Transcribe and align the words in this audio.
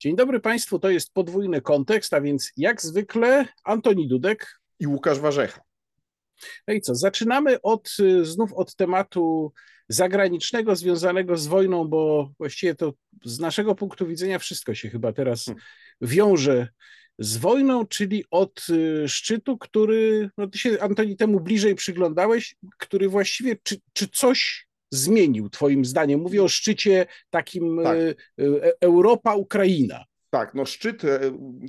Dzień 0.00 0.16
dobry 0.16 0.40
Państwu, 0.40 0.78
to 0.78 0.90
jest 0.90 1.12
podwójny 1.12 1.60
kontekst, 1.60 2.14
a 2.14 2.20
więc 2.20 2.52
jak 2.56 2.82
zwykle 2.82 3.48
Antoni 3.64 4.08
Dudek 4.08 4.60
i 4.78 4.86
Łukasz 4.86 5.18
Warzecha. 5.18 5.60
No 6.68 6.74
i 6.74 6.80
co, 6.80 6.94
zaczynamy 6.94 7.62
od, 7.62 7.96
y, 8.00 8.24
znów 8.24 8.52
od 8.52 8.76
tematu 8.76 9.52
zagranicznego 9.88 10.76
związanego 10.76 11.36
z 11.36 11.46
wojną, 11.46 11.88
bo 11.88 12.32
właściwie 12.38 12.74
to 12.74 12.92
z 13.24 13.40
naszego 13.40 13.74
punktu 13.74 14.06
widzenia 14.06 14.38
wszystko 14.38 14.74
się 14.74 14.90
chyba 14.90 15.12
teraz 15.12 15.44
hmm. 15.44 15.64
wiąże 16.00 16.68
z 17.18 17.36
wojną, 17.36 17.86
czyli 17.86 18.24
od 18.30 18.66
y, 18.70 19.08
szczytu, 19.08 19.58
który, 19.58 20.30
no 20.38 20.46
ty 20.46 20.58
się 20.58 20.80
Antoni 20.80 21.16
temu 21.16 21.40
bliżej 21.40 21.74
przyglądałeś, 21.74 22.56
który 22.78 23.08
właściwie, 23.08 23.56
czy, 23.62 23.80
czy 23.92 24.08
coś 24.08 24.69
zmienił 24.90 25.50
Twoim 25.50 25.84
zdaniem? 25.84 26.20
Mówię 26.20 26.42
o 26.42 26.48
szczycie 26.48 27.06
takim 27.30 27.80
tak. 27.82 27.96
E, 27.96 28.10
e, 28.44 28.72
Europa-Ukraina. 28.80 30.04
Tak, 30.30 30.54
no 30.54 30.64
szczyt, 30.64 31.04
e, 31.04 31.20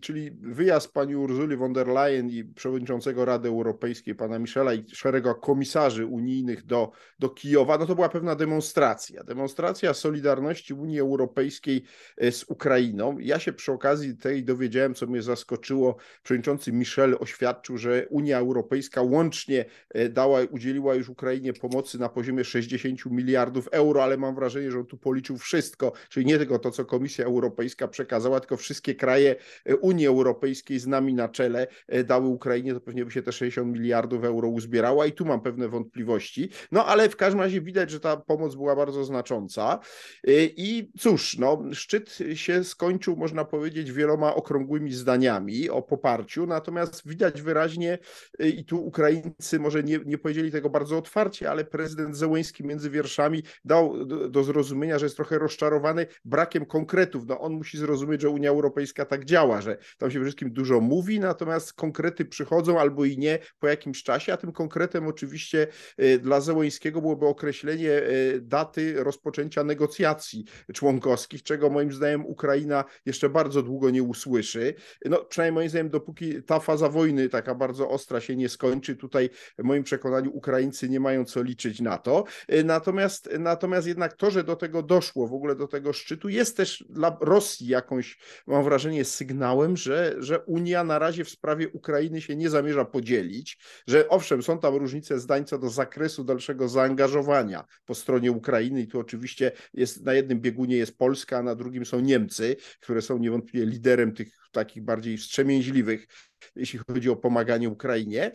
czyli 0.01 0.31
wyjazd 0.31 0.93
pani 0.93 1.15
Ursuli 1.15 1.57
von 1.57 1.73
der 1.73 1.87
Leyen 1.87 2.29
i 2.29 2.43
przewodniczącego 2.43 3.25
Rady 3.25 3.49
Europejskiej, 3.49 4.15
pana 4.15 4.39
Michela 4.39 4.73
i 4.73 4.85
szeregu 4.93 5.35
komisarzy 5.35 6.05
unijnych 6.05 6.65
do, 6.65 6.91
do 7.19 7.29
Kijowa, 7.29 7.77
no 7.77 7.85
to 7.85 7.95
była 7.95 8.09
pewna 8.09 8.35
demonstracja. 8.35 9.23
Demonstracja 9.23 9.93
solidarności 9.93 10.73
Unii 10.73 10.99
Europejskiej 10.99 11.83
e, 12.17 12.31
z 12.31 12.43
Ukrainą. 12.43 13.19
Ja 13.19 13.39
się 13.39 13.53
przy 13.53 13.71
okazji 13.71 14.17
tej 14.17 14.43
dowiedziałem, 14.43 14.93
co 14.95 15.07
mnie 15.07 15.21
zaskoczyło. 15.21 15.97
Przewodniczący 16.23 16.71
Michel 16.71 17.17
oświadczył, 17.19 17.77
że 17.77 18.07
Unia 18.09 18.37
Europejska 18.37 19.01
łącznie 19.01 19.65
e, 19.89 20.09
dała, 20.09 20.39
udzieliła 20.51 20.95
już 20.95 21.09
Ukrainie 21.09 21.53
pomocy 21.53 21.99
na 21.99 22.09
poziomie 22.09 22.43
60 22.43 23.05
miliardów 23.05 23.67
euro, 23.71 24.03
ale 24.03 24.17
mam 24.17 24.35
wrażenie, 24.35 24.71
że 24.71 24.79
on 24.79 24.85
tu 24.85 24.97
policzył 24.97 25.37
wszystko, 25.37 25.91
czyli 26.09 26.25
nie 26.25 26.37
tylko 26.37 26.59
to, 26.59 26.71
co 26.71 26.85
Komisja 26.85 27.25
Europejska 27.25 27.87
przekazała, 27.87 28.39
tylko 28.51 28.61
wszystkie 28.61 28.95
kraje 28.95 29.35
e, 29.65 29.75
Unii 29.75 30.07
Europejskiej 30.07 30.79
z 30.79 30.87
nami 30.87 31.13
na 31.13 31.29
czele 31.29 31.67
e, 31.87 32.03
dały 32.03 32.27
Ukrainie, 32.27 32.73
to 32.73 32.81
pewnie 32.81 33.05
by 33.05 33.11
się 33.11 33.21
te 33.21 33.31
60 33.31 33.73
miliardów 33.73 34.23
euro 34.23 34.47
uzbierała 34.47 35.05
i 35.05 35.11
tu 35.11 35.25
mam 35.25 35.41
pewne 35.41 35.67
wątpliwości. 35.67 36.49
No 36.71 36.85
ale 36.85 37.09
w 37.09 37.15
każdym 37.15 37.41
razie 37.41 37.61
widać, 37.61 37.91
że 37.91 37.99
ta 37.99 38.17
pomoc 38.17 38.55
była 38.55 38.75
bardzo 38.75 39.03
znacząca. 39.03 39.79
E, 40.27 40.31
I 40.43 40.91
cóż, 40.99 41.37
no, 41.37 41.63
szczyt 41.73 42.17
się 42.33 42.63
skończył, 42.63 43.15
można 43.15 43.45
powiedzieć, 43.45 43.91
wieloma 43.91 44.35
okrągłymi 44.35 44.93
zdaniami 44.93 45.69
o 45.69 45.81
poparciu, 45.81 46.45
natomiast 46.45 47.07
widać 47.07 47.41
wyraźnie, 47.41 47.97
i 48.39 48.65
tu 48.65 48.85
Ukraińcy 48.85 49.59
może 49.59 49.83
nie, 49.83 49.99
nie 50.05 50.17
powiedzieli 50.17 50.51
tego 50.51 50.69
bardzo 50.69 50.97
otwarcie, 50.97 51.51
ale 51.51 51.65
prezydent 51.65 52.17
Zełęński 52.17 52.63
między 52.63 52.89
wierszami 52.89 53.43
dał 53.65 54.05
do, 54.05 54.29
do 54.29 54.43
zrozumienia, 54.43 54.99
że 54.99 55.05
jest 55.05 55.15
trochę 55.15 55.39
rozczarowany 55.39 56.07
brakiem 56.25 56.65
konkretów. 56.65 57.27
No 57.27 57.39
on 57.39 57.53
musi 57.53 57.77
zrozumieć, 57.77 58.21
że 58.21 58.29
Unia 58.29 58.40
Europejska 58.49 59.05
tak 59.05 59.25
działa, 59.25 59.61
że 59.61 59.77
tam 59.97 60.11
się 60.11 60.21
wszystkim 60.21 60.53
dużo 60.53 60.79
mówi, 60.79 61.19
natomiast 61.19 61.73
konkrety 61.73 62.25
przychodzą 62.25 62.79
albo 62.79 63.05
i 63.05 63.17
nie 63.17 63.39
po 63.59 63.67
jakimś 63.67 64.03
czasie, 64.03 64.33
a 64.33 64.37
tym 64.37 64.51
konkretem 64.51 65.07
oczywiście 65.07 65.67
y, 65.99 66.19
dla 66.19 66.41
Zełęńskiego 66.41 67.01
byłoby 67.01 67.25
określenie 67.25 67.89
y, 67.89 68.39
daty 68.41 69.03
rozpoczęcia 69.03 69.63
negocjacji 69.63 70.45
członkowskich, 70.73 71.43
czego 71.43 71.69
moim 71.69 71.91
zdaniem 71.93 72.25
Ukraina 72.25 72.83
jeszcze 73.05 73.29
bardzo 73.29 73.63
długo 73.63 73.89
nie 73.89 74.03
usłyszy. 74.03 74.73
No 75.05 75.25
przynajmniej 75.25 75.55
moim 75.55 75.69
zdaniem 75.69 75.89
dopóki 75.89 76.43
ta 76.43 76.59
faza 76.59 76.89
wojny 76.89 77.29
taka 77.29 77.55
bardzo 77.55 77.89
ostra 77.89 78.21
się 78.21 78.35
nie 78.35 78.49
skończy, 78.49 78.95
tutaj 78.95 79.29
w 79.57 79.63
moim 79.63 79.83
przekonaniu 79.83 80.31
Ukraińcy 80.31 80.89
nie 80.89 80.99
mają 80.99 81.25
co 81.25 81.43
liczyć 81.43 81.81
na 81.81 81.97
to. 81.97 82.23
Y, 82.53 82.63
natomiast, 82.63 83.29
natomiast 83.39 83.87
jednak 83.87 84.13
to, 84.13 84.31
że 84.31 84.43
do 84.43 84.55
tego 84.55 84.83
doszło, 84.83 85.27
w 85.27 85.33
ogóle 85.33 85.55
do 85.55 85.67
tego 85.67 85.93
szczytu, 85.93 86.29
jest 86.29 86.57
też 86.57 86.83
dla 86.89 87.17
Rosji 87.21 87.67
jakąś 87.67 88.17
mam 88.47 88.63
wrażenie, 88.63 89.05
sygnałem, 89.05 89.77
że, 89.77 90.15
że 90.19 90.39
Unia 90.39 90.83
na 90.83 90.99
razie 90.99 91.25
w 91.25 91.29
sprawie 91.29 91.69
Ukrainy 91.69 92.21
się 92.21 92.35
nie 92.35 92.49
zamierza 92.49 92.85
podzielić, 92.85 93.57
że 93.87 94.09
owszem, 94.09 94.43
są 94.43 94.59
tam 94.59 94.75
różnice 94.75 95.19
zdań 95.19 95.45
co 95.45 95.57
do 95.57 95.69
zakresu 95.69 96.23
dalszego 96.23 96.69
zaangażowania 96.69 97.65
po 97.85 97.95
stronie 97.95 98.31
Ukrainy 98.31 98.81
i 98.81 98.87
tu 98.87 98.99
oczywiście 98.99 99.51
jest 99.73 100.05
na 100.05 100.13
jednym 100.13 100.41
biegunie 100.41 100.77
jest 100.77 100.97
Polska, 100.97 101.37
a 101.37 101.43
na 101.43 101.55
drugim 101.55 101.85
są 101.85 101.99
Niemcy, 101.99 102.55
które 102.79 103.01
są 103.01 103.17
niewątpliwie 103.17 103.65
liderem 103.65 104.13
tych 104.13 104.41
takich 104.51 104.83
bardziej 104.83 105.17
wstrzemięźliwych 105.17 106.07
jeśli 106.55 106.79
chodzi 106.87 107.09
o 107.09 107.15
pomaganie 107.15 107.69
Ukrainie. 107.69 108.31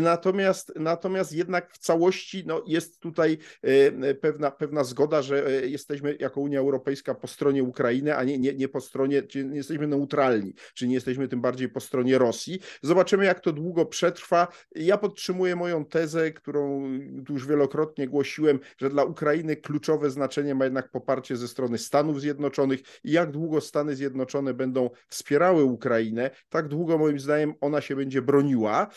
Natomiast, 0.00 0.72
natomiast 0.76 1.32
jednak 1.32 1.72
w 1.72 1.78
całości 1.78 2.42
no, 2.46 2.62
jest 2.66 3.00
tutaj 3.00 3.38
e, 3.62 4.14
pewna, 4.14 4.50
pewna 4.50 4.84
zgoda, 4.84 5.22
że 5.22 5.46
e, 5.46 5.66
jesteśmy 5.66 6.16
jako 6.20 6.40
Unia 6.40 6.60
Europejska 6.60 7.14
po 7.14 7.26
stronie 7.26 7.62
Ukrainy, 7.62 8.16
a 8.16 8.24
nie, 8.24 8.38
nie, 8.38 8.54
nie 8.54 8.68
po 8.68 8.80
stronie, 8.80 9.22
czy 9.22 9.44
nie 9.44 9.56
jesteśmy 9.56 9.86
neutralni, 9.86 10.54
czy 10.74 10.88
nie 10.88 10.94
jesteśmy 10.94 11.28
tym 11.28 11.40
bardziej 11.40 11.68
po 11.68 11.80
stronie 11.80 12.18
Rosji. 12.18 12.60
Zobaczymy, 12.82 13.24
jak 13.24 13.40
to 13.40 13.52
długo 13.52 13.86
przetrwa. 13.86 14.48
Ja 14.74 14.98
podtrzymuję 14.98 15.56
moją 15.56 15.84
tezę, 15.84 16.32
którą 16.32 16.90
już 17.28 17.46
wielokrotnie 17.46 18.08
głosiłem, 18.08 18.60
że 18.78 18.90
dla 18.90 19.04
Ukrainy 19.04 19.56
kluczowe 19.56 20.10
znaczenie 20.10 20.54
ma 20.54 20.64
jednak 20.64 20.90
poparcie 20.90 21.36
ze 21.36 21.48
strony 21.48 21.78
Stanów 21.78 22.20
Zjednoczonych 22.20 22.80
i 23.04 23.12
jak 23.12 23.30
długo 23.30 23.60
Stany 23.60 23.96
Zjednoczone 23.96 24.54
będą 24.54 24.90
wspierały 25.08 25.64
Ukrainę, 25.64 26.30
tak 26.48 26.68
długo 26.68 26.98
moim 26.98 27.20
zdaniem 27.20 27.54
ona 27.60 27.80
się 27.80 27.96
będzie 27.96 28.22
broniła. 28.22 28.90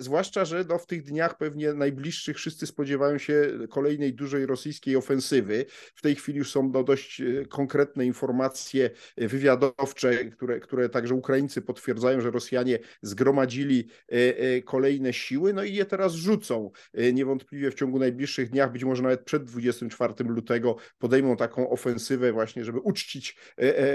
E, 0.00 0.04
zwłaszcza, 0.04 0.44
że 0.44 0.64
no, 0.68 0.78
w 0.78 0.86
tych 0.86 1.02
dniach 1.02 1.36
pewnie 1.36 1.72
najbliższych 1.72 2.36
wszyscy 2.36 2.66
spodziewają 2.66 3.18
się 3.18 3.50
kolejnej 3.70 4.14
dużej 4.14 4.46
rosyjskiej 4.46 4.96
ofensywy. 4.96 5.64
W 5.94 6.02
tej 6.02 6.14
chwili 6.14 6.38
już 6.38 6.50
są 6.50 6.70
no, 6.72 6.84
dość 6.84 7.20
e, 7.20 7.46
konkretne 7.46 8.06
informacje 8.06 8.90
wywiadowcze, 9.16 10.24
które, 10.24 10.60
które 10.60 10.88
także 10.88 11.14
Ukraińcy 11.14 11.62
potwierdzają, 11.62 12.20
że 12.20 12.30
Rosjanie 12.30 12.78
zgromadzili 13.02 13.88
e, 14.08 14.14
e, 14.38 14.62
kolejne 14.62 15.12
siły, 15.12 15.52
no 15.52 15.64
i 15.64 15.74
je 15.74 15.84
teraz 15.84 16.12
rzucą. 16.12 16.70
Niewątpliwie 17.12 17.70
w 17.70 17.74
ciągu 17.74 17.98
najbliższych 17.98 18.50
dniach, 18.50 18.72
być 18.72 18.84
może 18.84 19.02
nawet 19.02 19.24
przed 19.24 19.44
24 19.44 20.14
lutego 20.24 20.76
podejmą 20.98 21.36
taką 21.36 21.70
ofensywę 21.70 22.32
właśnie, 22.32 22.64
żeby 22.64 22.78
uczcić 22.78 23.36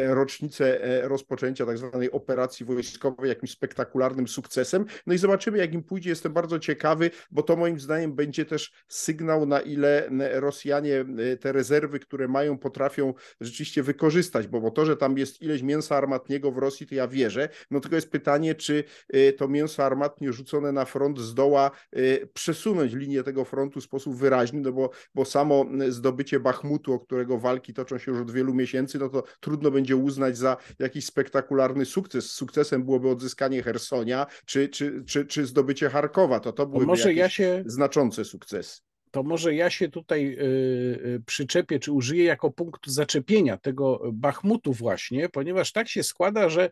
rocznicę 0.07 0.79
rozpoczęcia 1.07 1.66
tak 1.66 1.77
zwanej 1.77 2.11
operacji 2.11 2.66
wojskowej 2.66 3.29
jakimś 3.29 3.51
spektakularnym 3.51 4.27
sukcesem. 4.27 4.85
No 5.07 5.13
i 5.13 5.17
zobaczymy, 5.17 5.57
jak 5.57 5.73
im 5.73 5.83
pójdzie 5.83 5.94
pójdzie, 5.95 6.09
jestem 6.09 6.33
bardzo 6.33 6.59
ciekawy, 6.59 7.11
bo 7.31 7.44
to 7.44 7.56
moim 7.56 7.79
zdaniem 7.79 8.16
będzie 8.16 8.45
też 8.45 8.72
sygnał, 8.88 9.45
na 9.45 9.59
ile 9.59 10.09
Rosjanie 10.33 11.06
te 11.39 11.51
rezerwy, 11.51 12.00
które 12.00 12.28
mają, 12.28 12.57
potrafią 12.57 13.13
rzeczywiście 13.41 13.83
wykorzystać, 13.83 14.47
bo, 14.47 14.61
bo 14.61 14.72
to, 14.72 14.85
że 14.85 14.97
tam 14.97 15.17
jest 15.17 15.41
ileś 15.41 15.61
mięsa 15.61 15.95
armatniego 15.95 16.51
w 16.51 16.57
Rosji, 16.57 16.88
to 16.88 16.95
ja 16.95 17.07
wierzę, 17.07 17.50
no 17.72 17.79
tylko 17.79 17.95
jest 17.95 18.11
pytanie, 18.11 18.55
czy 18.55 18.84
e, 19.09 19.34
to 19.34 19.47
mięso 19.47 19.85
armatnie 19.85 20.34
rzucone 20.34 20.72
na 20.72 20.85
front 20.85 21.19
zdoła 21.19 21.72
e, 21.91 22.28
przesunąć 22.28 22.94
linię 22.94 23.23
tego 23.23 23.45
frontu 23.45 23.81
w 23.81 23.84
sposób 23.84 24.16
wyraźny, 24.16 24.61
no 24.61 24.72
bo, 24.72 24.89
bo 25.13 25.25
samo 25.25 25.66
zdobycie 25.89 26.39
Bachmutu, 26.39 26.94
o 26.94 27.00
którego 27.00 27.38
walki 27.38 27.73
toczą 27.73 27.97
się 27.97 28.11
już 28.11 28.22
od 28.22 28.31
wielu 28.31 28.53
miesięcy, 28.53 29.00
no 29.00 29.09
to 29.09 29.23
trudno 29.39 29.72
będzie 29.72 29.95
uznać 29.95 30.38
za 30.38 30.57
jakiś 30.79 31.05
spektakularny 31.05 31.85
sukces. 31.85 32.31
Sukcesem 32.31 32.84
byłoby 32.84 33.09
odzyskanie 33.09 33.63
Hersonia, 33.63 34.28
czy, 34.45 34.69
czy, 34.69 35.03
czy, 35.07 35.25
czy 35.25 35.45
zdobycie 35.45 35.84
Charkowa, 35.90 36.40
to 36.40 36.53
to 36.53 36.66
były 36.66 36.85
może 36.85 37.13
ja 37.13 37.29
się, 37.29 37.63
znaczące 37.66 38.25
sukcesy. 38.25 38.81
To 39.12 39.23
może 39.23 39.56
ja 39.56 39.69
się 39.69 39.90
tutaj 39.90 40.28
y, 40.28 40.41
y, 40.41 41.22
przyczepię, 41.25 41.79
czy 41.79 41.91
użyję 41.91 42.23
jako 42.23 42.51
punktu 42.51 42.91
zaczepienia 42.91 43.57
tego 43.57 44.01
Bachmutu 44.13 44.73
właśnie, 44.73 45.29
ponieważ 45.29 45.72
tak 45.72 45.88
się 45.88 46.03
składa, 46.03 46.50
że 46.50 46.69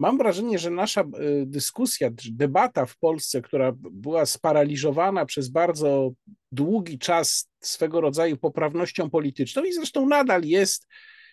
mam 0.00 0.18
wrażenie, 0.18 0.58
że 0.58 0.70
nasza 0.70 1.00
y, 1.00 1.04
dyskusja, 1.46 2.10
debata 2.32 2.86
w 2.86 2.98
Polsce, 2.98 3.42
która 3.42 3.72
była 3.76 4.26
sparaliżowana 4.26 5.26
przez 5.26 5.48
bardzo 5.48 6.10
długi 6.52 6.98
czas 6.98 7.50
swego 7.60 8.00
rodzaju 8.00 8.36
poprawnością 8.36 9.10
polityczną 9.10 9.64
i 9.64 9.72
zresztą 9.72 10.06
nadal 10.08 10.42
jest, 10.44 10.86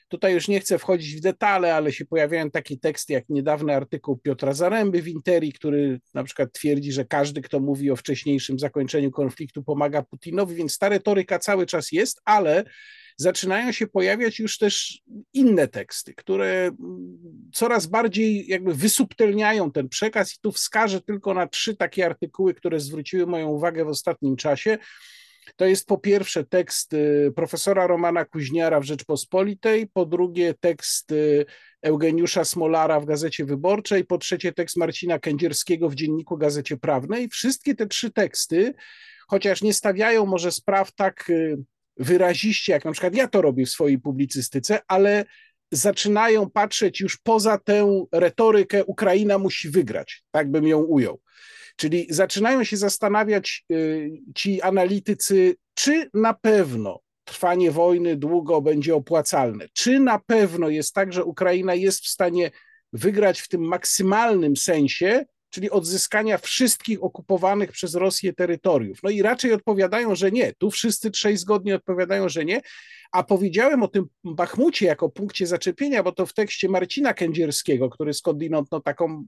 Tutaj 0.09 0.33
już 0.33 0.47
nie 0.47 0.59
chcę 0.59 0.79
wchodzić 0.79 1.15
w 1.15 1.21
detale, 1.21 1.75
ale 1.75 1.91
się 1.91 2.05
pojawiają 2.05 2.51
takie 2.51 2.77
teksty 2.77 3.13
jak 3.13 3.29
niedawny 3.29 3.75
artykuł 3.75 4.17
Piotra 4.17 4.53
Zaręby 4.53 5.01
w 5.01 5.07
Interi, 5.07 5.53
który 5.53 5.99
na 6.13 6.23
przykład 6.23 6.53
twierdzi, 6.53 6.91
że 6.91 7.05
każdy, 7.05 7.41
kto 7.41 7.59
mówi 7.59 7.91
o 7.91 7.95
wcześniejszym 7.95 8.59
zakończeniu 8.59 9.11
konfliktu, 9.11 9.63
pomaga 9.63 10.01
Putinowi, 10.01 10.55
więc 10.55 10.77
ta 10.77 10.89
retoryka 10.89 11.39
cały 11.39 11.65
czas 11.65 11.91
jest, 11.91 12.21
ale 12.25 12.63
zaczynają 13.17 13.71
się 13.71 13.87
pojawiać 13.87 14.39
już 14.39 14.57
też 14.57 15.01
inne 15.33 15.67
teksty, 15.67 16.13
które 16.13 16.71
coraz 17.53 17.85
bardziej 17.87 18.47
jakby 18.47 18.73
wysubtelniają 18.73 19.71
ten 19.71 19.89
przekaz 19.89 20.33
i 20.33 20.39
tu 20.41 20.51
wskażę 20.51 21.01
tylko 21.01 21.33
na 21.33 21.47
trzy 21.47 21.75
takie 21.75 22.05
artykuły, 22.05 22.53
które 22.53 22.79
zwróciły 22.79 23.25
moją 23.25 23.47
uwagę 23.47 23.85
w 23.85 23.87
ostatnim 23.87 24.35
czasie. 24.35 24.77
To 25.55 25.65
jest 25.65 25.87
po 25.87 25.97
pierwsze 25.97 26.43
tekst 26.43 26.93
y, 26.93 27.31
profesora 27.35 27.87
Romana 27.87 28.25
Kuźniara 28.25 28.79
w 28.79 28.83
Rzeczpospolitej, 28.83 29.87
po 29.87 30.05
drugie 30.05 30.53
tekst 30.59 31.11
y, 31.11 31.45
Eugeniusza 31.81 32.45
Smolara 32.45 32.99
w 32.99 33.05
Gazecie 33.05 33.45
Wyborczej, 33.45 34.05
po 34.05 34.17
trzecie 34.17 34.53
tekst 34.53 34.77
Marcina 34.77 35.19
Kędzierskiego 35.19 35.89
w 35.89 35.95
Dzienniku 35.95 36.37
Gazecie 36.37 36.77
Prawnej. 36.77 37.29
Wszystkie 37.29 37.75
te 37.75 37.87
trzy 37.87 38.11
teksty, 38.11 38.73
chociaż 39.27 39.61
nie 39.61 39.73
stawiają 39.73 40.25
może 40.25 40.51
spraw 40.51 40.95
tak 40.95 41.29
y, 41.29 41.57
wyraziście, 41.97 42.73
jak 42.73 42.85
na 42.85 42.91
przykład 42.91 43.15
ja 43.15 43.27
to 43.27 43.41
robię 43.41 43.65
w 43.65 43.69
swojej 43.69 43.99
publicystyce, 43.99 44.79
ale 44.87 45.25
zaczynają 45.71 46.49
patrzeć 46.49 46.99
już 46.99 47.17
poza 47.17 47.57
tę 47.57 48.05
retorykę 48.11 48.85
Ukraina 48.85 49.37
musi 49.37 49.69
wygrać, 49.69 50.23
tak 50.31 50.51
bym 50.51 50.67
ją 50.67 50.79
ujął. 50.79 51.19
Czyli 51.79 52.07
zaczynają 52.09 52.63
się 52.63 52.77
zastanawiać 52.77 53.65
y, 53.71 54.11
ci 54.35 54.61
analitycy, 54.61 55.55
czy 55.73 56.09
na 56.13 56.33
pewno 56.33 56.99
trwanie 57.23 57.71
wojny 57.71 58.15
długo 58.15 58.61
będzie 58.61 58.95
opłacalne, 58.95 59.65
czy 59.73 59.99
na 59.99 60.19
pewno 60.19 60.69
jest 60.69 60.93
tak, 60.93 61.13
że 61.13 61.25
Ukraina 61.25 61.75
jest 61.75 62.03
w 62.03 62.07
stanie 62.07 62.51
wygrać 62.93 63.41
w 63.41 63.47
tym 63.47 63.61
maksymalnym 63.61 64.57
sensie, 64.57 65.25
czyli 65.49 65.69
odzyskania 65.69 66.37
wszystkich 66.37 67.03
okupowanych 67.03 67.71
przez 67.71 67.95
Rosję 67.95 68.33
terytoriów. 68.33 68.99
No 69.03 69.09
i 69.09 69.21
raczej 69.21 69.53
odpowiadają, 69.53 70.15
że 70.15 70.31
nie. 70.31 70.53
Tu 70.53 70.71
wszyscy 70.71 71.11
trzej 71.11 71.37
zgodnie 71.37 71.75
odpowiadają, 71.75 72.29
że 72.29 72.45
nie. 72.45 72.61
A 73.11 73.23
powiedziałem 73.23 73.83
o 73.83 73.87
tym 73.87 74.05
Bachmucie 74.23 74.85
jako 74.85 75.09
punkcie 75.09 75.47
zaczepienia, 75.47 76.03
bo 76.03 76.11
to 76.11 76.25
w 76.25 76.33
tekście 76.33 76.69
Marcina 76.69 77.13
Kędzierskiego, 77.13 77.89
który 77.89 78.13
skądinąd 78.13 78.71
no, 78.71 78.79
taką 78.79 79.23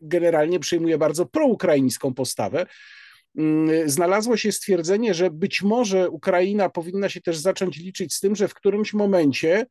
generalnie 0.00 0.60
przyjmuje 0.60 0.98
bardzo 0.98 1.26
proukraińską 1.26 2.14
postawę, 2.14 2.66
mm, 3.38 3.90
znalazło 3.90 4.36
się 4.36 4.52
stwierdzenie, 4.52 5.14
że 5.14 5.30
być 5.30 5.62
może 5.62 6.10
Ukraina 6.10 6.68
powinna 6.68 7.08
się 7.08 7.20
też 7.20 7.36
zacząć 7.36 7.76
liczyć 7.76 8.14
z 8.14 8.20
tym, 8.20 8.36
że 8.36 8.48
w 8.48 8.54
którymś 8.54 8.92
momencie 8.92 9.66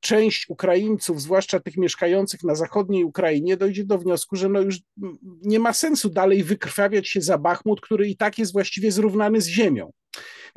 część 0.00 0.48
Ukraińców, 0.48 1.22
zwłaszcza 1.22 1.60
tych 1.60 1.76
mieszkających 1.76 2.44
na 2.44 2.54
zachodniej 2.54 3.04
Ukrainie, 3.04 3.56
dojdzie 3.56 3.84
do 3.84 3.98
wniosku, 3.98 4.36
że 4.36 4.48
no 4.48 4.60
już 4.60 4.76
nie 5.42 5.58
ma 5.58 5.72
sensu 5.72 6.10
dalej 6.10 6.44
wykrwawiać 6.44 7.08
się 7.08 7.20
za 7.20 7.38
Bachmut, 7.38 7.80
który 7.80 8.08
i 8.08 8.16
tak 8.16 8.38
jest 8.38 8.52
właściwie 8.52 8.92
zrównany 8.92 9.40
z 9.40 9.46
ziemią. 9.46 9.92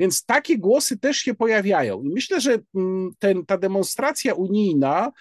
Więc 0.00 0.24
takie 0.24 0.58
głosy 0.58 0.98
też 0.98 1.16
się 1.16 1.34
pojawiają. 1.34 2.02
I 2.02 2.08
myślę, 2.08 2.40
że 2.40 2.58
mm, 2.74 3.10
ten, 3.18 3.46
ta 3.46 3.58
demonstracja 3.58 4.34
unijna 4.34 5.12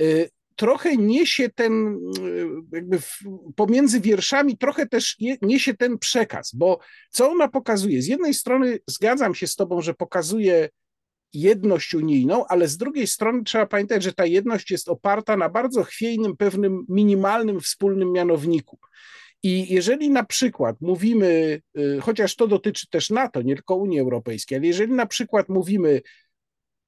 y, 0.00 0.30
trochę 0.56 0.96
niesie 0.96 1.48
ten, 1.48 1.98
y, 2.18 2.46
jakby 2.72 3.00
w, 3.00 3.18
pomiędzy 3.56 4.00
wierszami, 4.00 4.58
trochę 4.58 4.86
też 4.86 5.16
niesie 5.42 5.74
ten 5.74 5.98
przekaz, 5.98 6.54
bo 6.54 6.78
co 7.10 7.30
ona 7.30 7.48
pokazuje? 7.48 8.02
Z 8.02 8.06
jednej 8.06 8.34
strony 8.34 8.78
zgadzam 8.86 9.34
się 9.34 9.46
z 9.46 9.56
Tobą, 9.56 9.80
że 9.80 9.94
pokazuje 9.94 10.68
jedność 11.32 11.94
unijną, 11.94 12.46
ale 12.46 12.68
z 12.68 12.76
drugiej 12.76 13.06
strony 13.06 13.44
trzeba 13.44 13.66
pamiętać, 13.66 14.02
że 14.02 14.12
ta 14.12 14.26
jedność 14.26 14.70
jest 14.70 14.88
oparta 14.88 15.36
na 15.36 15.48
bardzo 15.48 15.82
chwiejnym, 15.82 16.36
pewnym 16.36 16.84
minimalnym 16.88 17.60
wspólnym 17.60 18.12
mianowniku. 18.12 18.78
I 19.42 19.74
jeżeli 19.74 20.10
na 20.10 20.24
przykład 20.24 20.76
mówimy, 20.80 21.60
y, 21.78 21.98
chociaż 22.00 22.36
to 22.36 22.46
dotyczy 22.46 22.86
też 22.90 23.10
NATO, 23.10 23.42
nie 23.42 23.54
tylko 23.54 23.76
Unii 23.76 24.00
Europejskiej, 24.00 24.56
ale 24.58 24.66
jeżeli 24.66 24.92
na 24.92 25.06
przykład 25.06 25.48
mówimy 25.48 26.00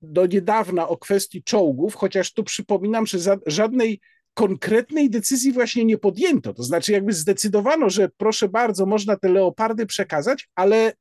do 0.02 0.26
niedawna 0.26 0.88
o 0.88 0.96
kwestii 0.96 1.43
czołgów, 1.43 1.94
chociaż 1.94 2.32
tu 2.32 2.44
przypominam, 2.44 3.06
że 3.06 3.37
żadnej 3.46 4.00
konkretnej 4.35 5.11
decyzji 5.11 5.52
właśnie 5.52 5.85
nie 5.85 5.99
podjęto. 5.99 6.55
To 6.55 6.62
znaczy, 6.62 6.93
jakby 6.93 7.12
zdecydowano, 7.12 7.90
że 7.90 8.08
proszę 8.17 8.49
bardzo, 8.49 8.87
można 8.87 9.17
te 9.17 9.29
leopardy 9.29 9.87
przekazać, 9.87 10.49
ale 10.55 10.93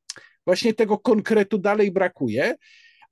właśnie 0.46 0.74
tego 0.74 0.98
konkretu 0.98 1.58
dalej 1.58 1.92
brakuje 1.92 2.56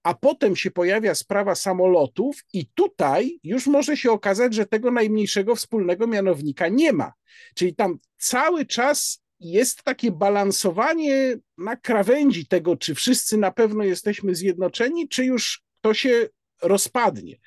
a 0.06 0.13
potem 0.13 0.56
się 0.56 0.72
pojawia 0.72 1.16
sprawa 1.16 1.56
samolotów, 1.56 2.44
i 2.54 2.66
tutaj 2.75 3.40
już 3.44 3.68
może 3.68 3.98
się 3.98 4.12
okazać, 4.12 4.54
że 4.54 4.66
tego 4.66 4.92
najmniejszego 4.92 5.56
wspólnego 5.56 6.07
mianownika 6.07 6.68
nie 6.68 6.94
ma. 6.94 7.13
Czyli 7.56 7.75
tam 7.75 8.00
cały 8.18 8.66
czas 8.66 9.22
jest 9.40 9.84
takie 9.84 10.12
balansowanie 10.12 11.36
na 11.57 11.75
krawędzi 11.75 12.48
tego, 12.48 12.78
czy 12.78 12.96
wszyscy 12.96 13.38
na 13.38 13.52
pewno 13.52 13.84
jesteśmy 13.84 14.36
zjednoczeni, 14.36 15.10
czy 15.10 15.25
już 15.25 15.63
to 15.81 15.94
się 15.94 16.30
rozpadnie. 16.62 17.38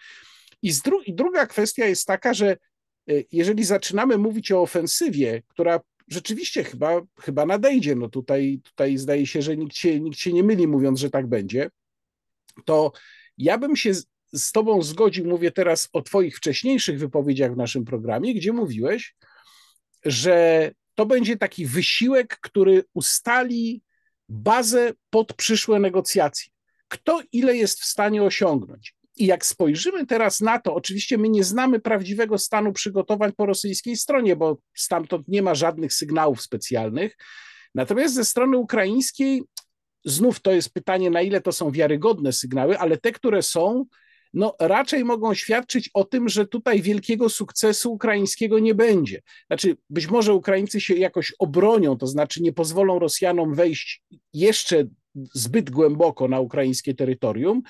I, 0.63 0.73
dru 0.85 1.03
i 1.03 1.15
druga 1.15 1.47
kwestia 1.47 1.87
jest 1.87 2.07
taka, 2.07 2.35
że 2.35 2.51
e, 2.51 2.57
jeżeli 3.33 3.65
zaczynamy 3.65 4.19
mówić 4.19 4.53
o 4.53 4.63
ofensywie, 4.63 5.43
która 5.49 5.81
rzeczywiście 6.09 6.65
chyba, 6.65 7.01
chyba 7.21 7.47
nadejdzie, 7.47 7.95
no 7.95 8.09
tutaj, 8.09 8.61
tutaj 8.65 8.97
zdaje 8.97 9.27
się, 9.27 9.43
że 9.43 9.57
nikt 9.57 9.77
się, 9.77 10.01
nikt 10.01 10.19
się 10.19 10.33
nie 10.33 10.43
myli 10.43 10.67
mówiąc, 10.67 10.99
że 10.99 11.11
tak 11.11 11.27
będzie, 11.27 11.71
to 12.65 12.93
ja 13.39 13.59
bym 13.59 13.77
się 13.77 13.93
z 14.33 14.53
Tobą 14.53 14.83
zgodził, 14.83 15.27
mówię 15.27 15.51
teraz 15.51 15.89
o 15.93 16.03
Twoich 16.03 16.37
wcześniejszych 16.37 16.99
wypowiedziach 16.99 17.55
w 17.55 17.57
naszym 17.57 17.85
programie, 17.85 18.35
gdzie 18.35 18.53
mówiłeś, 18.53 19.17
że 20.05 20.71
to 20.95 21.07
będzie 21.07 21.37
taki 21.37 21.67
wysiłek, 21.67 22.39
który 22.41 22.85
ustali 22.95 23.83
bazę 24.29 24.93
pod 25.11 25.35
przyszłe 25.35 25.81
negocjacje. 25.81 26.53
Kto 26.89 27.23
ile 27.33 27.57
jest 27.57 27.81
w 27.81 27.85
stanie 27.85 28.23
osiągnąć? 28.23 28.95
I 29.17 29.27
jak 29.27 29.47
spojrzymy 29.47 30.07
teraz 30.07 30.41
na 30.41 30.59
to, 30.59 30.75
oczywiście 30.75 31.19
my 31.19 31.29
nie 31.29 31.45
znamy 31.45 31.81
prawdziwego 31.81 32.39
stanu 32.39 32.73
przygotowań 32.73 33.33
po 33.33 33.47
rosyjskiej 33.47 33.97
stronie, 33.97 34.37
bo 34.37 34.59
stamtąd 34.75 35.29
nie 35.29 35.43
ma 35.43 35.55
żadnych 35.55 35.95
sygnałów 35.95 36.43
specjalnych. 36.43 37.17
Natomiast 37.75 38.15
ze 38.15 38.25
strony 38.25 38.57
ukraińskiej 38.57 39.43
Znów 40.05 40.41
to 40.41 40.53
jest 40.53 40.75
pytanie, 40.75 41.11
na 41.11 41.23
ile 41.23 41.41
to 41.41 41.53
są 41.53 41.71
wiarygodne 41.71 42.33
sygnały, 42.33 42.79
ale 42.79 42.97
te, 42.97 43.13
które 43.13 43.43
są, 43.43 43.85
no 44.35 44.57
raczej 44.61 45.05
mogą 45.05 45.35
świadczyć 45.35 45.91
o 45.95 46.05
tym, 46.05 46.29
że 46.29 46.47
tutaj 46.47 46.83
wielkiego 46.83 47.29
sukcesu 47.29 47.93
ukraińskiego 47.93 48.59
nie 48.59 48.75
będzie. 48.75 49.23
Znaczy, 49.47 49.77
być 49.91 50.07
może 50.07 50.35
Ukraińcy 50.35 50.81
się 50.81 50.95
jakoś 50.95 51.35
obronią, 51.39 51.99
to 51.99 52.07
znaczy 52.07 52.43
nie 52.43 52.53
pozwolą 52.53 52.99
Rosjanom 52.99 53.55
wejść 53.55 54.03
jeszcze 54.33 54.85
zbyt 55.35 55.71
głęboko 55.71 56.29
na 56.29 56.41
ukraińskie 56.41 56.95
terytorium, 56.95 57.63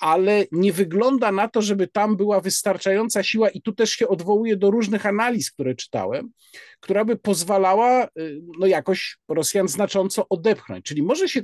ale 0.00 0.44
nie 0.52 0.72
wygląda 0.72 1.32
na 1.32 1.48
to, 1.48 1.62
żeby 1.62 1.86
tam 1.86 2.16
była 2.16 2.40
wystarczająca 2.40 3.22
siła, 3.22 3.50
i 3.50 3.62
tu 3.62 3.72
też 3.72 3.90
się 3.90 4.08
odwołuję 4.08 4.56
do 4.56 4.70
różnych 4.70 5.06
analiz, 5.06 5.50
które 5.50 5.74
czytałem, 5.74 6.32
która 6.80 7.04
by 7.04 7.16
pozwalała 7.16 8.04
y, 8.04 8.40
no, 8.58 8.66
jakoś 8.66 9.18
Rosjan 9.28 9.68
znacząco 9.68 10.28
odepchnąć. 10.28 10.84
Czyli 10.84 11.02
może 11.02 11.28
się 11.28 11.42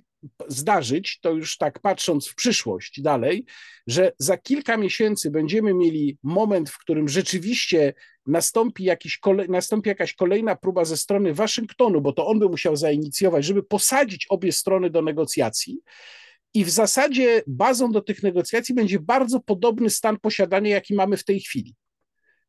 zdarzyć, 0.48 1.18
to 1.20 1.32
już 1.32 1.56
tak 1.56 1.78
patrząc 1.78 2.28
w 2.28 2.34
przyszłość 2.34 3.00
dalej, 3.00 3.44
że 3.86 4.12
za 4.18 4.36
kilka 4.36 4.76
miesięcy 4.76 5.30
będziemy 5.30 5.74
mieli 5.74 6.18
moment, 6.22 6.70
w 6.70 6.78
którym 6.78 7.08
rzeczywiście 7.08 7.94
nastąpi, 8.26 8.84
jakiś 8.84 9.20
nastąpi 9.48 9.88
jakaś 9.88 10.14
kolejna 10.14 10.56
próba 10.56 10.84
ze 10.84 10.96
strony 10.96 11.34
Waszyngtonu, 11.34 12.00
bo 12.00 12.12
to 12.12 12.26
on 12.26 12.38
by 12.38 12.48
musiał 12.48 12.76
zainicjować, 12.76 13.44
żeby 13.44 13.62
posadzić 13.62 14.26
obie 14.28 14.52
strony 14.52 14.90
do 14.90 15.02
negocjacji. 15.02 15.80
I 16.56 16.64
w 16.64 16.70
zasadzie 16.70 17.42
bazą 17.46 17.92
do 17.92 18.00
tych 18.00 18.22
negocjacji 18.22 18.74
będzie 18.74 19.00
bardzo 19.00 19.40
podobny 19.40 19.90
stan 19.90 20.18
posiadania, 20.18 20.70
jaki 20.70 20.94
mamy 20.94 21.16
w 21.16 21.24
tej 21.24 21.40
chwili. 21.40 21.74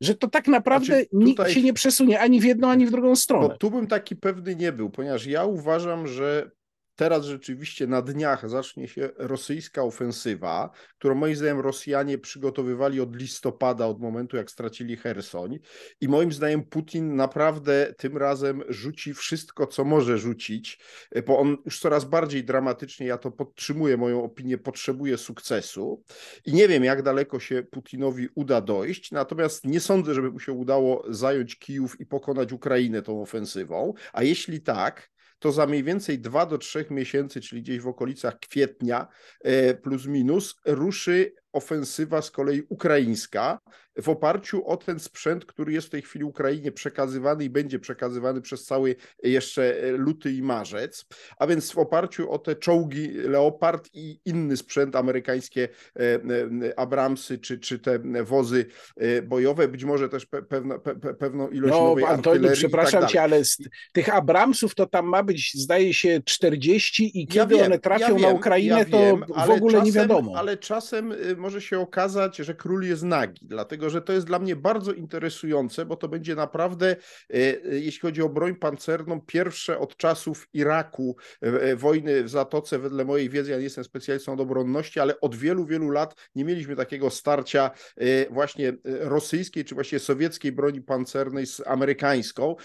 Że 0.02 0.16
to 0.16 0.28
tak 0.28 0.48
naprawdę 0.48 0.86
znaczy, 0.86 1.06
tutaj... 1.06 1.28
nikt 1.28 1.50
się 1.50 1.62
nie 1.62 1.74
przesunie 1.74 2.20
ani 2.20 2.42
w 2.42 2.44
jedną, 2.44 2.70
ani 2.70 2.86
w 2.86 2.92
drugą 2.92 3.16
stronę. 3.16 3.48
Bo 3.48 3.58
tu 3.58 3.72
bym 3.72 3.88
taki 3.88 4.16
pewny 4.16 4.56
nie 4.56 4.72
był, 4.72 4.90
ponieważ 4.90 5.26
ja 5.26 5.46
uważam, 5.46 6.08
że 6.08 6.52
Teraz 6.98 7.26
rzeczywiście 7.26 7.88
na 7.88 8.02
dniach 8.02 8.50
zacznie 8.50 8.88
się 8.88 9.10
rosyjska 9.18 9.84
ofensywa, 9.84 10.70
którą 10.98 11.16
moim 11.16 11.36
zdaniem 11.36 11.60
Rosjanie 11.60 12.18
przygotowywali 12.18 13.02
od 13.02 13.16
listopada, 13.16 13.86
od 13.86 14.00
momentu 14.00 14.38
jak 14.38 14.52
stracili 14.52 14.98
Hersoń. 14.98 15.60
I 16.02 16.08
moim 16.08 16.32
zdaniem 16.32 16.64
Putin 16.64 17.16
naprawdę 17.16 17.94
tym 17.98 18.18
razem 18.18 18.64
rzuci 18.70 19.14
wszystko, 19.14 19.68
co 19.68 19.84
może 19.84 20.18
rzucić, 20.18 20.80
bo 21.28 21.40
on 21.40 21.58
już 21.66 21.80
coraz 21.80 22.06
bardziej 22.06 22.44
dramatycznie, 22.44 23.08
ja 23.08 23.18
to 23.18 23.32
podtrzymuję, 23.32 23.98
moją 23.98 24.24
opinię, 24.24 24.58
potrzebuje 24.58 25.18
sukcesu. 25.18 26.04
I 26.46 26.54
nie 26.54 26.68
wiem, 26.68 26.84
jak 26.84 27.02
daleko 27.02 27.40
się 27.40 27.64
Putinowi 27.64 28.28
uda 28.36 28.62
dojść, 28.62 29.12
natomiast 29.12 29.66
nie 29.66 29.80
sądzę, 29.80 30.14
żeby 30.14 30.32
mu 30.32 30.40
się 30.40 30.52
udało 30.52 31.04
zająć 31.10 31.60
Kijów 31.60 32.00
i 32.00 32.06
pokonać 32.06 32.54
Ukrainę 32.54 33.02
tą 33.02 33.22
ofensywą. 33.22 33.94
A 34.14 34.24
jeśli 34.24 34.62
tak, 34.62 35.17
to 35.40 35.52
za 35.52 35.68
mniej 35.68 35.84
więcej 35.84 36.20
2 36.20 36.46
do 36.46 36.58
3 36.58 36.86
miesięcy, 36.90 37.42
czyli 37.42 37.62
gdzieś 37.62 37.80
w 37.80 37.88
okolicach 37.88 38.40
kwietnia 38.40 39.08
e, 39.42 39.74
plus 39.74 40.06
minus, 40.06 40.56
ruszy 40.66 41.34
ofensywa 41.54 42.22
z 42.22 42.32
kolei 42.32 42.64
ukraińska 42.70 43.60
w 44.02 44.10
oparciu 44.10 44.68
o 44.68 44.78
ten 44.78 45.00
sprzęt, 45.00 45.46
który 45.46 45.74
jest 45.74 45.88
w 45.88 45.90
tej 45.90 46.02
chwili 46.02 46.26
Ukrainie 46.26 46.72
przekazywany 46.72 47.44
i 47.44 47.50
będzie 47.50 47.80
przekazywany 47.80 48.42
przez 48.42 48.66
cały 48.66 48.96
jeszcze 49.24 49.92
luty 49.92 50.32
i 50.32 50.42
marzec, 50.42 51.06
a 51.38 51.48
więc 51.48 51.72
w 51.72 51.78
oparciu 51.78 52.32
o 52.32 52.40
te 52.40 52.56
czołgi 52.56 53.08
Leopard 53.14 53.90
i 53.94 54.20
inny 54.26 54.58
sprzęt, 54.58 54.96
amerykańskie 54.96 55.70
e, 55.96 56.00
e, 56.00 56.80
Abramsy 56.80 57.38
czy, 57.38 57.60
czy 57.60 57.80
te 57.80 58.00
wozy 58.24 58.66
e, 58.98 59.22
bojowe, 59.22 59.68
być 59.68 59.84
może 59.84 60.10
też 60.10 60.26
pe, 60.26 60.42
pewna, 60.42 60.80
pe, 60.80 60.96
pewną 60.96 61.50
ilość 61.50 61.74
no, 61.74 61.84
nowej 61.84 62.06
tak 62.06 62.54
przepraszam 62.54 63.02
tak 63.02 63.12
cię, 63.12 63.22
ale 63.22 63.46
z 63.46 63.58
tych 63.94 64.16
Abramsów 64.16 64.76
to 64.76 64.86
tam 64.86 65.06
ma 65.06 65.24
być, 65.24 65.54
zdaje 65.54 65.94
się, 65.94 66.22
40 66.26 67.22
i 67.22 67.28
kiedy 67.28 67.56
ja 67.56 67.62
wiem, 67.62 67.66
one 67.66 67.80
trafią 67.80 68.04
ja 68.04 68.14
wiem, 68.14 68.22
na 68.22 68.30
Ukrainę, 68.30 68.78
ja 68.78 68.86
wiem, 68.86 69.26
to 69.28 69.46
w 69.46 69.50
ogóle 69.50 69.74
czasem, 69.74 69.86
nie 69.86 69.92
wiadomo. 69.92 70.34
Ale 70.36 70.58
czasem 70.58 71.14
może 71.38 71.62
się 71.62 71.80
okazać, 71.80 72.38
że 72.38 72.56
król 72.56 72.84
jest 72.84 73.04
nagi, 73.04 73.42
dlatego 73.46 73.90
że 73.90 74.02
to 74.02 74.14
jest 74.14 74.28
dla 74.28 74.40
mnie 74.40 74.56
bardzo 74.56 74.94
interesujące, 74.94 75.86
bo 75.86 75.96
to 75.96 76.08
będzie 76.08 76.36
naprawdę, 76.36 76.96
jeśli 77.72 78.00
chodzi 78.00 78.22
o 78.22 78.30
broń 78.30 78.56
pancerną, 78.56 79.22
pierwsze 79.22 79.80
od 79.80 79.98
czasów 79.98 80.48
Iraku, 80.54 81.18
wojny 81.76 82.24
w 82.24 82.30
Zatoce, 82.30 82.80
wedle 82.80 83.06
mojej 83.06 83.30
wiedzy, 83.30 83.52
ja 83.52 83.58
nie 83.58 83.64
jestem 83.64 83.84
specjalistą 83.84 84.34
od 84.34 84.40
obronności, 84.40 85.00
ale 85.00 85.20
od 85.22 85.36
wielu, 85.36 85.66
wielu 85.66 85.90
lat 85.90 86.16
nie 86.36 86.46
mieliśmy 86.46 86.76
takiego 86.76 87.10
starcia 87.10 87.72
właśnie 88.30 88.74
rosyjskiej, 88.84 89.66
czy 89.66 89.76
właściwie 89.76 90.00
sowieckiej 90.00 90.52
broni 90.52 90.82
pancernej 90.82 91.48
z 91.48 91.62
amerykańską. 91.68 92.56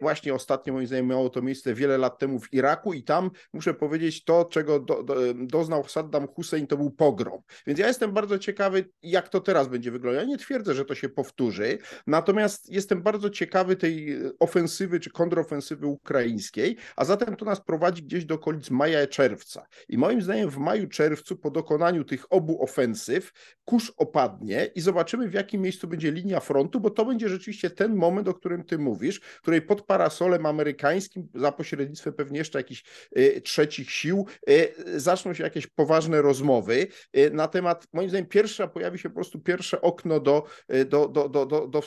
Właśnie 0.00 0.34
ostatnio 0.34 0.72
moim 0.72 0.86
zdaniem 0.86 1.06
miało 1.06 1.30
to 1.30 1.42
miejsce 1.42 1.74
wiele 1.74 1.98
lat 1.98 2.18
temu 2.18 2.40
w 2.40 2.54
Iraku 2.54 2.92
i 2.92 3.02
tam 3.02 3.30
muszę 3.52 3.74
powiedzieć 3.74 4.24
to, 4.24 4.44
czego 4.44 4.80
do, 4.80 5.02
do, 5.02 5.14
doznał 5.34 5.84
Saddam 5.88 6.26
Hussein, 6.28 6.66
to 6.66 6.76
był 6.76 6.90
pogrom. 6.90 7.42
Więc 7.66 7.78
ja 7.78 7.88
jestem 7.88 8.11
bardzo 8.12 8.38
ciekawy, 8.38 8.88
jak 9.02 9.28
to 9.28 9.40
teraz 9.40 9.68
będzie 9.68 9.90
wyglądać. 9.90 10.22
Ja 10.22 10.28
nie 10.28 10.38
twierdzę, 10.38 10.74
że 10.74 10.84
to 10.84 10.94
się 10.94 11.08
powtórzy, 11.08 11.78
natomiast 12.06 12.72
jestem 12.72 13.02
bardzo 13.02 13.30
ciekawy 13.30 13.76
tej 13.76 14.18
ofensywy 14.40 15.00
czy 15.00 15.10
kontrofensywy 15.10 15.86
ukraińskiej, 15.86 16.76
a 16.96 17.04
zatem 17.04 17.36
to 17.36 17.44
nas 17.44 17.60
prowadzi 17.60 18.02
gdzieś 18.02 18.24
do 18.24 18.34
okolic 18.34 18.70
maja 18.70 19.06
czerwca. 19.06 19.66
I 19.88 19.98
moim 19.98 20.22
zdaniem 20.22 20.50
w 20.50 20.56
maju, 20.56 20.88
czerwcu 20.88 21.36
po 21.36 21.50
dokonaniu 21.50 22.04
tych 22.04 22.32
obu 22.32 22.62
ofensyw 22.62 23.32
kurz 23.64 23.92
opadnie 23.96 24.70
i 24.74 24.80
zobaczymy 24.80 25.28
w 25.28 25.34
jakim 25.34 25.62
miejscu 25.62 25.88
będzie 25.88 26.12
linia 26.12 26.40
frontu, 26.40 26.80
bo 26.80 26.90
to 26.90 27.04
będzie 27.04 27.28
rzeczywiście 27.28 27.70
ten 27.70 27.94
moment, 27.94 28.28
o 28.28 28.34
którym 28.34 28.64
ty 28.64 28.78
mówisz, 28.78 29.20
której 29.20 29.62
pod 29.62 29.82
parasolem 29.82 30.46
amerykańskim, 30.46 31.28
za 31.34 31.52
pośrednictwem 31.52 32.12
pewnie 32.12 32.38
jeszcze 32.38 32.58
jakichś 32.58 32.84
y, 33.18 33.40
trzecich 33.40 33.90
sił, 33.90 34.26
y, 34.50 35.00
zaczną 35.00 35.34
się 35.34 35.44
jakieś 35.44 35.66
poważne 35.66 36.22
rozmowy 36.22 36.86
y, 37.16 37.30
na 37.30 37.48
temat, 37.48 37.86
moim 38.02 38.10
zdaniem 38.10 38.26
pierwsza 38.26 38.68
pojawi 38.68 38.98
się 38.98 39.08
po 39.08 39.14
prostu 39.14 39.40
pierwsze 39.40 39.80
okno 39.80 40.20
do, 40.20 40.44
do, 40.86 41.08
do, 41.08 41.28
do, 41.28 41.46
do, 41.46 41.68
do 41.68 41.82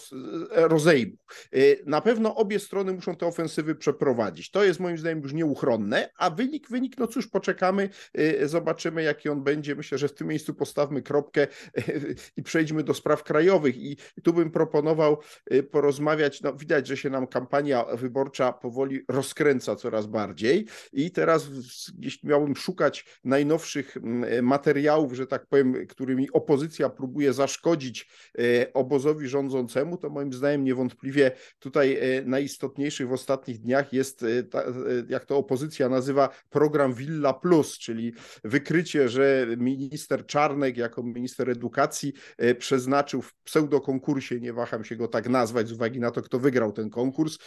rozejmu. 0.52 1.18
Na 1.86 2.02
pewno 2.02 2.36
obie 2.36 2.60
strony 2.60 2.94
muszą 2.94 3.16
te 3.16 3.26
ofensywy 3.26 3.76
przeprowadzić. 3.76 4.52
To 4.52 4.64
jest 4.64 4.80
moim 4.80 4.98
zdaniem 4.98 5.22
już 5.22 5.34
nieuchronne, 5.34 6.10
a 6.18 6.30
wynik, 6.30 6.70
wynik, 6.70 6.98
no 6.98 7.08
cóż, 7.08 7.28
poczekamy, 7.28 7.90
zobaczymy 8.44 9.04
jaki 9.04 9.30
on 9.30 9.44
będzie. 9.44 9.76
Myślę, 9.76 9.98
że 9.98 10.08
w 10.08 10.14
tym 10.14 10.28
miejscu 10.28 10.54
postawmy 10.54 11.02
kropkę 11.02 11.48
i 12.38 12.44
przejdźmy 12.44 12.84
do 12.84 12.94
spraw 12.94 13.24
krajowych 13.24 13.78
i 13.78 13.98
tu 14.24 14.34
bym 14.34 14.52
proponował 14.52 15.18
porozmawiać, 15.72 16.42
no 16.42 16.54
widać, 16.54 16.88
że 16.88 16.98
się 16.98 17.10
nam 17.10 17.28
kampania 17.28 17.86
wyborcza 17.94 18.54
powoli 18.54 19.02
rozkręca 19.08 19.76
coraz 19.76 20.08
bardziej 20.08 20.68
i 20.94 21.12
teraz 21.12 21.50
gdzieś 21.98 22.24
miałbym 22.24 22.56
szukać 22.56 23.06
najnowszych 23.24 23.98
mm, 23.98 24.46
materiałów, 24.46 25.14
że 25.14 25.28
tak 25.28 25.46
powiem, 25.46 25.88
którymi 26.06 26.32
opozycja 26.32 26.90
próbuje 26.90 27.34
zaszkodzić 27.34 28.10
e, 28.38 28.74
obozowi 28.74 29.28
rządzącemu, 29.28 29.98
to 29.98 30.10
moim 30.10 30.34
zdaniem 30.34 30.64
niewątpliwie 30.64 31.32
tutaj 31.60 31.98
e, 31.98 32.22
najistotniejszy 32.26 33.06
w 33.06 33.14
ostatnich 33.14 33.60
dniach 33.60 33.94
jest, 33.94 34.24
e, 34.24 34.28
jak 35.10 35.26
to 35.26 35.38
opozycja 35.38 35.90
nazywa, 35.90 36.30
program 36.50 36.94
Villa 36.94 37.34
Plus, 37.34 37.78
czyli 37.78 38.14
wykrycie, 38.44 39.10
że 39.10 39.48
minister 39.58 40.26
Czarnek 40.26 40.78
jako 40.78 41.04
minister 41.04 41.50
edukacji 41.50 42.14
przeznaczył 42.60 43.22
w 43.22 43.34
pseudokonkursie, 43.36 44.40
nie 44.40 44.54
waham 44.54 44.84
się 44.84 44.96
go 44.96 45.08
tak 45.08 45.30
nazwać 45.30 45.68
z 45.68 45.72
uwagi 45.72 46.00
na 46.00 46.12
to, 46.12 46.22
kto 46.22 46.40
wygrał 46.40 46.72
ten 46.72 46.90
konkurs, 46.90 47.38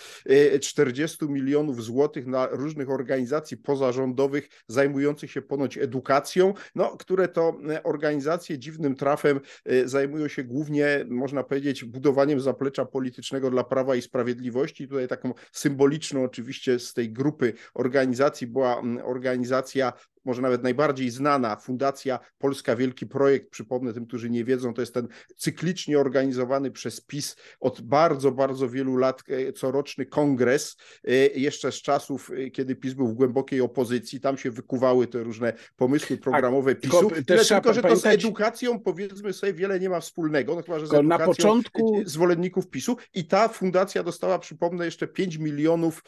40 0.60 1.28
milionów 1.28 1.84
złotych 1.84 2.26
na 2.26 2.46
różnych 2.46 2.90
organizacji 2.90 3.56
pozarządowych 3.56 4.48
zajmujących 4.68 5.30
się 5.30 5.42
ponoć 5.42 5.78
edukacją, 5.78 6.54
no, 6.74 6.96
które 6.96 7.28
to 7.28 7.58
organizacje 7.84 8.47
dziwnym 8.56 8.96
trafem 8.96 9.40
e, 9.64 9.88
zajmują 9.88 10.28
się 10.28 10.44
głównie, 10.44 11.04
można 11.08 11.44
powiedzieć, 11.44 11.84
budowaniem 11.84 12.40
zaplecza 12.40 12.84
politycznego 12.84 13.50
dla 13.50 13.64
Prawa 13.64 13.96
i 13.96 14.02
Sprawiedliwości. 14.02 14.88
Tutaj 14.88 15.08
taką 15.08 15.34
symboliczną 15.52 16.24
oczywiście 16.24 16.78
z 16.78 16.94
tej 16.94 17.12
grupy 17.12 17.52
organizacji 17.74 18.46
była 18.46 18.82
organizacja 19.04 19.92
może 20.28 20.42
nawet 20.42 20.62
najbardziej 20.62 21.11
znana 21.11 21.56
Fundacja 21.56 22.18
Polska 22.38 22.76
Wielki 22.76 23.06
Projekt, 23.06 23.50
przypomnę 23.50 23.92
tym, 23.92 24.06
którzy 24.06 24.30
nie 24.30 24.44
wiedzą, 24.44 24.75
to 24.75 24.82
jest 24.82 24.94
ten 24.94 25.08
cyklicznie 25.37 25.99
organizowany 25.99 26.70
przez 26.70 27.00
PiS 27.00 27.37
od 27.61 27.80
bardzo, 27.80 28.32
bardzo 28.32 28.68
wielu 28.68 28.97
lat 28.97 29.23
e, 29.28 29.52
coroczny 29.52 30.06
kongres, 30.06 30.76
e, 31.04 31.12
jeszcze 31.26 31.73
z 31.73 31.82
czasów, 31.82 32.30
e, 32.30 32.50
kiedy 32.50 32.76
PiS 32.76 32.94
był 32.94 33.08
w 33.08 33.14
głębokiej 33.14 33.61
opozycji, 33.61 34.20
tam 34.20 34.38
się 34.38 34.50
wykuwały 34.50 35.06
te 35.06 35.23
różne 35.23 35.52
pomysły 35.76 36.16
tak, 36.16 36.25
programowe 36.25 36.75
PiSu, 36.75 37.11
tylko, 37.11 37.25
też 37.25 37.49
tylko 37.49 37.75
że 37.75 37.82
to 37.82 37.97
z 37.97 38.06
edukacją 38.06 38.80
powiedzmy 38.80 39.32
sobie 39.32 39.52
wiele 39.52 39.80
nie 39.80 39.88
ma 39.88 40.00
wspólnego, 40.00 40.54
no 40.54 40.62
chyba, 40.62 40.78
że 40.78 40.87
z 40.87 40.94
edukacją 40.94 41.18
na 41.18 41.26
początku... 41.26 42.02
zwolenników 42.04 42.70
PiSu. 42.70 42.97
I 43.14 43.25
ta 43.25 43.49
fundacja 43.49 44.02
dostała, 44.02 44.38
przypomnę, 44.38 44.85
jeszcze 44.85 45.06
5 45.06 45.37
milionów 45.37 46.04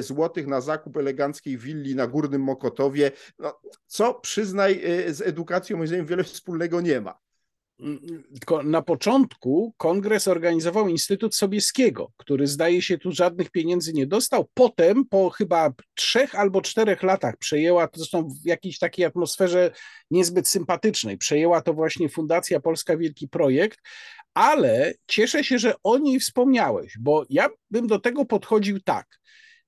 złotych 0.00 0.46
na 0.46 0.60
zakup 0.60 0.96
eleganckiej 0.96 1.58
willi 1.58 1.94
na 1.94 2.06
Górnym 2.06 2.42
Mokotowie, 2.42 3.10
no, 3.38 3.60
co 3.86 4.14
przyznaj, 4.14 4.80
y, 5.08 5.14
z 5.14 5.20
edukacją 5.20 5.76
moim 5.76 5.86
zdaniem 5.86 6.06
wiele 6.06 6.24
wspólnego 6.24 6.80
nie 6.80 7.00
ma. 7.00 7.24
Tylko 8.32 8.62
na 8.62 8.82
początku 8.82 9.74
kongres 9.76 10.28
organizował 10.28 10.88
Instytut 10.88 11.34
Sobieskiego, 11.34 12.12
który 12.16 12.46
zdaje 12.46 12.82
się 12.82 12.98
tu 12.98 13.12
żadnych 13.12 13.50
pieniędzy 13.50 13.92
nie 13.92 14.06
dostał. 14.06 14.48
Potem, 14.54 15.04
po 15.04 15.30
chyba 15.30 15.72
trzech 15.94 16.34
albo 16.34 16.62
czterech 16.62 17.02
latach, 17.02 17.36
przejęła 17.36 17.88
to 17.88 17.98
zresztą 17.98 18.28
w 18.28 18.46
jakiejś 18.46 18.78
takiej 18.78 19.04
atmosferze 19.04 19.70
niezbyt 20.10 20.48
sympatycznej. 20.48 21.18
Przejęła 21.18 21.60
to 21.60 21.72
właśnie 21.72 22.08
Fundacja 22.08 22.60
Polska 22.60 22.96
Wielki 22.96 23.28
Projekt, 23.28 23.78
ale 24.34 24.94
cieszę 25.06 25.44
się, 25.44 25.58
że 25.58 25.74
o 25.82 25.98
niej 25.98 26.20
wspomniałeś, 26.20 26.98
bo 27.00 27.24
ja 27.30 27.48
bym 27.70 27.86
do 27.86 27.98
tego 27.98 28.24
podchodził 28.24 28.80
tak 28.80 29.06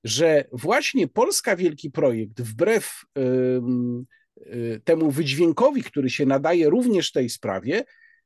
że 0.07 0.45
właśnie 0.51 1.07
Polska 1.07 1.55
Wielki 1.55 1.91
Projekt, 1.91 2.41
wbrew 2.41 3.01
y, 3.17 4.81
temu 4.83 5.11
wydźwiękowi, 5.11 5.83
który 5.83 6.09
się 6.09 6.25
nadaje 6.25 6.69
również 6.69 7.11
tej 7.11 7.29
sprawie, 7.29 7.83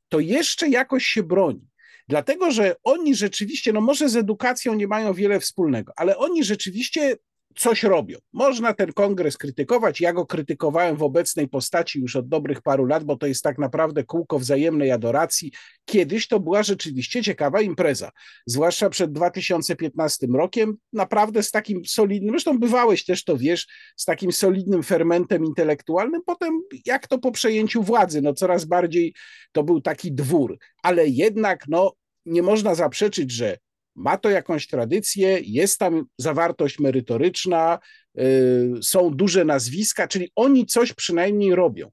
to 0.09 0.19
jeszcze 0.19 0.69
jakoś 0.69 1.05
się 1.05 1.23
broni. 1.23 1.67
Dlatego, 2.07 2.51
że 2.51 2.75
oni 2.83 3.15
rzeczywiście, 3.15 3.73
no 3.73 3.81
może 3.81 4.09
z 4.09 4.15
edukacją 4.15 4.73
nie 4.73 4.87
mają 4.87 5.13
wiele 5.13 5.39
wspólnego, 5.39 5.93
ale 5.95 6.17
oni 6.17 6.43
rzeczywiście 6.43 7.17
coś 7.57 7.83
robią. 7.83 8.17
Można 8.33 8.73
ten 8.73 8.93
kongres 8.93 9.37
krytykować. 9.37 10.01
Ja 10.01 10.13
go 10.13 10.25
krytykowałem 10.25 10.97
w 10.97 11.03
obecnej 11.03 11.47
postaci 11.47 11.99
już 11.99 12.15
od 12.15 12.27
dobrych 12.27 12.61
paru 12.61 12.85
lat, 12.85 13.03
bo 13.03 13.17
to 13.17 13.27
jest 13.27 13.43
tak 13.43 13.57
naprawdę 13.57 14.03
kółko 14.03 14.39
wzajemnej 14.39 14.91
adoracji. 14.91 15.51
Kiedyś 15.85 16.27
to 16.27 16.39
była 16.39 16.63
rzeczywiście 16.63 17.23
ciekawa 17.23 17.61
impreza, 17.61 18.11
zwłaszcza 18.45 18.89
przed 18.89 19.11
2015 19.11 20.27
rokiem. 20.33 20.77
Naprawdę 20.93 21.43
z 21.43 21.51
takim 21.51 21.85
solidnym, 21.85 22.31
zresztą 22.31 22.59
bywałeś 22.59 23.05
też 23.05 23.23
to 23.23 23.37
wiesz, 23.37 23.67
z 23.95 24.05
takim 24.05 24.31
solidnym 24.31 24.83
fermentem 24.83 25.45
intelektualnym. 25.45 26.21
Potem, 26.25 26.61
jak 26.85 27.07
to 27.07 27.19
po 27.19 27.31
przejęciu 27.31 27.83
władzy, 27.83 28.21
no 28.21 28.33
coraz 28.33 28.65
bardziej 28.65 29.13
to 29.51 29.63
był 29.63 29.81
taki 29.81 30.11
dwór, 30.11 30.57
ale 30.83 31.07
jednak, 31.07 31.67
no 31.67 31.93
nie 32.25 32.43
można 32.43 32.75
zaprzeczyć, 32.75 33.31
że 33.31 33.57
ma 33.95 34.17
to 34.17 34.29
jakąś 34.29 34.67
tradycję, 34.67 35.39
jest 35.43 35.79
tam 35.79 36.05
zawartość 36.17 36.79
merytoryczna, 36.79 37.79
y, 38.19 38.71
są 38.81 39.09
duże 39.09 39.45
nazwiska, 39.45 40.07
czyli 40.07 40.31
oni 40.35 40.65
coś 40.65 40.93
przynajmniej 40.93 41.55
robią. 41.55 41.91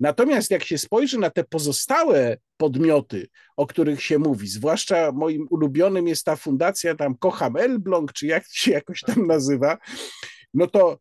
Natomiast 0.00 0.50
jak 0.50 0.64
się 0.64 0.78
spojrzy 0.78 1.18
na 1.18 1.30
te 1.30 1.44
pozostałe 1.44 2.36
podmioty, 2.56 3.28
o 3.56 3.66
których 3.66 4.02
się 4.02 4.18
mówi, 4.18 4.48
zwłaszcza 4.48 5.12
moim 5.12 5.46
ulubionym 5.50 6.08
jest 6.08 6.24
ta 6.24 6.36
fundacja 6.36 6.94
tam 6.94 7.16
Kocham 7.18 7.56
Elbląg, 7.56 8.12
czy 8.12 8.26
jak 8.26 8.44
się 8.50 8.70
jakoś 8.70 9.00
tam 9.00 9.26
nazywa, 9.26 9.78
no 10.54 10.66
to 10.66 10.98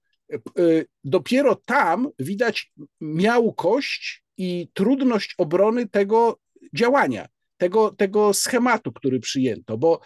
y, 0.59 0.85
dopiero 1.03 1.55
tam 1.55 2.09
widać 2.19 2.73
miałkość 3.01 4.23
i 4.37 4.69
trudność 4.73 5.35
obrony 5.37 5.89
tego 5.89 6.39
działania, 6.73 7.27
tego, 7.57 7.91
tego 7.91 8.33
schematu, 8.33 8.91
który 8.91 9.19
przyjęto, 9.19 9.77
bo 9.77 10.01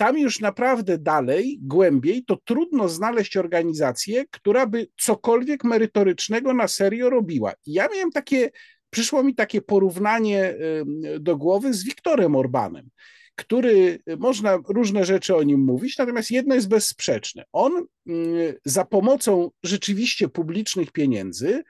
tam 0.00 0.18
już 0.18 0.40
naprawdę 0.40 0.98
dalej, 0.98 1.58
głębiej, 1.62 2.24
to 2.24 2.36
trudno 2.44 2.88
znaleźć 2.88 3.36
organizację, 3.36 4.24
która 4.30 4.66
by 4.66 4.88
cokolwiek 5.00 5.64
merytorycznego 5.64 6.54
na 6.54 6.68
serio 6.68 7.10
robiła. 7.10 7.52
Ja 7.66 7.88
miałem 7.94 8.10
takie, 8.10 8.50
przyszło 8.90 9.22
mi 9.22 9.34
takie 9.34 9.60
porównanie 9.60 10.54
do 11.18 11.36
głowy 11.36 11.74
z 11.74 11.84
Wiktorem 11.84 12.36
Orbanem, 12.36 12.88
który, 13.34 14.02
można 14.18 14.58
różne 14.68 15.04
rzeczy 15.04 15.36
o 15.36 15.42
nim 15.42 15.60
mówić, 15.60 15.98
natomiast 15.98 16.30
jedno 16.30 16.54
jest 16.54 16.68
bezsprzeczne. 16.68 17.44
On 17.52 17.86
za 18.64 18.84
pomocą 18.84 19.50
rzeczywiście 19.62 20.28
publicznych 20.28 20.92
pieniędzy 20.92 21.62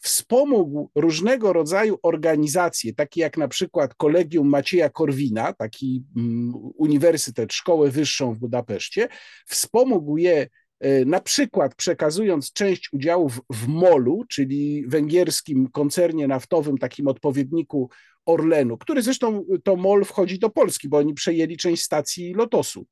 wspomógł 0.00 0.90
różnego 0.94 1.52
rodzaju 1.52 1.98
organizacje, 2.02 2.94
takie 2.94 3.20
jak 3.20 3.36
na 3.36 3.48
przykład 3.48 3.94
Kolegium 3.94 4.48
Macieja 4.48 4.90
Korwina, 4.90 5.52
taki 5.52 6.04
mm, 6.16 6.52
uniwersytet, 6.76 7.52
szkołę 7.52 7.90
wyższą 7.90 8.34
w 8.34 8.38
Budapeszcie, 8.38 9.08
wspomógł 9.46 10.16
je 10.16 10.48
e, 10.80 11.04
na 11.04 11.20
przykład 11.20 11.74
przekazując 11.74 12.52
część 12.52 12.92
udziałów 12.92 13.40
w 13.50 13.68
MOL-u, 13.68 14.24
czyli 14.28 14.84
węgierskim 14.86 15.68
koncernie 15.72 16.28
naftowym, 16.28 16.78
takim 16.78 17.08
odpowiedniku 17.08 17.90
Orlenu, 18.26 18.78
który 18.78 19.02
zresztą 19.02 19.44
to 19.64 19.76
MOL 19.76 20.04
wchodzi 20.04 20.38
do 20.38 20.50
Polski, 20.50 20.88
bo 20.88 20.98
oni 20.98 21.14
przejęli 21.14 21.56
część 21.56 21.82
stacji 21.82 22.34
Lotosu. 22.34 22.86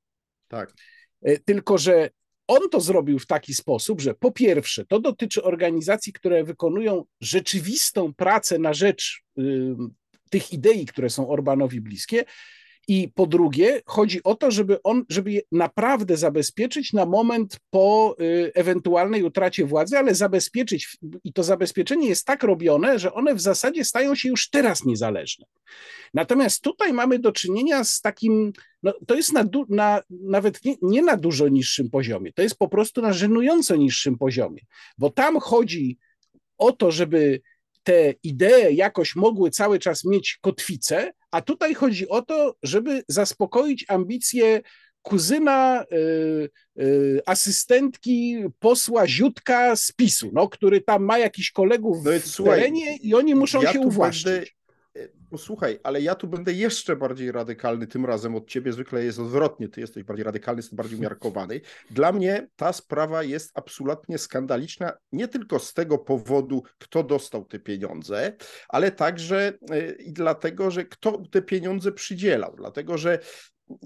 Tak. 0.48 0.72
E, 1.22 1.38
tylko, 1.38 1.78
że 1.78 2.10
on 2.49 2.69
to 2.71 2.81
zrobił 2.81 3.19
w 3.19 3.26
taki 3.26 3.55
sposób, 3.55 4.00
że 4.00 4.14
po 4.14 4.31
pierwsze, 4.31 4.85
to 4.85 5.00
dotyczy 5.00 5.43
organizacji, 5.43 6.12
które 6.12 6.45
wykonują 6.45 7.05
rzeczywistą 7.21 8.14
pracę 8.14 8.59
na 8.59 8.75
rzecz 8.75 9.23
y, 9.38 9.43
tych 10.31 10.52
idei, 10.52 10.87
które 10.87 11.11
są 11.11 11.28
Orbanowi 11.28 11.81
bliskie, 11.81 12.25
i 12.88 13.09
po 13.14 13.26
drugie, 13.26 13.83
chodzi 13.87 14.23
o 14.23 14.35
to, 14.35 14.50
żeby 14.50 14.83
on, 14.83 15.04
żeby 15.09 15.33
je 15.33 15.40
naprawdę 15.52 16.16
zabezpieczyć 16.16 16.92
na 16.92 17.07
moment 17.07 17.61
po 17.71 18.16
y, 18.21 18.52
ewentualnej 18.54 19.23
utracie 19.23 19.66
władzy, 19.66 19.99
ale 19.99 20.14
zabezpieczyć, 20.14 20.99
i 21.25 21.33
to 21.33 21.42
zabezpieczenie 21.42 22.09
jest 22.09 22.26
tak 22.26 22.42
robione, 22.42 22.99
że 22.99 23.12
one 23.12 23.35
w 23.35 23.40
zasadzie 23.40 23.85
stają 23.85 24.14
się 24.14 24.28
już 24.28 24.50
teraz 24.50 24.85
niezależne. 24.85 25.47
Natomiast 26.14 26.62
tutaj 26.62 26.92
mamy 26.92 27.18
do 27.18 27.33
czynienia 27.33 27.85
z 27.85 28.00
takim, 28.00 28.52
no, 28.83 28.92
to 29.07 29.14
jest 29.14 29.33
na, 29.33 29.45
na 29.68 30.02
nawet 30.11 30.64
nie, 30.64 30.76
nie 30.83 31.02
na 31.02 31.16
dużo 31.16 31.49
niższym 31.49 31.90
poziomie, 31.90 32.33
to 32.33 32.42
jest 32.42 32.59
po 32.59 32.68
prostu 32.68 33.02
na 33.02 33.12
żenująco 33.12 33.76
niższym 33.76 34.18
poziomie, 34.18 34.61
bo 34.99 35.11
tam 35.11 35.40
chodzi 35.40 35.99
o 36.59 36.73
to, 36.73 36.90
żeby 36.90 37.40
te 37.83 38.14
idee 38.23 38.76
jakoś 38.76 39.16
mogły 39.16 39.50
cały 39.50 39.78
czas 39.78 40.04
mieć 40.04 40.38
kotwicę, 40.40 41.12
a 41.30 41.40
tutaj 41.40 41.75
chodzi 41.75 42.08
o 42.08 42.23
to, 42.23 42.56
żeby 42.62 43.02
zaspokoić 43.08 43.85
ambicje 43.88 44.62
kuzyna 45.02 45.85
y, 45.92 46.50
y, 46.82 47.20
asystentki 47.26 48.44
posła 48.58 49.06
Ziutka 49.06 49.76
z 49.76 49.92
PiSu, 49.92 50.30
no, 50.32 50.49
który 50.49 50.80
tam 50.80 51.04
ma 51.04 51.18
jakichś 51.18 51.50
kolegów 51.50 52.04
no 52.04 52.11
w 52.20 52.26
słuchaj, 52.26 52.54
terenie 52.54 52.97
i 52.97 53.14
oni 53.14 53.35
muszą 53.35 53.62
ja 53.62 53.73
się 53.73 53.80
uwłaszczyć. 53.80 54.25
Będę, 54.25 54.57
Posłuchaj, 55.30 55.78
ale 55.82 56.00
ja 56.00 56.14
tu 56.14 56.28
będę 56.28 56.52
jeszcze 56.52 56.97
bardziej 56.97 57.32
radykalny 57.32 57.87
tym 57.87 58.06
razem 58.06 58.35
od 58.35 58.49
ciebie. 58.49 58.73
Zwykle 58.73 59.04
jest 59.04 59.18
odwrotnie, 59.18 59.68
ty 59.68 59.80
jesteś 59.80 60.04
bardziej 60.04 60.25
radykalny, 60.25 60.58
jestem 60.58 60.76
bardziej 60.76 60.99
umiarkowany. 60.99 61.61
Dla 61.90 62.12
mnie 62.12 62.49
ta 62.56 62.73
sprawa 62.73 63.23
jest 63.23 63.58
absolutnie 63.58 64.18
skandaliczna, 64.18 64.92
nie 65.12 65.28
tylko 65.28 65.58
z 65.58 65.75
tego 65.75 65.99
powodu, 65.99 66.62
kto 66.78 67.02
dostał 67.02 67.44
te 67.44 67.58
pieniądze, 67.58 68.37
ale 68.68 68.92
także 68.92 69.52
e, 69.70 69.90
i 69.92 70.12
dlatego, 70.12 70.70
że 70.70 70.85
kto 70.85 71.23
te 71.30 71.42
pieniądze 71.42 71.92
przydzielał. 71.92 72.54
Dlatego, 72.56 72.99
że 72.99 73.18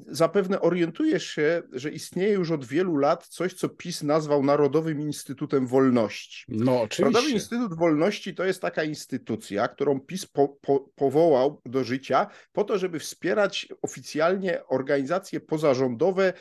zapewne 0.09 0.61
orientujesz 0.61 1.27
się, 1.27 1.63
że 1.73 1.91
istnieje 1.91 2.33
już 2.33 2.51
od 2.51 2.65
wielu 2.65 2.97
lat 2.97 3.27
coś, 3.27 3.55
co 3.55 3.69
PiS 3.69 4.03
nazwał 4.03 4.43
Narodowym 4.43 5.01
Instytutem 5.01 5.67
Wolności. 5.67 6.45
No, 6.49 6.83
oczywiście. 6.83 7.05
Narodowy 7.05 7.31
Instytut 7.31 7.79
Wolności 7.79 8.35
to 8.35 8.45
jest 8.45 8.63
taka 8.63 8.85
instytucja, 8.85 9.69
którą 9.69 10.01
PiS 10.01 10.27
po, 10.27 10.49
po, 10.49 10.81
powołał 10.81 11.61
do 11.67 11.85
życia 11.85 12.27
po 12.53 12.65
to, 12.65 12.79
żeby 12.79 12.99
wspierać 12.99 13.69
oficjalnie 13.83 14.67
organizacje 14.67 15.41
pozarządowe 15.41 16.33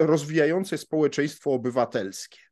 rozwijające 0.00 0.78
społeczeństwo 0.78 1.52
obywatelskie. 1.52 2.47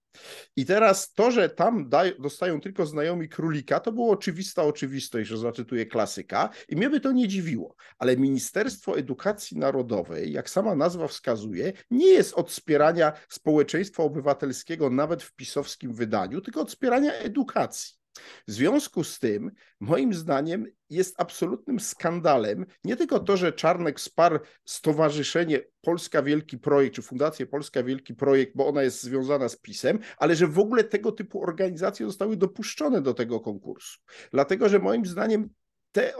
I 0.56 0.66
teraz 0.66 1.12
to, 1.12 1.30
że 1.30 1.48
tam 1.48 1.88
daj, 1.88 2.14
dostają 2.18 2.60
tylko 2.60 2.86
znajomi 2.86 3.28
królika, 3.28 3.80
to 3.80 3.92
była 3.92 4.08
oczywista 4.08 4.62
oczywistość, 4.62 5.28
że 5.28 5.38
zacytuję 5.38 5.86
klasyka 5.86 6.50
i 6.68 6.76
mnie 6.76 6.90
by 6.90 7.00
to 7.00 7.12
nie 7.12 7.28
dziwiło. 7.28 7.74
Ale 7.98 8.16
Ministerstwo 8.16 8.98
Edukacji 8.98 9.58
Narodowej, 9.58 10.32
jak 10.32 10.50
sama 10.50 10.74
nazwa 10.74 11.08
wskazuje, 11.08 11.72
nie 11.90 12.08
jest 12.08 12.34
od 12.34 12.50
wspierania 12.50 13.12
społeczeństwa 13.28 14.02
obywatelskiego 14.02 14.90
nawet 14.90 15.22
w 15.22 15.34
pisowskim 15.34 15.94
wydaniu, 15.94 16.40
tylko 16.40 16.60
od 16.60 16.68
wspierania 16.68 17.12
edukacji. 17.12 18.05
W 18.48 18.52
związku 18.52 19.04
z 19.04 19.18
tym, 19.18 19.50
moim 19.80 20.14
zdaniem, 20.14 20.66
jest 20.90 21.14
absolutnym 21.20 21.80
skandalem 21.80 22.66
nie 22.84 22.96
tylko 22.96 23.20
to, 23.20 23.36
że 23.36 23.52
Czarnek 23.52 23.98
wsparł 23.98 24.38
Stowarzyszenie 24.64 25.60
Polska 25.80 26.22
Wielki 26.22 26.58
Projekt, 26.58 26.94
czy 26.94 27.02
Fundację 27.02 27.46
Polska 27.46 27.82
Wielki 27.82 28.14
Projekt, 28.14 28.52
bo 28.56 28.66
ona 28.66 28.82
jest 28.82 29.02
związana 29.02 29.48
z 29.48 29.56
PiSem, 29.56 29.98
ale 30.18 30.36
że 30.36 30.46
w 30.46 30.58
ogóle 30.58 30.84
tego 30.84 31.12
typu 31.12 31.42
organizacje 31.42 32.06
zostały 32.06 32.36
dopuszczone 32.36 33.02
do 33.02 33.14
tego 33.14 33.40
konkursu. 33.40 34.00
Dlatego, 34.32 34.68
że 34.68 34.78
moim 34.78 35.06
zdaniem 35.06 35.48
te 35.96 36.12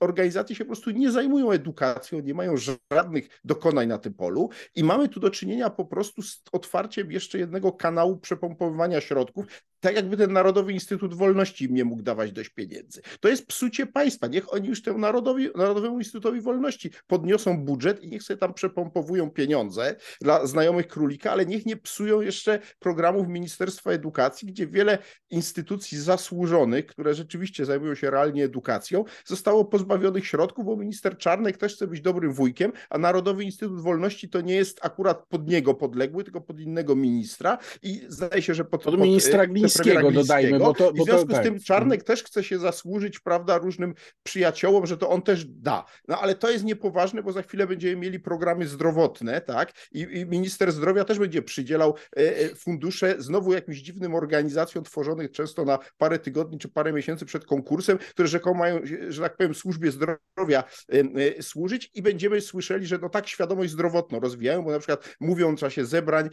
organizacje 0.00 0.56
się 0.56 0.64
po 0.64 0.68
prostu 0.68 0.90
nie 0.90 1.10
zajmują 1.10 1.50
edukacją, 1.50 2.20
nie 2.20 2.34
mają 2.34 2.54
żadnych 2.92 3.40
dokonań 3.44 3.88
na 3.88 3.98
tym 3.98 4.14
polu 4.14 4.48
i 4.74 4.84
mamy 4.84 5.08
tu 5.08 5.20
do 5.20 5.30
czynienia 5.30 5.70
po 5.70 5.84
prostu 5.84 6.22
z 6.22 6.42
otwarciem 6.52 7.12
jeszcze 7.12 7.38
jednego 7.38 7.72
kanału 7.72 8.16
przepompowywania 8.16 9.00
środków, 9.00 9.46
tak 9.80 9.96
jakby 9.96 10.16
ten 10.16 10.32
Narodowy 10.32 10.72
Instytut 10.72 11.14
Wolności 11.14 11.64
im 11.64 11.74
nie 11.74 11.84
mógł 11.84 12.02
dawać 12.02 12.32
dość 12.32 12.48
pieniędzy. 12.48 13.02
To 13.20 13.28
jest 13.28 13.46
psucie 13.46 13.86
państwa. 13.86 14.26
Niech 14.26 14.54
oni 14.54 14.68
już 14.68 14.82
temu 14.82 14.98
Narodowi, 14.98 15.48
Narodowemu 15.56 15.98
Instytutowi 15.98 16.40
Wolności 16.40 16.90
podniosą 17.06 17.64
budżet 17.64 18.02
i 18.02 18.08
niech 18.08 18.22
sobie 18.22 18.38
tam 18.38 18.54
przepompowują 18.54 19.30
pieniądze 19.30 19.96
dla 20.20 20.46
znajomych 20.46 20.88
królika, 20.88 21.32
ale 21.32 21.46
niech 21.46 21.66
nie 21.66 21.76
psują 21.76 22.20
jeszcze 22.20 22.58
programów 22.78 23.28
Ministerstwa 23.28 23.90
Edukacji, 23.90 24.48
gdzie 24.48 24.66
wiele 24.66 24.98
instytucji 25.30 25.98
zasłużonych, 25.98 26.86
które 26.86 27.14
rzeczywiście 27.14 27.64
zajmują 27.64 27.94
się 27.94 28.10
realnie 28.10 28.44
edukacją, 28.44 29.04
zostało 29.24 29.64
pozbawionych 29.64 30.26
środków, 30.26 30.64
bo 30.64 30.76
minister 30.76 31.18
Czarnek 31.18 31.56
też 31.56 31.74
chce 31.74 31.86
być 31.86 32.00
dobrym 32.00 32.32
wujkiem, 32.32 32.72
a 32.90 32.98
Narodowy 32.98 33.44
Instytut 33.44 33.80
Wolności 33.80 34.28
to 34.28 34.40
nie 34.40 34.54
jest 34.54 34.78
akurat 34.82 35.26
pod 35.28 35.48
niego 35.48 35.74
podległy, 35.74 36.24
tylko 36.24 36.40
pod 36.40 36.60
innego 36.60 36.96
ministra 36.96 37.58
i 37.82 38.02
zdaje 38.08 38.42
się, 38.42 38.54
że 38.54 38.64
pod, 38.64 38.82
pod, 38.82 38.94
pod 38.94 39.67
Glińskiego 39.68 40.10
dodajmy, 40.10 40.58
bo 40.58 40.74
to, 40.74 40.92
bo 40.92 41.02
I 41.02 41.04
w 41.04 41.04
związku 41.04 41.28
to, 41.28 41.36
z 41.36 41.42
tym 41.42 41.54
tak. 41.54 41.64
Czarnek 41.64 42.04
też 42.04 42.24
chce 42.24 42.44
się 42.44 42.58
zasłużyć, 42.58 43.20
prawda, 43.20 43.58
różnym 43.58 43.94
przyjaciołom, 44.22 44.86
że 44.86 44.96
to 44.96 45.08
on 45.10 45.22
też 45.22 45.44
da. 45.44 45.84
No 46.08 46.20
ale 46.20 46.34
to 46.34 46.50
jest 46.50 46.64
niepoważne, 46.64 47.22
bo 47.22 47.32
za 47.32 47.42
chwilę 47.42 47.66
będziemy 47.66 47.96
mieli 47.96 48.20
programy 48.20 48.66
zdrowotne, 48.66 49.40
tak, 49.40 49.72
i, 49.92 50.00
i 50.00 50.26
minister 50.26 50.72
zdrowia 50.72 51.04
też 51.04 51.18
będzie 51.18 51.42
przydzielał 51.42 51.94
e, 52.16 52.36
e, 52.36 52.48
fundusze 52.54 53.14
znowu 53.18 53.52
jakimś 53.52 53.78
dziwnym 53.78 54.14
organizacjom 54.14 54.84
tworzonych 54.84 55.30
często 55.30 55.64
na 55.64 55.78
parę 55.98 56.18
tygodni 56.18 56.58
czy 56.58 56.68
parę 56.68 56.92
miesięcy 56.92 57.26
przed 57.26 57.44
konkursem, 57.44 57.98
które 57.98 58.28
rzekomo 58.28 58.58
mają 58.58 58.80
że 59.08 59.22
tak 59.22 59.36
powiem, 59.36 59.54
służbie 59.54 59.90
zdrowia 59.90 60.64
e, 60.88 61.42
służyć 61.42 61.90
i 61.94 62.02
będziemy 62.02 62.40
słyszeli, 62.40 62.86
że 62.86 62.98
no 62.98 63.08
tak 63.08 63.28
świadomość 63.28 63.72
zdrowotną 63.72 64.20
rozwijają, 64.20 64.62
bo 64.62 64.70
na 64.70 64.78
przykład 64.78 65.16
mówią 65.20 65.56
w 65.56 65.60
czasie 65.60 65.86
zebrań, 65.86 66.28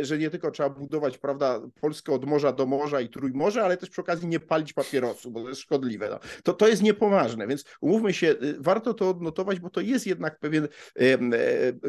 że 0.00 0.18
nie 0.18 0.30
tylko 0.30 0.50
trzeba 0.50 0.70
budować, 0.70 1.18
prawda, 1.18 1.60
Polskę 1.80 2.12
od 2.12 2.24
morza 2.24 2.52
do 2.52 2.65
morza 2.66 3.00
i 3.00 3.08
trójmorze, 3.08 3.64
ale 3.64 3.76
też 3.76 3.90
przy 3.90 4.00
okazji 4.00 4.28
nie 4.28 4.40
palić 4.40 4.72
papierosu, 4.72 5.30
bo 5.30 5.42
to 5.42 5.48
jest 5.48 5.60
szkodliwe. 5.60 6.08
No. 6.10 6.18
To, 6.42 6.52
to 6.52 6.68
jest 6.68 6.82
niepoważne, 6.82 7.46
więc 7.46 7.64
umówmy 7.80 8.14
się, 8.14 8.34
warto 8.58 8.94
to 8.94 9.10
odnotować, 9.10 9.60
bo 9.60 9.70
to 9.70 9.80
jest 9.80 10.06
jednak 10.06 10.38
pewien 10.38 10.68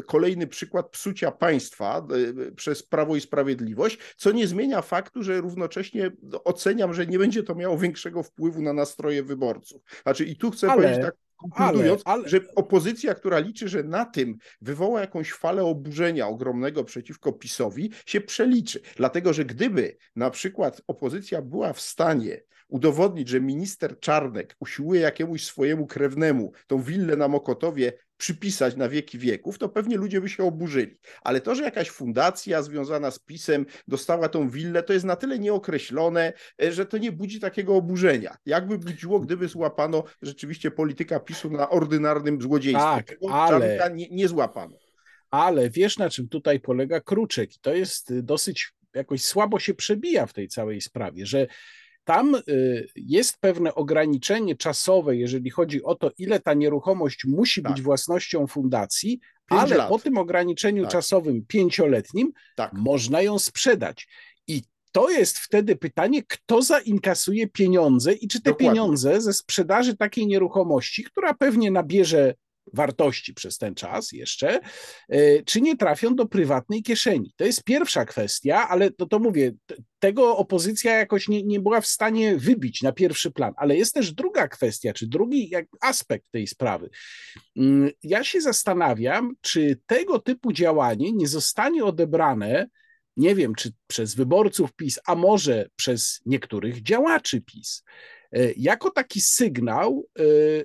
kolejny 0.06 0.46
przykład 0.46 0.88
psucia 0.88 1.30
państwa 1.30 2.06
przez 2.56 2.82
Prawo 2.82 3.16
i 3.16 3.20
Sprawiedliwość, 3.20 3.98
co 4.16 4.32
nie 4.32 4.46
zmienia 4.46 4.82
faktu, 4.82 5.22
że 5.22 5.40
równocześnie 5.40 6.10
oceniam, 6.44 6.94
że 6.94 7.06
nie 7.06 7.18
będzie 7.18 7.42
to 7.42 7.54
miało 7.54 7.78
większego 7.78 8.22
wpływu 8.22 8.62
na 8.62 8.72
nastroje 8.72 9.22
wyborców. 9.22 9.82
Znaczy 10.02 10.24
i 10.24 10.36
tu 10.36 10.50
chcę 10.50 10.70
ale, 10.70 10.82
powiedzieć 10.82 11.04
tak, 11.04 11.14
konkludując, 11.38 12.02
ale, 12.04 12.20
ale... 12.20 12.28
że 12.28 12.40
opozycja, 12.56 13.14
która 13.14 13.38
liczy, 13.38 13.68
że 13.68 13.82
na 13.82 14.04
tym 14.04 14.36
wywoła 14.60 15.00
jakąś 15.00 15.32
falę 15.32 15.64
oburzenia 15.64 16.28
ogromnego 16.28 16.84
przeciwko 16.84 17.32
PiSowi, 17.32 17.90
się 18.06 18.20
przeliczy. 18.20 18.80
Dlatego, 18.96 19.32
że 19.32 19.44
gdyby 19.44 19.96
na 20.16 20.30
przykład 20.30 20.82
opozycja 20.86 21.42
była 21.42 21.72
w 21.72 21.80
stanie 21.80 22.40
udowodnić, 22.68 23.28
że 23.28 23.40
minister 23.40 24.00
Czarnek 24.00 24.56
usiłuje 24.60 25.00
jakiemuś 25.00 25.44
swojemu 25.44 25.86
krewnemu 25.86 26.52
tą 26.66 26.82
willę 26.82 27.16
na 27.16 27.28
Mokotowie 27.28 27.92
przypisać 28.18 28.76
na 28.76 28.88
wieki 28.88 29.18
wieków, 29.18 29.58
to 29.58 29.68
pewnie 29.68 29.96
ludzie 29.96 30.20
by 30.20 30.28
się 30.28 30.44
oburzyli. 30.44 30.98
Ale 31.22 31.40
to, 31.40 31.54
że 31.54 31.62
jakaś 31.62 31.90
fundacja 31.90 32.62
związana 32.62 33.10
z 33.10 33.18
PiSem 33.18 33.66
dostała 33.88 34.28
tą 34.28 34.50
willę, 34.50 34.82
to 34.82 34.92
jest 34.92 35.04
na 35.04 35.16
tyle 35.16 35.38
nieokreślone, 35.38 36.32
e, 36.62 36.72
że 36.72 36.86
to 36.86 36.98
nie 36.98 37.12
budzi 37.12 37.40
takiego 37.40 37.76
oburzenia. 37.76 38.36
Jakby 38.46 38.78
budziło, 38.78 39.20
gdyby 39.20 39.48
złapano 39.48 40.04
rzeczywiście 40.22 40.70
polityka 40.70 41.20
PiSu 41.20 41.50
na 41.50 41.70
ordynarnym 41.70 42.42
złodziejstwie. 42.42 42.84
Tak, 42.84 43.06
Tego 43.06 43.34
ale... 43.34 43.90
nie, 43.94 44.08
nie 44.10 44.28
złapano. 44.28 44.76
Ale 45.30 45.70
wiesz, 45.70 45.98
na 45.98 46.10
czym 46.10 46.28
tutaj 46.28 46.60
polega 46.60 47.00
kruczek? 47.00 47.50
To 47.60 47.74
jest 47.74 48.20
dosyć 48.20 48.72
jakoś 48.94 49.24
słabo 49.24 49.58
się 49.58 49.74
przebija 49.74 50.26
w 50.26 50.32
tej 50.32 50.48
całej 50.48 50.80
sprawie, 50.80 51.26
że 51.26 51.46
tam 52.08 52.34
y, 52.34 52.88
jest 52.96 53.40
pewne 53.40 53.74
ograniczenie 53.74 54.56
czasowe, 54.56 55.16
jeżeli 55.16 55.50
chodzi 55.50 55.82
o 55.82 55.94
to, 55.94 56.10
ile 56.18 56.40
ta 56.40 56.54
nieruchomość 56.54 57.24
musi 57.24 57.62
tak. 57.62 57.72
być 57.72 57.82
własnością 57.82 58.46
fundacji, 58.46 59.20
ale 59.48 59.76
lat. 59.76 59.88
po 59.88 59.98
tym 59.98 60.18
ograniczeniu 60.18 60.82
tak. 60.82 60.92
czasowym 60.92 61.44
pięcioletnim 61.48 62.32
tak. 62.56 62.72
można 62.72 63.22
ją 63.22 63.38
sprzedać. 63.38 64.08
I 64.46 64.62
to 64.92 65.10
jest 65.10 65.38
wtedy 65.38 65.76
pytanie, 65.76 66.22
kto 66.22 66.62
zainkasuje 66.62 67.48
pieniądze 67.48 68.12
i 68.12 68.28
czy 68.28 68.42
te 68.42 68.50
Dokładnie. 68.50 68.68
pieniądze 68.68 69.20
ze 69.20 69.32
sprzedaży 69.32 69.96
takiej 69.96 70.26
nieruchomości, 70.26 71.04
która 71.04 71.34
pewnie 71.34 71.70
nabierze 71.70 72.34
wartości 72.72 73.34
przez 73.34 73.58
ten 73.58 73.74
czas 73.74 74.12
jeszcze, 74.12 74.60
e, 75.08 75.42
czy 75.42 75.60
nie 75.60 75.76
trafią 75.76 76.14
do 76.14 76.26
prywatnej 76.26 76.82
kieszeni. 76.82 77.32
To 77.36 77.44
jest 77.44 77.64
pierwsza 77.64 78.04
kwestia, 78.04 78.68
ale 78.68 78.90
to, 78.90 79.06
to 79.06 79.18
mówię, 79.18 79.52
tego 79.98 80.36
opozycja 80.36 80.98
jakoś 80.98 81.28
nie, 81.28 81.42
nie 81.42 81.60
była 81.60 81.80
w 81.80 81.86
stanie 81.86 82.36
wybić 82.36 82.82
na 82.82 82.92
pierwszy 82.92 83.30
plan. 83.30 83.52
Ale 83.56 83.76
jest 83.76 83.94
też 83.94 84.12
druga 84.12 84.48
kwestia, 84.48 84.92
czy 84.92 85.06
drugi 85.06 85.52
aspekt 85.80 86.30
tej 86.30 86.46
sprawy. 86.46 86.90
Mm, 87.56 87.90
ja 88.02 88.24
się 88.24 88.40
zastanawiam, 88.40 89.34
czy 89.40 89.80
tego 89.86 90.18
typu 90.18 90.52
działanie 90.52 91.12
nie 91.12 91.28
zostanie 91.28 91.84
odebrane 91.84 92.68
nie 93.18 93.34
wiem, 93.34 93.54
czy 93.54 93.72
przez 93.86 94.14
wyborców 94.14 94.72
PiS, 94.72 94.98
a 95.06 95.14
może 95.14 95.68
przez 95.76 96.20
niektórych 96.26 96.82
działaczy 96.82 97.40
PiS. 97.40 97.84
E, 98.32 98.52
jako 98.56 98.90
taki 98.90 99.20
sygnał, 99.20 100.06
e, 100.18 100.22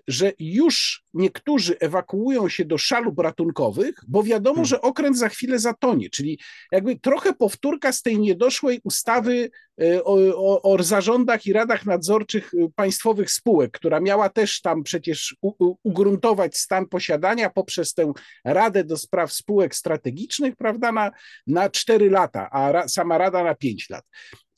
że 0.08 0.32
już 0.40 1.04
niektórzy 1.14 1.80
ewakuują 1.80 2.50
się 2.50 2.66
do 2.66 2.78
szalub 2.78 3.20
ratunkowych, 3.20 3.96
bo 4.08 4.24
wiadomo, 4.24 4.56
hmm. 4.56 4.66
że 4.66 4.82
okręt 4.82 5.18
za 5.18 5.30
chwilę 5.30 5.60
zatonie, 5.60 6.10
czyli 6.10 6.40
jakby 6.72 7.00
trochę 7.00 7.34
powtórka 7.34 7.92
z 7.92 8.02
tej 8.02 8.20
niedoszłej 8.20 8.82
ustawy 8.84 9.50
e, 9.82 10.04
o, 10.04 10.18
o, 10.36 10.62
o 10.62 10.84
zarządach 10.84 11.46
i 11.46 11.54
radach 11.54 11.86
nadzorczych 11.86 12.52
państwowych 12.76 13.32
spółek, 13.32 13.72
która 13.72 14.00
miała 14.00 14.30
też 14.30 14.62
tam 14.62 14.84
przecież 14.84 15.36
u, 15.42 15.76
ugruntować 15.84 16.58
stan 16.58 16.86
posiadania 16.86 17.50
poprzez 17.50 17.94
tę 17.94 18.14
Radę 18.46 18.84
do 18.84 18.98
Spraw 18.98 19.34
Spółek 19.34 19.76
Strategicznych, 19.76 20.56
prawda, 20.56 20.92
na, 20.92 21.12
na 21.48 21.70
4 21.70 22.10
lata, 22.10 22.50
a 22.52 22.72
ra, 22.72 22.88
sama 22.88 23.18
Rada 23.18 23.44
na 23.44 23.56
5 23.56 23.90
lat. 23.90 24.06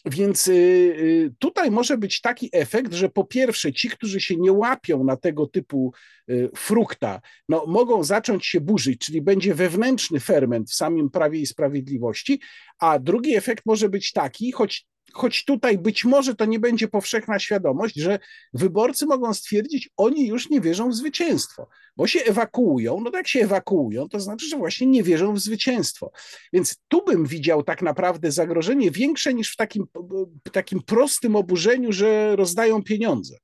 Więc 0.05 0.47
y, 0.47 0.51
y, 0.53 1.33
tutaj 1.39 1.71
może 1.71 1.97
być 1.97 2.21
taki 2.21 2.49
efekt, 2.53 2.93
że 2.93 3.09
po 3.09 3.23
pierwsze 3.23 3.73
ci, 3.73 3.89
którzy 3.89 4.21
się 4.21 4.35
nie 4.37 4.51
łapią 4.51 5.03
na 5.03 5.17
tego 5.17 5.47
typu 5.47 5.93
y, 6.29 6.49
frukta, 6.55 7.21
no, 7.49 7.65
mogą 7.67 8.03
zacząć 8.03 8.45
się 8.45 8.61
burzyć, 8.61 8.99
czyli 8.99 9.21
będzie 9.21 9.55
wewnętrzny 9.55 10.19
ferment 10.19 10.69
w 10.69 10.75
samym 10.75 11.09
Prawie 11.09 11.39
i 11.39 11.45
Sprawiedliwości, 11.45 12.39
a 12.79 12.99
drugi 12.99 13.35
efekt 13.35 13.65
może 13.65 13.89
być 13.89 14.11
taki, 14.11 14.51
choć 14.51 14.85
choć 15.13 15.45
tutaj 15.45 15.77
być 15.77 16.05
może 16.05 16.35
to 16.35 16.45
nie 16.45 16.59
będzie 16.59 16.87
powszechna 16.87 17.39
świadomość, 17.39 17.95
że 17.95 18.19
wyborcy 18.53 19.05
mogą 19.05 19.33
stwierdzić, 19.33 19.89
oni 19.97 20.27
już 20.27 20.49
nie 20.49 20.61
wierzą 20.61 20.89
w 20.89 20.95
zwycięstwo, 20.95 21.67
bo 21.97 22.07
się 22.07 22.19
ewakuują. 22.23 23.01
No 23.03 23.11
tak 23.11 23.27
się 23.27 23.39
ewakuują, 23.39 24.09
to 24.09 24.19
znaczy, 24.19 24.49
że 24.49 24.57
właśnie 24.57 24.87
nie 24.87 25.03
wierzą 25.03 25.33
w 25.33 25.39
zwycięstwo. 25.39 26.11
Więc 26.53 26.77
tu 26.87 27.05
bym 27.05 27.25
widział 27.25 27.63
tak 27.63 27.81
naprawdę 27.81 28.31
zagrożenie 28.31 28.91
większe 28.91 29.33
niż 29.33 29.53
w 29.53 29.55
takim, 29.55 29.85
takim 30.51 30.81
prostym 30.81 31.35
oburzeniu, 31.35 31.91
że 31.91 32.35
rozdają 32.35 32.83
pieniądze. 32.83 33.37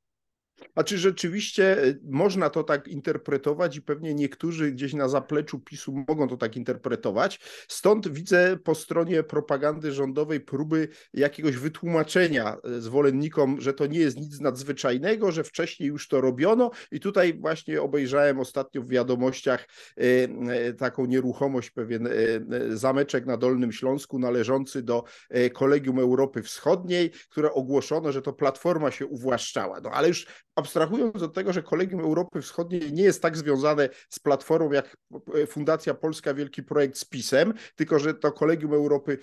A 0.76 0.84
czy 0.84 0.98
rzeczywiście 0.98 1.84
e, 1.84 1.94
można 2.04 2.50
to 2.50 2.64
tak 2.64 2.88
interpretować 2.88 3.76
i 3.76 3.82
pewnie 3.82 4.14
niektórzy 4.14 4.72
gdzieś 4.72 4.94
na 4.94 5.10
zapleczu 5.10 5.60
PiSu 5.60 6.04
mogą 6.08 6.28
to 6.28 6.38
tak 6.38 6.58
interpretować. 6.58 7.40
Stąd 7.68 8.08
widzę 8.08 8.58
po 8.64 8.76
stronie 8.76 9.24
propagandy 9.24 9.92
rządowej 9.92 10.40
próby 10.40 10.88
jakiegoś 11.14 11.58
wytłumaczenia 11.58 12.58
e, 12.64 12.82
zwolennikom, 12.82 13.62
że 13.62 13.74
to 13.74 13.86
nie 13.86 14.00
jest 14.00 14.18
nic 14.18 14.40
nadzwyczajnego, 14.40 15.32
że 15.32 15.44
wcześniej 15.44 15.90
już 15.90 16.08
to 16.08 16.22
robiono 16.22 16.72
i 16.92 17.00
tutaj 17.00 17.34
właśnie 17.34 17.82
obejrzałem 17.82 18.40
ostatnio 18.40 18.82
w 18.82 18.90
wiadomościach 18.90 19.68
e, 19.98 20.74
taką 20.74 21.06
nieruchomość, 21.06 21.70
pewien 21.70 22.10
zameczek 22.70 23.26
na 23.26 23.38
Dolnym 23.38 23.72
Śląsku 23.72 24.20
należący 24.20 24.82
do 24.82 25.04
Kolegium 25.54 26.00
Europy 26.00 26.44
Wschodniej, 26.44 27.12
które 27.30 27.54
ogłoszono, 27.54 28.12
że 28.12 28.22
to 28.22 28.34
Platforma 28.34 28.92
się 28.92 29.06
uwłaszczała. 29.06 29.82
No 29.82 29.92
ale 29.92 30.08
już 30.08 30.28
abstrahując 30.62 31.22
od 31.22 31.34
tego, 31.34 31.54
że 31.54 31.64
Kolegium 31.64 32.02
Europy 32.02 32.42
Wschodniej 32.42 32.94
nie 32.94 33.04
jest 33.04 33.22
tak 33.22 33.38
związane 33.38 33.90
z 34.10 34.20
platformą 34.20 34.72
jak 34.72 34.98
Fundacja 35.48 35.94
Polska 35.94 36.34
Wielki 36.34 36.64
Projekt 36.64 36.98
z 36.98 37.06
PiSem, 37.06 37.54
tylko 37.76 38.00
że 38.00 38.14
to 38.14 38.32
Kolegium 38.32 38.74
Europy 38.74 39.18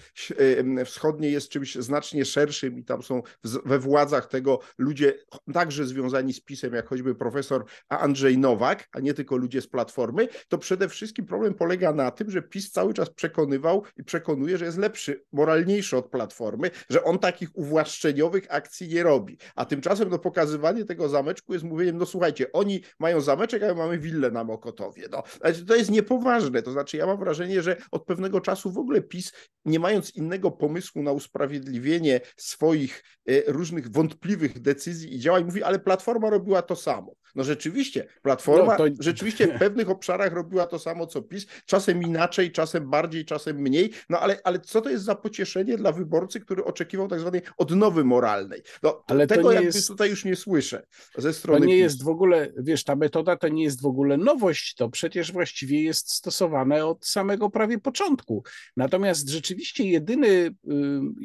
Wschodniej 0.84 1.32
jest 1.32 1.48
czymś 1.48 1.74
znacznie 1.74 2.24
szerszym 2.24 2.78
i 2.78 2.84
tam 2.84 3.02
są 3.02 3.22
we 3.64 3.78
władzach 3.78 4.26
tego 4.26 4.60
ludzie 4.78 5.14
także 5.52 5.86
związani 5.86 6.32
z 6.32 6.40
PiSem, 6.40 6.74
jak 6.74 6.88
choćby 6.88 7.14
profesor 7.14 7.64
Andrzej 7.88 8.38
Nowak, 8.38 8.88
a 8.92 9.00
nie 9.00 9.14
tylko 9.14 9.36
ludzie 9.36 9.60
z 9.60 9.66
Platformy, 9.66 10.28
to 10.48 10.58
przede 10.58 10.88
wszystkim 10.88 11.26
problem 11.26 11.54
polega 11.54 11.92
na 11.92 12.10
tym, 12.10 12.30
że 12.30 12.42
PiS 12.42 12.70
cały 12.70 12.94
czas 12.94 13.10
przekonywał 13.10 13.82
i 13.96 14.04
przekonuje, 14.04 14.58
że 14.58 14.64
jest 14.64 14.78
lepszy, 14.78 15.24
moralniejszy 15.32 15.96
od 15.96 16.10
Platformy, 16.10 16.70
że 16.90 17.04
on 17.04 17.18
takich 17.18 17.48
uwłaszczeniowych 17.54 18.46
akcji 18.48 18.88
nie 18.88 19.02
robi. 19.02 19.38
A 19.56 19.64
tymczasem 19.64 20.08
no, 20.10 20.18
pokazywanie 20.18 20.84
tego 20.84 21.08
zameczku 21.28 21.52
jest 21.52 21.64
mówieniem, 21.64 21.98
no 21.98 22.06
słuchajcie, 22.06 22.52
oni 22.52 22.80
mają 22.98 23.20
zameczek, 23.20 23.62
a 23.62 23.66
my 23.66 23.74
mamy 23.74 23.98
willę 23.98 24.30
na 24.30 24.44
Mokotowie. 24.44 25.08
No, 25.10 25.22
to 25.66 25.76
jest 25.76 25.90
niepoważne, 25.90 26.62
to 26.62 26.72
znaczy 26.72 26.96
ja 26.96 27.06
mam 27.06 27.18
wrażenie, 27.18 27.62
że 27.62 27.76
od 27.90 28.04
pewnego 28.04 28.40
czasu 28.40 28.70
w 28.70 28.78
ogóle 28.78 29.00
PiS, 29.02 29.32
nie 29.64 29.80
mając 29.80 30.16
innego 30.16 30.50
pomysłu 30.50 31.02
na 31.02 31.12
usprawiedliwienie 31.12 32.20
swoich 32.36 33.04
e, 33.28 33.52
różnych 33.52 33.90
wątpliwych 33.90 34.58
decyzji 34.58 35.14
i 35.14 35.18
działań, 35.18 35.44
mówi, 35.44 35.62
ale 35.62 35.78
Platforma 35.78 36.30
robiła 36.30 36.62
to 36.62 36.76
samo. 36.76 37.14
No 37.34 37.44
rzeczywiście, 37.44 38.06
Platforma 38.22 38.76
no 38.78 38.78
to... 38.78 38.94
rzeczywiście 39.00 39.46
w 39.46 39.58
pewnych 39.58 39.90
obszarach 39.90 40.32
robiła 40.32 40.66
to 40.66 40.78
samo, 40.78 41.06
co 41.06 41.22
PiS, 41.22 41.46
czasem 41.66 42.02
inaczej, 42.02 42.52
czasem 42.52 42.90
bardziej, 42.90 43.24
czasem 43.24 43.56
mniej, 43.56 43.90
no 44.08 44.20
ale, 44.20 44.40
ale 44.44 44.60
co 44.60 44.80
to 44.80 44.90
jest 44.90 45.04
za 45.04 45.14
pocieszenie 45.14 45.76
dla 45.76 45.92
wyborcy, 45.92 46.40
który 46.40 46.64
oczekiwał 46.64 47.08
tak 47.08 47.20
zwanej 47.20 47.40
odnowy 47.56 48.04
moralnej? 48.04 48.62
No, 48.82 49.04
ale 49.06 49.26
tego 49.26 49.52
jakby 49.52 49.66
jest... 49.66 49.88
tutaj 49.88 50.10
już 50.10 50.24
nie 50.24 50.36
słyszę 50.36 50.86
ze 51.18 51.32
strony 51.32 51.60
To 51.60 51.66
nie 51.66 51.72
PiS. 51.72 51.82
jest 51.82 52.04
w 52.04 52.08
ogóle, 52.08 52.52
wiesz, 52.58 52.84
ta 52.84 52.96
metoda 52.96 53.36
to 53.36 53.48
nie 53.48 53.62
jest 53.62 53.82
w 53.82 53.86
ogóle 53.86 54.16
nowość, 54.16 54.74
to 54.74 54.88
przecież 54.88 55.32
właściwie 55.32 55.82
jest 55.82 56.10
stosowane 56.10 56.86
od 56.86 57.06
samego 57.06 57.50
prawie 57.50 57.78
początku. 57.78 58.42
Natomiast 58.76 59.28
rzeczywiście 59.28 59.84
jedyny, 59.84 60.28
y, 60.28 60.52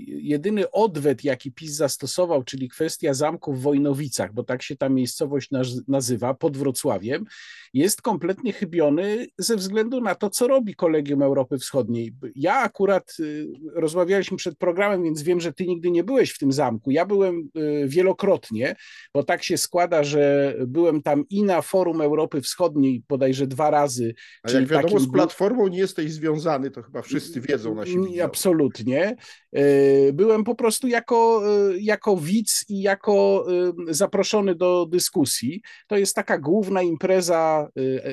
jedyny 0.07 0.71
odwet, 0.71 1.23
jaki 1.23 1.51
PiS 1.51 1.71
zastosował, 1.71 2.43
czyli 2.43 2.69
kwestia 2.69 3.13
zamków 3.13 3.59
w 3.59 3.61
Wojnowicach, 3.61 4.33
bo 4.33 4.43
tak 4.43 4.61
się 4.61 4.75
ta 4.75 4.89
miejscowość 4.89 5.49
nazywa, 5.87 6.33
pod 6.33 6.57
Wrocławiem, 6.57 7.25
jest 7.73 8.01
kompletnie 8.01 8.53
chybiony 8.53 9.27
ze 9.37 9.55
względu 9.55 10.01
na 10.01 10.15
to, 10.15 10.29
co 10.29 10.47
robi 10.47 10.75
Kolegium 10.75 11.21
Europy 11.21 11.57
Wschodniej. 11.57 12.13
Ja 12.35 12.55
akurat 12.55 13.13
y, 13.19 13.47
rozmawialiśmy 13.73 14.37
przed 14.37 14.57
programem, 14.57 15.03
więc 15.03 15.21
wiem, 15.21 15.41
że 15.41 15.53
ty 15.53 15.65
nigdy 15.65 15.91
nie 15.91 16.03
byłeś 16.03 16.31
w 16.31 16.39
tym 16.39 16.51
zamku. 16.51 16.91
Ja 16.91 17.05
byłem 17.05 17.49
y, 17.57 17.87
wielokrotnie, 17.87 18.75
bo 19.13 19.23
tak 19.23 19.43
się 19.43 19.57
składa, 19.57 19.82
że 20.03 20.55
byłem 20.67 21.01
tam 21.01 21.25
i 21.29 21.43
na 21.43 21.61
Forum 21.61 22.01
Europy 22.01 22.41
Wschodniej 22.41 23.03
bodajże 23.09 23.47
dwa 23.47 23.69
razy. 23.69 24.13
A 24.43 24.51
jak 24.51 24.67
wiadomo, 24.67 24.99
z 24.99 25.11
Platformą 25.11 25.67
nie 25.67 25.77
jesteś 25.77 26.13
związany, 26.13 26.71
to 26.71 26.81
chyba 26.81 27.01
wszyscy 27.01 27.41
wiedzą 27.41 27.75
na 27.75 27.85
siebie. 27.85 28.23
Absolutnie. 28.23 29.15
Y, 29.57 30.11
byłem 30.13 30.43
po 30.43 30.55
prostu 30.55 30.87
jako, 30.87 31.43
jako 31.79 32.17
widz 32.17 32.65
i 32.69 32.81
jako 32.81 33.45
zaproszony 33.87 34.55
do 34.55 34.85
dyskusji. 34.85 35.61
To 35.87 35.97
jest 35.97 36.15
taka 36.15 36.37
główna 36.37 36.81
impreza 36.81 37.67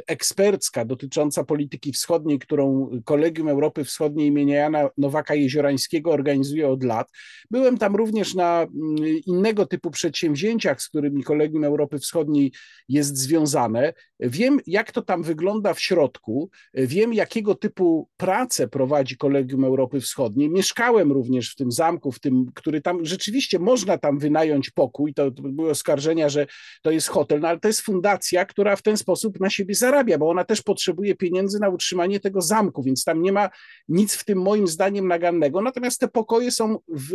ekspercka 0.07 0.85
dotycząca 0.85 1.45
polityki 1.45 1.93
wschodniej, 1.93 2.39
którą 2.39 2.91
Kolegium 3.05 3.49
Europy 3.49 3.85
Wschodniej 3.85 4.27
imienia 4.27 4.57
Jana 4.57 4.89
Nowaka 4.99 5.35
Jeziorańskiego 5.35 6.11
organizuje 6.11 6.69
od 6.69 6.85
lat. 6.85 7.11
Byłem 7.51 7.79
tam 7.79 7.97
również 7.97 8.35
na 8.35 8.63
mm, 8.63 8.97
innego 9.27 9.67
typu 9.67 9.91
przedsięwzięciach, 9.91 10.83
z 10.83 10.89
którymi 10.89 11.23
Kolegium 11.23 11.60
Europy 11.65 11.99
Wschodniej 11.99 12.53
jest 12.89 13.17
związane. 13.17 13.93
Wiem, 14.21 14.61
jak 14.67 14.93
to 14.93 15.03
tam 15.03 15.23
wygląda 15.23 15.75
w 15.75 15.81
środku, 15.81 16.51
wiem, 16.75 17.15
jakiego 17.15 17.55
typu 17.55 18.09
pracę 18.17 18.69
prowadzi 18.69 19.17
Kolegium 19.17 19.65
Europy 19.65 20.01
Wschodniej. 20.01 20.51
Mieszkałem 20.51 21.13
również 21.13 21.53
w 21.53 21.57
tym 21.57 21.73
zamku, 21.73 22.13
w 22.13 22.21
tym, 22.21 22.47
który 22.55 22.81
tam 22.81 23.05
rzeczywiście 23.05 23.59
można 23.59 23.99
tam 23.99 24.19
wynająć 24.19 24.71
pokój. 24.71 25.15
To, 25.15 25.31
to 25.31 25.43
były 25.43 25.71
oskarżenia, 25.71 26.29
że 26.29 26.47
to 26.83 26.91
jest 26.91 27.09
hotel, 27.09 27.41
no 27.41 27.49
ale 27.49 27.61
to 27.61 27.69
jest 27.69 27.81
fundacja, 27.81 28.45
która 28.45 28.77
w 28.77 28.83
ten 28.83 28.97
sposób 28.97 29.41
na 29.41 29.51
siebie 29.51 29.75
zarabia, 29.75 30.19
bo 30.19 30.31
ona 30.31 30.45
też 30.45 30.63
potrzebuje 30.63 31.15
pieniędzy 31.15 31.61
na 31.61 31.69
utrzymanie 31.69 32.21
tego 32.21 32.41
zamku, 32.41 32.83
więc 32.83 33.05
tam 33.05 33.23
nie 33.23 33.33
ma 33.33 33.51
nic 33.89 34.15
w 34.15 34.25
tym 34.25 34.43
moim 34.43 34.67
zdaniem 34.67 35.09
nagannego. 35.09 35.63
Natomiast 35.63 36.01
te 36.01 36.09
pokoje 36.09 36.51
są 36.51 36.79
w, 36.89 37.11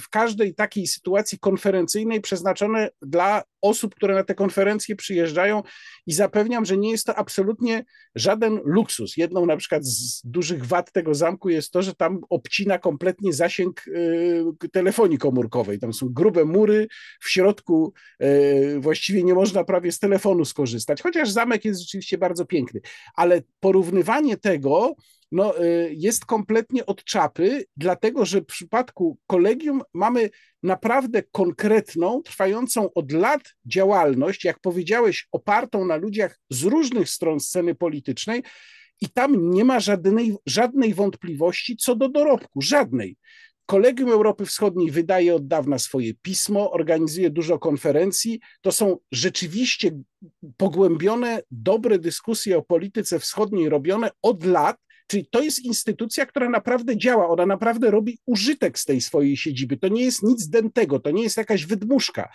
w 0.00 0.08
każdej 0.08 0.54
takiej 0.54 0.86
sytuacji 0.86 1.38
konferencyjnej 1.38 2.20
przeznaczone 2.20 2.90
dla 3.02 3.42
osób, 3.62 3.81
które 3.88 4.14
na 4.14 4.24
te 4.24 4.34
konferencje 4.34 4.96
przyjeżdżają 4.96 5.62
i 6.06 6.12
zapewniam, 6.12 6.64
że 6.64 6.76
nie 6.76 6.90
jest 6.90 7.06
to 7.06 7.14
absolutnie 7.16 7.84
żaden 8.14 8.60
luksus. 8.64 9.16
Jedną 9.16 9.46
na 9.46 9.56
przykład 9.56 9.84
z 9.84 10.22
dużych 10.24 10.66
wad 10.66 10.92
tego 10.92 11.14
zamku 11.14 11.48
jest 11.48 11.70
to, 11.70 11.82
że 11.82 11.94
tam 11.94 12.20
obcina 12.30 12.78
kompletnie 12.78 13.32
zasięg 13.32 13.88
y, 13.88 14.68
telefonii 14.72 15.18
komórkowej. 15.18 15.78
Tam 15.78 15.92
są 15.92 16.08
grube 16.08 16.44
mury, 16.44 16.88
w 17.20 17.30
środku 17.30 17.92
y, 18.22 18.76
właściwie 18.80 19.24
nie 19.24 19.34
można 19.34 19.64
prawie 19.64 19.92
z 19.92 19.98
telefonu 19.98 20.44
skorzystać, 20.44 21.02
chociaż 21.02 21.30
zamek 21.30 21.64
jest 21.64 21.80
rzeczywiście 21.80 22.18
bardzo 22.18 22.44
piękny. 22.44 22.80
Ale 23.16 23.42
porównywanie 23.60 24.36
tego 24.36 24.94
no, 25.32 25.62
y, 25.64 25.94
jest 25.96 26.26
kompletnie 26.26 26.86
od 26.86 27.04
czapy, 27.04 27.64
dlatego 27.76 28.24
że 28.24 28.40
w 28.40 28.46
przypadku 28.46 29.18
kolegium 29.26 29.82
mamy 29.94 30.30
naprawdę 30.62 31.22
konkretną, 31.22 32.22
trwającą 32.22 32.92
od 32.92 33.12
lat 33.12 33.42
działalność, 33.66 34.44
jak 34.44 34.60
powiedziałeś, 34.60 35.28
opartą 35.32 35.86
na 35.86 35.96
ludziach 35.96 36.38
z 36.50 36.62
różnych 36.62 37.08
stron 37.08 37.40
sceny 37.40 37.74
politycznej, 37.74 38.42
i 39.00 39.08
tam 39.08 39.50
nie 39.50 39.64
ma 39.64 39.80
żadnej, 39.80 40.36
żadnej 40.46 40.94
wątpliwości 40.94 41.76
co 41.76 41.96
do 41.96 42.08
dorobku, 42.08 42.62
żadnej. 42.62 43.16
Kolegium 43.66 44.10
Europy 44.10 44.46
Wschodniej 44.46 44.90
wydaje 44.90 45.34
od 45.34 45.46
dawna 45.46 45.78
swoje 45.78 46.14
pismo, 46.14 46.70
organizuje 46.72 47.30
dużo 47.30 47.58
konferencji. 47.58 48.40
To 48.60 48.72
są 48.72 48.98
rzeczywiście 49.12 49.90
pogłębione, 50.56 51.42
dobre 51.50 51.98
dyskusje 51.98 52.58
o 52.58 52.62
polityce 52.62 53.18
wschodniej 53.18 53.68
robione 53.68 54.10
od 54.22 54.44
lat. 54.44 54.76
Czyli 55.06 55.26
to 55.30 55.40
jest 55.40 55.64
instytucja, 55.64 56.26
która 56.26 56.48
naprawdę 56.48 56.96
działa, 56.96 57.28
ona 57.28 57.46
naprawdę 57.46 57.90
robi 57.90 58.18
użytek 58.26 58.78
z 58.78 58.84
tej 58.84 59.00
swojej 59.00 59.36
siedziby. 59.36 59.76
To 59.76 59.88
nie 59.88 60.04
jest 60.04 60.22
nic 60.22 60.48
dętego, 60.48 60.98
to 60.98 61.10
nie 61.10 61.22
jest 61.22 61.36
jakaś 61.36 61.66
wydmuszka. 61.66 62.28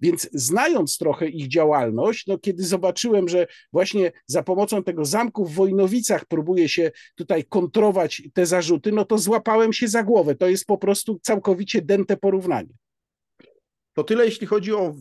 Więc 0.00 0.28
znając 0.32 0.98
trochę 0.98 1.28
ich 1.28 1.48
działalność, 1.48 2.26
no 2.26 2.38
kiedy 2.38 2.64
zobaczyłem, 2.64 3.28
że 3.28 3.46
właśnie 3.72 4.12
za 4.26 4.42
pomocą 4.42 4.82
tego 4.82 5.04
zamku 5.04 5.46
w 5.46 5.54
Wojnowicach 5.54 6.24
próbuje 6.24 6.68
się 6.68 6.90
tutaj 7.14 7.44
kontrować 7.44 8.22
te 8.34 8.46
zarzuty, 8.46 8.92
no 8.92 9.04
to 9.04 9.18
złapałem 9.18 9.72
się 9.72 9.88
za 9.88 10.02
głowę. 10.02 10.34
To 10.34 10.48
jest 10.48 10.66
po 10.66 10.78
prostu 10.78 11.18
całkowicie 11.22 11.82
dęte 11.82 12.16
porównanie. 12.16 12.74
To 13.94 14.04
tyle, 14.04 14.24
jeśli 14.24 14.46
chodzi 14.46 14.72
o 14.72 14.94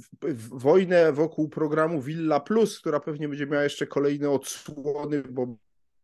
wojnę 0.51 1.13
wokół 1.13 1.49
programu 1.49 2.01
Villa 2.01 2.39
Plus, 2.39 2.79
która 2.79 2.99
pewnie 2.99 3.29
będzie 3.29 3.47
miała 3.47 3.63
jeszcze 3.63 3.87
kolejne 3.87 4.29
odsłony, 4.29 5.23
bo 5.23 5.55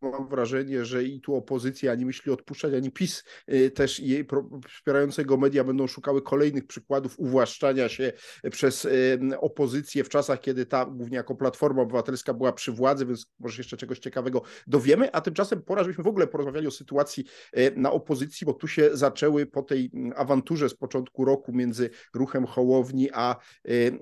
mam 0.02 0.28
wrażenie, 0.28 0.84
że 0.84 1.04
i 1.04 1.20
tu 1.20 1.34
opozycja 1.34 1.92
ani 1.92 2.06
myśli 2.06 2.32
odpuszczać, 2.32 2.74
ani 2.74 2.90
PiS 2.90 3.24
y, 3.52 3.70
też 3.70 4.00
jej 4.00 4.26
wspierającego 4.68 5.36
media 5.36 5.64
będą 5.64 5.86
szukały 5.86 6.22
kolejnych 6.22 6.66
przykładów 6.66 7.18
uwłaszczania 7.18 7.88
się 7.88 8.12
przez 8.50 8.84
y, 8.84 9.18
opozycję 9.40 10.04
w 10.04 10.08
czasach, 10.08 10.40
kiedy 10.40 10.66
ta 10.66 10.86
głównie 10.86 11.16
jako 11.16 11.34
Platforma 11.34 11.82
Obywatelska 11.82 12.34
była 12.34 12.52
przy 12.52 12.72
władzy, 12.72 13.06
więc 13.06 13.26
może 13.38 13.60
jeszcze 13.60 13.76
czegoś 13.76 13.98
ciekawego 13.98 14.42
dowiemy, 14.66 15.12
a 15.12 15.20
tymczasem 15.20 15.62
pora, 15.62 15.82
żebyśmy 15.82 16.04
w 16.04 16.08
ogóle 16.08 16.26
porozmawiali 16.26 16.66
o 16.66 16.70
sytuacji 16.70 17.24
y, 17.58 17.72
na 17.76 17.92
opozycji, 17.92 18.44
bo 18.44 18.52
tu 18.52 18.68
się 18.68 18.90
zaczęły 18.92 19.46
po 19.46 19.62
tej 19.62 19.90
awanturze 20.16 20.68
z 20.68 20.74
początku 20.74 21.24
roku 21.24 21.52
między 21.52 21.90
ruchem 22.14 22.46
Hołowni 22.46 23.08
a, 23.12 23.36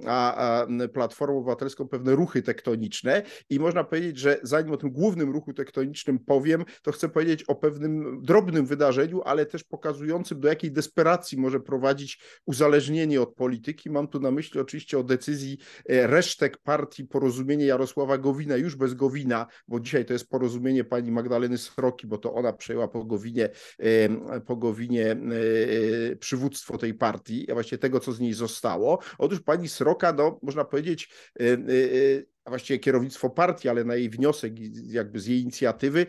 a, 0.06 0.34
a 0.36 0.66
Platformą 0.92 1.38
Obywatelską 1.38 1.88
pewne 1.88 2.14
ruchy 2.14 2.42
tektoniczne. 2.42 3.22
I 3.50 3.60
można 3.60 3.84
powiedzieć, 3.84 4.18
że 4.18 4.40
zanim 4.42 4.72
o 4.72 4.76
tym 4.76 4.90
głównym 4.90 5.30
ruchu 5.30 5.52
tektonicznym 5.52 5.85
elektronicznym 5.86 6.18
powiem, 6.18 6.64
to 6.82 6.92
chcę 6.92 7.08
powiedzieć 7.08 7.44
o 7.44 7.54
pewnym 7.54 8.22
drobnym 8.22 8.66
wydarzeniu, 8.66 9.22
ale 9.22 9.46
też 9.46 9.64
pokazującym, 9.64 10.40
do 10.40 10.48
jakiej 10.48 10.72
desperacji 10.72 11.38
może 11.38 11.60
prowadzić 11.60 12.20
uzależnienie 12.46 13.20
od 13.20 13.34
polityki. 13.34 13.90
Mam 13.90 14.08
tu 14.08 14.20
na 14.20 14.30
myśli 14.30 14.60
oczywiście 14.60 14.98
o 14.98 15.02
decyzji 15.02 15.58
e, 15.88 16.06
resztek 16.06 16.58
partii 16.58 17.04
Porozumienie 17.04 17.66
Jarosława 17.66 18.18
Gowina, 18.18 18.56
już 18.56 18.76
bez 18.76 18.94
Gowina, 18.94 19.46
bo 19.68 19.80
dzisiaj 19.80 20.04
to 20.04 20.12
jest 20.12 20.28
porozumienie 20.28 20.84
pani 20.84 21.10
Magdaleny 21.10 21.58
Sroki, 21.58 22.06
bo 22.06 22.18
to 22.18 22.34
ona 22.34 22.52
przejęła 22.52 22.88
po 22.88 23.04
Gowinie, 23.04 23.48
po 24.46 24.56
Gowinie 24.56 25.10
e, 25.12 26.16
przywództwo 26.16 26.78
tej 26.78 26.94
partii, 26.94 27.50
a 27.50 27.54
właściwie 27.54 27.78
tego, 27.78 28.00
co 28.00 28.12
z 28.12 28.20
niej 28.20 28.32
zostało. 28.32 28.98
Otóż 29.18 29.40
pani 29.40 29.68
Sroka, 29.68 30.12
no, 30.12 30.38
można 30.42 30.64
powiedzieć, 30.64 31.08
e, 31.40 32.35
a 32.46 32.50
właściwie 32.50 32.78
kierownictwo 32.78 33.30
partii, 33.30 33.68
ale 33.68 33.84
na 33.84 33.94
jej 33.94 34.10
wniosek, 34.10 34.52
jakby 34.86 35.20
z 35.20 35.26
jej 35.26 35.40
inicjatywy, 35.40 36.06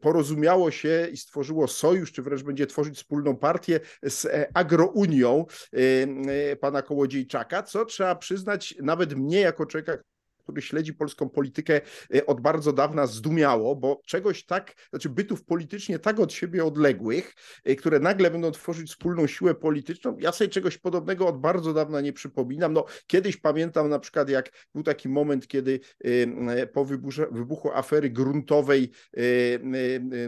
porozumiało 0.00 0.70
się 0.70 1.08
i 1.12 1.16
stworzyło 1.16 1.68
sojusz, 1.68 2.12
czy 2.12 2.22
wręcz 2.22 2.42
będzie 2.42 2.66
tworzyć 2.66 2.96
wspólną 2.96 3.36
partię 3.36 3.80
z 4.02 4.24
e, 4.24 4.46
Agrounią 4.54 5.46
e, 5.72 6.56
pana 6.56 6.82
Kołodziejczaka, 6.82 7.62
co 7.62 7.84
trzeba 7.84 8.14
przyznać 8.14 8.74
nawet 8.82 9.14
mnie 9.14 9.40
jako 9.40 9.66
człowieka, 9.66 9.98
który 10.44 10.62
śledzi 10.62 10.94
polską 10.94 11.28
politykę 11.28 11.80
e, 12.14 12.26
od 12.26 12.40
bardzo 12.40 12.72
dawna 12.72 13.06
zdumiało, 13.06 13.76
bo 13.76 14.00
czegoś 14.06 14.44
tak, 14.44 14.74
znaczy 14.90 15.08
bytów 15.08 15.44
politycznie 15.44 15.98
tak 15.98 16.20
od 16.20 16.32
siebie 16.32 16.64
odległych, 16.64 17.34
e, 17.64 17.74
które 17.74 18.00
nagle 18.00 18.30
będą 18.30 18.50
tworzyć 18.50 18.90
wspólną 18.90 19.26
siłę 19.26 19.54
polityczną, 19.54 20.16
ja 20.20 20.32
sobie 20.32 20.48
czegoś 20.48 20.78
podobnego 20.78 21.28
od 21.28 21.40
bardzo 21.40 21.72
dawna 21.72 22.00
nie 22.00 22.12
przypominam. 22.12 22.72
No, 22.72 22.84
kiedyś 23.06 23.36
pamiętam 23.36 23.88
na 23.88 23.98
przykład, 23.98 24.28
jak 24.28 24.50
był 24.74 24.82
taki 24.82 25.08
moment, 25.08 25.48
kiedy 25.48 25.80
e, 26.04 26.66
po 26.66 26.84
wybuchu 27.30 27.70
afery 27.72 28.10
gruntowej 28.10 28.90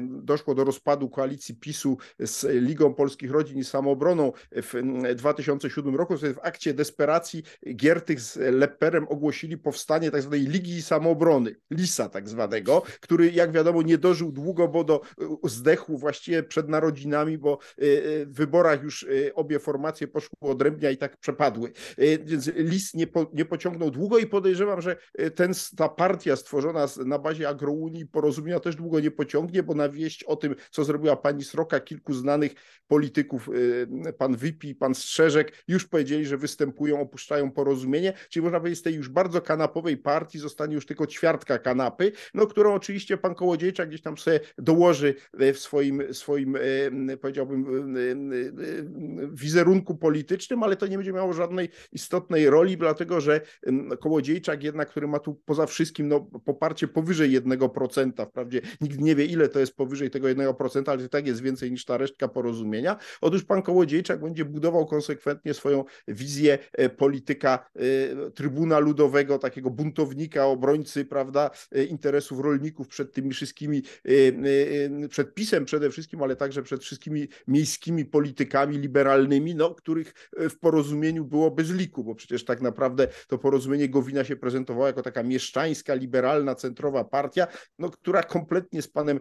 doszło 0.00 0.54
do 0.54 0.64
rozpadu 0.64 1.08
koalicji 1.08 1.54
PiSu 1.54 1.98
z 2.18 2.44
Ligą 2.62 2.94
Polskich 2.94 3.30
Rodzin 3.30 3.58
i 3.58 3.64
Samoobroną 3.64 4.32
w 4.52 4.74
2007 5.14 5.96
roku, 5.96 6.16
w 6.16 6.38
akcie 6.42 6.74
desperacji 6.74 7.42
Giertych 7.74 8.20
z 8.20 8.36
Lepperem 8.36 9.06
ogłosili 9.08 9.58
powstanie 9.58 10.05
powstanie 10.10 10.10
tak 10.10 10.22
zwanej 10.22 10.46
Ligi 10.46 10.82
Samoobrony, 10.82 11.56
LISA 11.70 12.08
tak 12.08 12.28
zwanego, 12.28 12.82
który 13.00 13.30
jak 13.32 13.52
wiadomo 13.52 13.82
nie 13.82 13.98
dożył 13.98 14.32
długo, 14.32 14.68
bo 14.68 14.84
do 14.84 15.00
zdechł 15.44 15.98
właściwie 15.98 16.42
przed 16.42 16.68
narodzinami, 16.68 17.38
bo 17.38 17.58
e, 17.78 17.82
e, 17.82 18.26
w 18.26 18.34
wyborach 18.34 18.82
już 18.82 19.04
e, 19.04 19.34
obie 19.34 19.58
formacje 19.58 20.08
poszły 20.08 20.36
odrębnie 20.40 20.92
i 20.92 20.96
tak 20.96 21.16
przepadły. 21.16 21.72
Więc 22.24 22.46
LIS 22.46 22.94
nie, 22.94 23.06
po, 23.06 23.30
nie 23.32 23.44
pociągnął 23.44 23.90
długo 23.90 24.18
i 24.18 24.26
podejrzewam, 24.26 24.80
że 24.80 24.96
ten, 25.34 25.52
ta 25.76 25.88
partia 25.88 26.36
stworzona 26.36 26.86
na 27.06 27.18
bazie 27.18 27.48
agrounii 27.48 28.06
porozumienia 28.06 28.60
też 28.60 28.76
długo 28.76 29.00
nie 29.00 29.10
pociągnie, 29.10 29.62
bo 29.62 29.74
na 29.74 29.88
wieść 29.88 30.24
o 30.24 30.36
tym, 30.36 30.54
co 30.70 30.84
zrobiła 30.84 31.16
pani 31.16 31.44
Sroka, 31.44 31.80
kilku 31.80 32.14
znanych 32.14 32.54
polityków, 32.88 33.48
pan 34.18 34.36
Wypi, 34.36 34.74
pan 34.74 34.94
Strzeżek, 34.94 35.64
już 35.68 35.86
powiedzieli, 35.86 36.26
że 36.26 36.36
występują, 36.36 37.00
opuszczają 37.00 37.50
porozumienie, 37.50 38.12
czyli 38.28 38.42
można 38.42 38.60
powiedzieć 38.60 38.78
z 38.78 38.82
tej 38.82 38.94
już 38.94 39.08
bardzo 39.08 39.42
kanapowej 39.42 39.95
partii 39.98 40.38
zostanie 40.38 40.74
już 40.74 40.86
tylko 40.86 41.06
ćwiartka 41.06 41.58
kanapy, 41.58 42.12
no, 42.34 42.46
którą 42.46 42.74
oczywiście 42.74 43.16
pan 43.16 43.34
Kołodziejczak 43.34 43.88
gdzieś 43.88 44.02
tam 44.02 44.18
sobie 44.18 44.40
dołoży 44.58 45.14
e, 45.38 45.52
w 45.52 45.58
swoim, 45.58 46.14
swoim 46.14 46.56
e, 47.10 47.16
powiedziałbym, 47.16 47.96
e, 47.96 49.28
wizerunku 49.32 49.96
politycznym, 49.96 50.62
ale 50.62 50.76
to 50.76 50.86
nie 50.86 50.96
będzie 50.96 51.12
miało 51.12 51.32
żadnej 51.32 51.68
istotnej 51.92 52.50
roli, 52.50 52.76
dlatego 52.76 53.20
że 53.20 53.40
Kołodziejczak 54.00 54.62
jednak, 54.62 54.90
który 54.90 55.08
ma 55.08 55.18
tu 55.18 55.34
poza 55.44 55.66
wszystkim 55.66 56.08
no, 56.08 56.20
poparcie 56.20 56.88
powyżej 56.88 57.40
1%, 57.42 58.26
wprawdzie 58.26 58.60
nikt 58.80 59.00
nie 59.00 59.14
wie 59.14 59.24
ile 59.24 59.48
to 59.48 59.60
jest 59.60 59.76
powyżej 59.76 60.10
tego 60.10 60.28
1%, 60.28 60.90
ale 60.90 61.04
i 61.04 61.08
tak 61.08 61.26
jest 61.26 61.42
więcej 61.42 61.70
niż 61.70 61.84
ta 61.84 61.96
resztka 61.96 62.28
porozumienia. 62.28 62.96
Otóż 63.20 63.44
pan 63.44 63.62
Kołodziejczak 63.62 64.20
będzie 64.20 64.44
budował 64.44 64.86
konsekwentnie 64.86 65.54
swoją 65.54 65.84
wizję 66.08 66.58
polityka 66.96 67.70
Trybuna 68.34 68.78
Ludowego, 68.78 69.38
takiego 69.38 69.70
buntownika, 69.86 70.46
obrońcy, 70.46 71.04
prawda, 71.04 71.50
e, 71.72 71.84
interesów 71.84 72.40
rolników 72.40 72.88
przed 72.88 73.12
tymi 73.12 73.30
wszystkimi, 73.30 73.82
e, 74.04 74.10
e, 75.04 75.08
przed 75.08 75.34
PiSem 75.34 75.64
przede 75.64 75.90
wszystkim, 75.90 76.22
ale 76.22 76.36
także 76.36 76.62
przed 76.62 76.82
wszystkimi 76.82 77.28
miejskimi 77.48 78.04
politykami 78.04 78.78
liberalnymi, 78.78 79.54
no, 79.54 79.74
których 79.74 80.30
w 80.38 80.58
porozumieniu 80.58 81.24
było 81.24 81.50
bez 81.50 81.70
liku, 81.70 82.04
bo 82.04 82.14
przecież 82.14 82.44
tak 82.44 82.60
naprawdę 82.60 83.08
to 83.28 83.38
porozumienie 83.38 83.88
Gowina 83.88 84.24
się 84.24 84.36
prezentowało 84.36 84.86
jako 84.86 85.02
taka 85.02 85.22
mieszczańska, 85.22 85.94
liberalna, 85.94 86.54
centrowa 86.54 87.04
partia, 87.04 87.46
no, 87.78 87.90
która 87.90 88.22
kompletnie 88.22 88.82
z 88.82 88.88
panem 88.88 89.20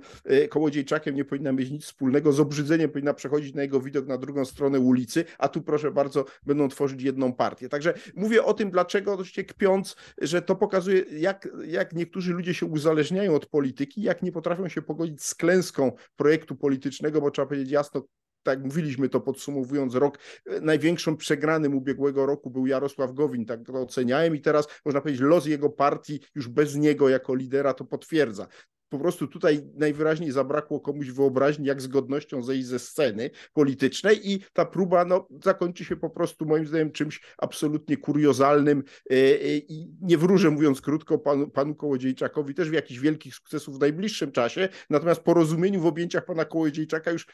Kołodziejczakiem 0.49 1.15
nie 1.15 1.25
powinna 1.25 1.51
mieć 1.51 1.71
nic 1.71 1.83
wspólnego, 1.83 2.31
z 2.31 2.39
obrzydzeniem 2.39 2.89
powinna 2.89 3.13
przechodzić 3.13 3.53
na 3.53 3.61
jego 3.61 3.79
widok 3.79 4.07
na 4.07 4.17
drugą 4.17 4.45
stronę 4.45 4.79
ulicy, 4.79 5.25
a 5.37 5.47
tu 5.47 5.61
proszę 5.61 5.91
bardzo, 5.91 6.25
będą 6.45 6.69
tworzyć 6.69 7.01
jedną 7.01 7.33
partię. 7.33 7.69
Także 7.69 7.93
mówię 8.15 8.43
o 8.43 8.53
tym, 8.53 8.71
dlaczego 8.71 9.13
oczywiście 9.13 9.43
kpiąc, 9.43 9.95
że 10.21 10.41
to 10.41 10.54
pokazuje, 10.55 11.03
jak, 11.11 11.47
jak 11.65 11.93
niektórzy 11.93 12.33
ludzie 12.33 12.53
się 12.53 12.65
uzależniają 12.65 13.35
od 13.35 13.45
polityki, 13.45 14.01
jak 14.01 14.21
nie 14.21 14.31
potrafią 14.31 14.69
się 14.69 14.81
pogodzić 14.81 15.23
z 15.23 15.35
klęską 15.35 15.91
projektu 16.15 16.55
politycznego, 16.55 17.21
bo 17.21 17.31
trzeba 17.31 17.47
powiedzieć 17.47 17.71
jasno, 17.71 18.07
tak 18.43 18.63
mówiliśmy 18.63 19.09
to 19.09 19.21
podsumowując 19.21 19.95
rok, 19.95 20.19
największym 20.61 21.17
przegranym 21.17 21.75
ubiegłego 21.75 22.25
roku 22.25 22.49
był 22.49 22.67
Jarosław 22.67 23.13
Gowin, 23.13 23.45
tak 23.45 23.65
to 23.65 23.73
oceniałem 23.73 24.35
i 24.35 24.41
teraz 24.41 24.67
można 24.85 25.01
powiedzieć 25.01 25.21
los 25.21 25.45
jego 25.45 25.69
partii 25.69 26.19
już 26.35 26.47
bez 26.47 26.75
niego 26.75 27.09
jako 27.09 27.35
lidera 27.35 27.73
to 27.73 27.85
potwierdza 27.85 28.47
po 28.95 29.01
prostu 29.01 29.27
tutaj 29.27 29.61
najwyraźniej 29.73 30.31
zabrakło 30.31 30.79
komuś 30.79 31.11
wyobraźni, 31.11 31.65
jak 31.65 31.81
z 31.81 31.87
godnością 31.87 32.43
zejść 32.43 32.65
ze 32.67 32.79
sceny 32.79 33.29
politycznej 33.53 34.31
i 34.31 34.39
ta 34.53 34.65
próba 34.65 35.05
no, 35.05 35.27
zakończy 35.43 35.85
się 35.85 35.95
po 35.95 36.09
prostu 36.09 36.45
moim 36.45 36.67
zdaniem 36.67 36.91
czymś 36.91 37.21
absolutnie 37.37 37.97
kuriozalnym 37.97 38.83
e, 39.11 39.13
e, 39.13 39.57
i 39.57 39.95
nie 40.01 40.17
wróżę, 40.17 40.49
mówiąc 40.51 40.81
krótko, 40.81 41.19
panu, 41.19 41.49
panu 41.49 41.75
Kołodziejczakowi 41.75 42.53
też 42.53 42.69
w 42.69 42.73
jakichś 42.73 42.99
wielkich 42.99 43.35
sukcesów 43.35 43.77
w 43.77 43.79
najbliższym 43.79 44.31
czasie, 44.31 44.69
natomiast 44.89 45.21
porozumieniu 45.21 45.81
w 45.81 45.85
objęciach 45.85 46.25
pana 46.25 46.45
Kołodziejczaka 46.45 47.11
już 47.11 47.27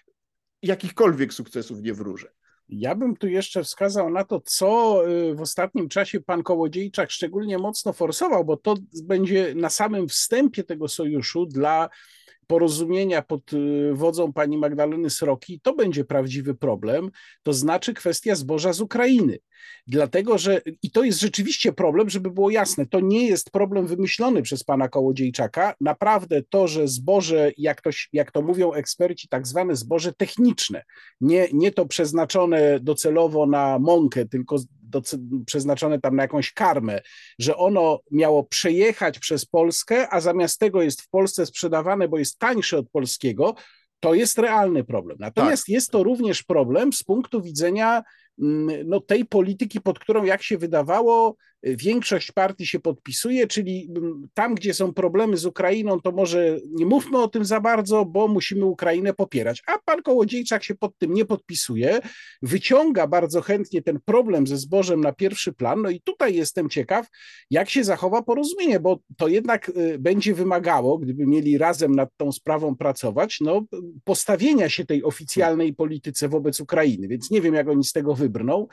jakichkolwiek 0.61 1.33
sukcesów 1.33 1.81
nie 1.81 1.93
wróżę. 1.93 2.31
Ja 2.71 2.95
bym 2.95 3.17
tu 3.17 3.27
jeszcze 3.27 3.63
wskazał 3.63 4.09
na 4.09 4.23
to, 4.23 4.41
co 4.45 5.01
y, 5.09 5.35
w 5.35 5.41
ostatnim 5.41 5.89
czasie 5.89 6.21
pan 6.21 6.43
Kołodziejczak 6.43 7.11
szczególnie 7.11 7.57
mocno 7.57 7.93
forsował, 7.93 8.45
bo 8.45 8.57
to 8.57 8.75
będzie 9.03 9.53
na 9.55 9.69
samym 9.69 10.07
wstępie 10.07 10.63
tego 10.63 10.87
sojuszu 10.87 11.45
dla 11.45 11.89
porozumienia 12.51 13.21
pod 13.21 13.53
y, 13.53 13.93
wodzą 13.93 14.33
pani 14.33 14.57
Magdaleny 14.57 15.09
Sroki, 15.09 15.59
to 15.63 15.73
będzie 15.75 16.05
prawdziwy 16.05 16.55
problem, 16.55 17.11
to 17.43 17.53
znaczy 17.53 17.93
kwestia 17.93 18.35
zboża 18.35 18.73
z 18.73 18.81
Ukrainy. 18.81 19.37
Dlatego, 19.87 20.37
że 20.37 20.61
i 20.83 20.91
to 20.91 21.03
jest 21.03 21.19
rzeczywiście 21.19 21.73
problem, 21.73 22.09
żeby 22.09 22.31
było 22.31 22.49
jasne, 22.49 22.85
to 22.85 22.99
nie 22.99 23.27
jest 23.27 23.51
problem 23.51 23.87
wymyślony 23.87 24.41
przez 24.41 24.63
pana 24.63 24.89
Kołodziejczaka. 24.89 25.75
Naprawdę 25.81 26.41
to, 26.49 26.67
że 26.67 26.87
zboże, 26.87 27.51
jak 27.57 27.81
to, 27.81 27.89
jak 28.13 28.31
to 28.31 28.41
mówią 28.41 28.73
eksperci, 28.73 29.27
tak 29.27 29.47
zwane 29.47 29.75
zboże 29.75 30.13
techniczne, 30.13 30.83
nie, 31.21 31.47
nie 31.53 31.71
to 31.71 31.85
przeznaczone 31.85 32.79
docelowo 32.79 33.45
na 33.45 33.79
mąkę, 33.79 34.25
tylko 34.25 34.57
do, 34.91 35.01
przeznaczone 35.45 35.99
tam 35.99 36.15
na 36.15 36.23
jakąś 36.23 36.53
karmę, 36.53 37.01
że 37.39 37.57
ono 37.57 37.99
miało 38.11 38.43
przejechać 38.43 39.19
przez 39.19 39.45
Polskę, 39.45 40.09
a 40.09 40.21
zamiast 40.21 40.59
tego 40.59 40.81
jest 40.81 41.01
w 41.01 41.09
Polsce 41.09 41.45
sprzedawane, 41.45 42.07
bo 42.07 42.17
jest 42.17 42.39
tańsze 42.39 42.77
od 42.77 42.89
polskiego, 42.89 43.55
to 43.99 44.13
jest 44.13 44.37
realny 44.37 44.83
problem. 44.83 45.17
Natomiast 45.19 45.63
tak. 45.63 45.69
jest 45.69 45.91
to 45.91 46.03
również 46.03 46.43
problem 46.43 46.93
z 46.93 47.03
punktu 47.03 47.41
widzenia 47.41 48.03
mm, 48.41 48.89
no, 48.89 48.99
tej 48.99 49.25
polityki, 49.25 49.81
pod 49.81 49.99
którą, 49.99 50.23
jak 50.23 50.43
się 50.43 50.57
wydawało, 50.57 51.35
większość 51.63 52.31
partii 52.31 52.67
się 52.67 52.79
podpisuje, 52.79 53.47
czyli 53.47 53.91
mm, 53.97 54.27
tam, 54.33 54.55
gdzie 54.55 54.73
są 54.73 54.93
problemy 54.93 55.37
z 55.37 55.45
Ukrainą, 55.45 56.01
to 56.01 56.11
może 56.11 56.57
nie 56.71 56.85
mówmy 56.85 57.17
o 57.17 57.27
tym 57.27 57.45
za 57.45 57.59
bardzo, 57.59 58.05
bo 58.05 58.27
musimy 58.27 58.65
Ukrainę 58.65 59.13
popierać. 59.13 59.63
A 59.67 59.79
pan 59.85 60.01
Kołodziejczak 60.01 60.63
się 60.63 60.75
pod 60.75 60.97
tym 60.97 61.13
nie 61.13 61.25
podpisuje, 61.25 61.99
wyciąga 62.41 63.07
bardzo 63.07 63.41
chętnie 63.41 63.81
ten 63.81 63.99
problem 64.05 64.47
ze 64.47 64.57
zbożem 64.57 65.01
na 65.01 65.11
pierwszy 65.11 65.53
plan. 65.53 65.81
No 65.81 65.89
i 65.89 66.01
tutaj 66.01 66.35
jestem 66.35 66.69
ciekaw, 66.69 67.07
jak 67.49 67.69
się 67.69 67.83
zachowa 67.83 68.21
porozumienie, 68.21 68.79
bo 68.79 68.99
to 69.17 69.27
jednak 69.27 69.69
y, 69.69 69.99
będzie 69.99 70.33
wymagało, 70.33 70.97
gdyby 70.97 71.27
mieli 71.27 71.57
razem 71.57 71.95
nad 71.95 72.09
tą 72.17 72.31
sprawą 72.31 72.75
pracować, 72.75 73.37
no, 73.41 73.65
postawienia 74.03 74.69
się 74.69 74.85
tej 74.85 75.03
oficjalnej 75.03 75.73
polityce 75.73 76.29
wobec 76.29 76.59
Ukrainy. 76.59 77.07
Więc 77.07 77.31
nie 77.31 77.41
wiem, 77.41 77.53
jak 77.53 77.69
oni 77.69 77.83
z 77.83 77.91
tego 77.91 78.15
wybrną, 78.15 78.67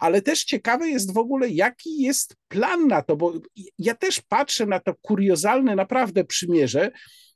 ale 0.00 0.22
też 0.22 0.44
ciekawe 0.44 0.88
jest 0.88 1.14
w 1.14 1.18
ogóle, 1.18 1.48
jaki 1.48 2.02
jest 2.02 2.27
jest 2.30 2.40
plan 2.48 2.86
na 2.86 3.02
to, 3.02 3.16
bo 3.16 3.32
ja 3.78 3.94
też 3.94 4.20
patrzę 4.20 4.66
na 4.66 4.80
to 4.80 4.94
kuriozalne 4.94 5.76
naprawdę 5.76 6.24
przymierze 6.24 6.90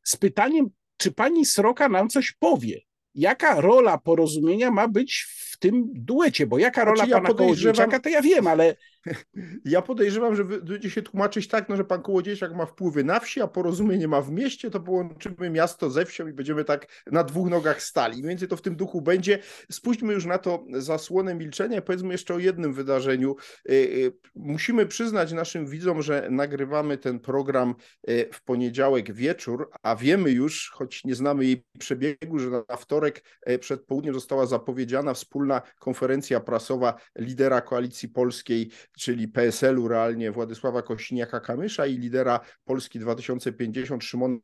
z 0.04 0.16
pytaniem, 0.16 0.70
czy 0.96 1.12
pani 1.12 1.46
Sroka 1.46 1.88
nam 1.88 2.08
coś 2.08 2.32
powie? 2.32 2.80
Jaka 3.14 3.60
rola 3.60 3.98
porozumienia 3.98 4.70
ma 4.70 4.88
być 4.88 5.26
w 5.28 5.51
tym 5.62 5.90
duecie? 5.94 6.46
Bo 6.46 6.58
jaka 6.58 6.84
rola 6.84 6.96
znaczy, 6.96 7.10
ja 7.10 7.20
pana 7.20 7.34
Kołodziejczaka, 7.34 8.00
to 8.00 8.08
ja 8.08 8.22
wiem, 8.22 8.46
ale 8.46 8.76
ja 9.64 9.82
podejrzewam, 9.82 10.36
że 10.36 10.44
będzie 10.44 10.90
się 10.90 11.02
tłumaczyć 11.02 11.48
tak, 11.48 11.68
no, 11.68 11.76
że 11.76 11.84
pan 11.84 12.02
Kołodziejczak 12.02 12.54
ma 12.54 12.66
wpływy 12.66 13.04
na 13.04 13.20
wsi, 13.20 13.42
a 13.42 13.46
porozumienie 13.46 14.08
ma 14.08 14.20
w 14.20 14.30
mieście, 14.30 14.70
to 14.70 14.80
połączymy 14.80 15.50
miasto 15.50 15.90
ze 15.90 16.04
wsią 16.04 16.28
i 16.28 16.32
będziemy 16.32 16.64
tak 16.64 16.86
na 17.06 17.24
dwóch 17.24 17.50
nogach 17.50 17.82
stali. 17.82 18.14
Mniej 18.18 18.28
więcej 18.28 18.48
to 18.48 18.56
w 18.56 18.62
tym 18.62 18.76
duchu 18.76 19.02
będzie. 19.02 19.38
Spójrzmy 19.72 20.12
już 20.12 20.24
na 20.24 20.38
to 20.38 20.64
zasłonę 20.72 21.34
milczenia. 21.34 21.82
Powiedzmy 21.82 22.12
jeszcze 22.12 22.34
o 22.34 22.38
jednym 22.38 22.72
wydarzeniu. 22.72 23.36
Y, 23.70 23.72
y, 23.72 24.12
musimy 24.34 24.86
przyznać 24.86 25.32
naszym 25.32 25.66
widzom, 25.66 26.02
że 26.02 26.28
nagrywamy 26.30 26.98
ten 26.98 27.20
program 27.20 27.74
y, 28.08 28.28
w 28.32 28.44
poniedziałek 28.44 29.12
wieczór, 29.12 29.70
a 29.82 29.96
wiemy 29.96 30.30
już, 30.30 30.70
choć 30.74 31.04
nie 31.04 31.14
znamy 31.14 31.44
jej 31.44 31.64
przebiegu, 31.78 32.38
że 32.38 32.50
na 32.50 32.76
wtorek 32.76 33.24
przed 33.60 33.84
południem 33.84 34.14
została 34.14 34.46
zapowiedziana 34.46 35.14
wspólna 35.14 35.51
konferencja 35.60 36.40
prasowa 36.40 36.94
lidera 37.16 37.60
koalicji 37.60 38.08
polskiej 38.08 38.70
czyli 38.98 39.28
PSL-u 39.28 39.88
realnie 39.88 40.32
Władysława 40.32 40.80
Kośniaka-Kamysza 40.80 41.88
i 41.88 41.98
lidera 41.98 42.40
Polski 42.64 42.98
2050 42.98 44.04
Szymona 44.04 44.38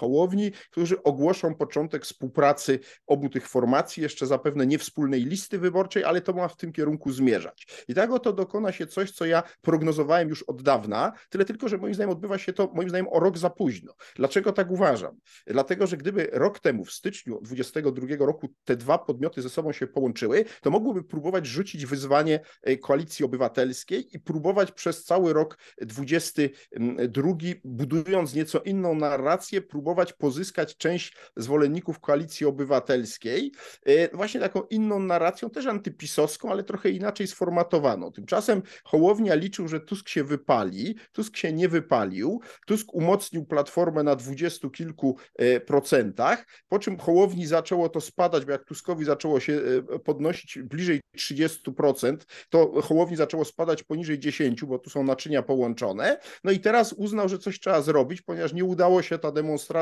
Hołowni, 0.00 0.52
którzy 0.70 1.02
ogłoszą 1.02 1.54
początek 1.54 2.04
współpracy 2.04 2.78
obu 3.06 3.28
tych 3.28 3.48
formacji, 3.48 4.02
jeszcze 4.02 4.26
zapewne 4.26 4.66
nie 4.66 4.78
wspólnej 4.78 5.24
listy 5.24 5.58
wyborczej, 5.58 6.04
ale 6.04 6.20
to 6.20 6.32
ma 6.32 6.48
w 6.48 6.56
tym 6.56 6.72
kierunku 6.72 7.12
zmierzać. 7.12 7.66
I 7.88 7.94
tak 7.94 8.10
oto 8.10 8.32
dokona 8.32 8.72
się 8.72 8.86
coś, 8.86 9.10
co 9.10 9.26
ja 9.26 9.42
prognozowałem 9.60 10.28
już 10.28 10.42
od 10.42 10.62
dawna, 10.62 11.12
tyle 11.28 11.44
tylko, 11.44 11.68
że 11.68 11.78
moim 11.78 11.94
zdaniem 11.94 12.10
odbywa 12.10 12.38
się 12.38 12.52
to 12.52 12.70
moim 12.74 12.88
zdaniem 12.88 13.08
o 13.10 13.20
rok 13.20 13.38
za 13.38 13.50
późno. 13.50 13.94
Dlaczego 14.16 14.52
tak 14.52 14.70
uważam? 14.70 15.16
Dlatego, 15.46 15.86
że 15.86 15.96
gdyby 15.96 16.28
rok 16.32 16.58
temu, 16.58 16.84
w 16.84 16.92
styczniu 16.92 17.40
2022 17.42 18.26
roku, 18.26 18.48
te 18.64 18.76
dwa 18.76 18.98
podmioty 18.98 19.42
ze 19.42 19.48
sobą 19.48 19.72
się 19.72 19.86
połączyły, 19.86 20.44
to 20.62 20.70
mogłyby 20.70 21.04
próbować 21.04 21.46
rzucić 21.46 21.86
wyzwanie 21.86 22.40
e, 22.62 22.76
koalicji 22.76 23.24
obywatelskiej 23.24 24.16
i 24.16 24.20
próbować 24.20 24.72
przez 24.72 25.04
cały 25.04 25.32
rok 25.32 25.58
2022, 25.80 27.32
budując 27.64 28.34
nieco 28.34 28.60
inną 28.60 28.94
narrację, 28.94 29.62
próbować 29.62 29.89
próbować 29.90 30.12
pozyskać 30.12 30.76
część 30.76 31.16
zwolenników 31.36 32.00
koalicji 32.00 32.46
obywatelskiej, 32.46 33.52
e, 33.86 34.16
właśnie 34.16 34.40
taką 34.40 34.62
inną 34.62 35.00
narracją, 35.00 35.50
też 35.50 35.66
antypisowską, 35.66 36.50
ale 36.50 36.64
trochę 36.64 36.90
inaczej 36.90 37.26
sformatowaną. 37.26 38.12
Tymczasem 38.12 38.62
Hołownia 38.84 39.34
liczył, 39.34 39.68
że 39.68 39.80
Tusk 39.80 40.08
się 40.08 40.24
wypali, 40.24 40.96
Tusk 41.12 41.36
się 41.36 41.52
nie 41.52 41.68
wypalił, 41.68 42.40
Tusk 42.66 42.94
umocnił 42.94 43.44
platformę 43.44 44.02
na 44.02 44.16
dwudziestu 44.16 44.70
kilku 44.70 45.16
e, 45.36 45.60
procentach, 45.60 46.46
po 46.68 46.78
czym 46.78 46.98
Hołowni 46.98 47.46
zaczęło 47.46 47.88
to 47.88 48.00
spadać, 48.00 48.44
bo 48.44 48.52
jak 48.52 48.64
Tuskowi 48.64 49.04
zaczęło 49.04 49.40
się 49.40 49.60
e, 49.94 49.98
podnosić 49.98 50.58
bliżej 50.58 51.00
30%, 51.16 52.16
to 52.50 52.82
Hołowni 52.82 53.16
zaczęło 53.16 53.44
spadać 53.44 53.82
poniżej 53.82 54.18
10%, 54.20 54.64
bo 54.64 54.78
tu 54.78 54.90
są 54.90 55.04
naczynia 55.04 55.42
połączone. 55.42 56.18
No 56.44 56.50
i 56.50 56.60
teraz 56.60 56.92
uznał, 56.92 57.28
że 57.28 57.38
coś 57.38 57.60
trzeba 57.60 57.82
zrobić, 57.82 58.22
ponieważ 58.22 58.52
nie 58.52 58.64
udało 58.64 59.02
się 59.02 59.18
ta 59.18 59.32
demonstracja 59.32 59.79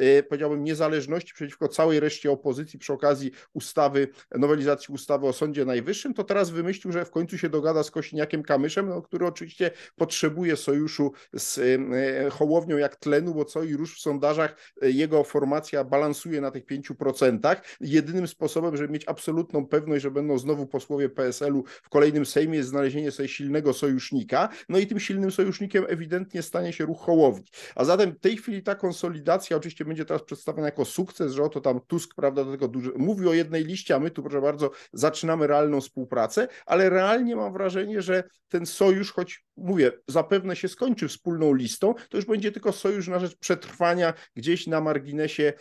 y, 0.00 0.22
powiedziałbym, 0.28 0.64
niezależności 0.64 1.34
przeciwko 1.34 1.68
całej 1.68 2.00
reszcie 2.00 2.30
opozycji 2.30 2.78
przy 2.78 2.92
okazji 2.92 3.30
ustawy, 3.52 4.08
nowelizacji 4.34 4.94
ustawy 4.94 5.26
o 5.26 5.32
Sądzie 5.32 5.64
Najwyższym, 5.64 6.14
to 6.14 6.24
teraz 6.24 6.50
wymyślił, 6.50 6.92
że 6.92 7.04
w 7.04 7.10
końcu 7.10 7.38
się 7.38 7.48
dogada 7.48 7.82
z 7.82 7.90
Kośniakiem 7.90 8.42
Kamyszem, 8.42 8.88
no, 8.88 9.02
który 9.02 9.26
oczywiście 9.26 9.70
potrzebuje 9.96 10.56
sojuszu 10.56 11.12
z 11.32 11.58
y, 11.58 11.62
y, 12.26 12.30
Hołownią 12.30 12.76
jak 12.76 12.96
tlenu, 12.96 13.34
bo 13.34 13.44
co 13.44 13.62
i 13.62 13.76
róż 13.76 13.96
w 13.96 14.00
sondażach 14.00 14.56
jego 14.82 15.24
formacja 15.24 15.84
balansuje 15.84 16.40
na 16.40 16.50
tych 16.50 16.66
5%. 16.66 17.56
Jedynym 17.80 18.28
sposobem, 18.28 18.76
żeby 18.76 18.92
mieć 18.92 19.08
absolutną 19.08 19.66
pewność, 19.66 20.02
że 20.02 20.10
będą 20.10 20.38
znowu 20.38 20.66
posłowie 20.66 21.08
PSL-u 21.08 21.64
w 21.82 21.88
kolejnym 21.88 22.26
Sejmie 22.26 22.56
jest 22.56 22.68
znalezienie 22.68 23.10
sobie 23.10 23.28
silnego 23.28 23.72
sojusznika, 23.72 24.48
no 24.68 24.78
i 24.78 24.86
tym 24.86 25.00
silnym 25.00 25.30
sojusznikiem 25.30 25.84
ewidentnie 25.88 26.42
stanie 26.42 26.72
się 26.72 26.84
ruch 26.84 27.00
Hołowni. 27.00 27.46
A 27.74 27.84
zatem 27.84 28.12
w 28.12 28.20
tej 28.20 28.36
chwili 28.36 28.62
ta 28.62 28.74
konsolidacja 28.74 29.23
konsolidacja 29.24 29.56
oczywiście 29.56 29.84
będzie 29.84 30.04
teraz 30.04 30.22
przedstawiona 30.22 30.66
jako 30.66 30.84
sukces, 30.84 31.32
że 31.32 31.42
oto 31.42 31.60
tam 31.60 31.80
Tusk, 31.80 32.14
prawda, 32.14 32.44
do 32.44 32.50
tego 32.50 32.68
duży, 32.68 32.92
mówi 32.96 33.28
o 33.28 33.34
jednej 33.34 33.64
liście, 33.64 33.94
a 33.94 33.98
my 33.98 34.10
tu, 34.10 34.22
proszę 34.22 34.40
bardzo, 34.40 34.70
zaczynamy 34.92 35.46
realną 35.46 35.80
współpracę, 35.80 36.48
ale 36.66 36.90
realnie 36.90 37.36
mam 37.36 37.52
wrażenie, 37.52 38.02
że 38.02 38.24
ten 38.48 38.66
sojusz, 38.66 39.12
choć 39.12 39.44
mówię, 39.56 39.92
zapewne 40.08 40.56
się 40.56 40.68
skończy 40.68 41.08
wspólną 41.08 41.54
listą, 41.54 41.94
to 42.08 42.16
już 42.16 42.26
będzie 42.26 42.52
tylko 42.52 42.72
sojusz 42.72 43.08
na 43.08 43.18
rzecz 43.18 43.36
przetrwania 43.36 44.14
gdzieś 44.36 44.66
na 44.66 44.80
marginesie 44.80 45.52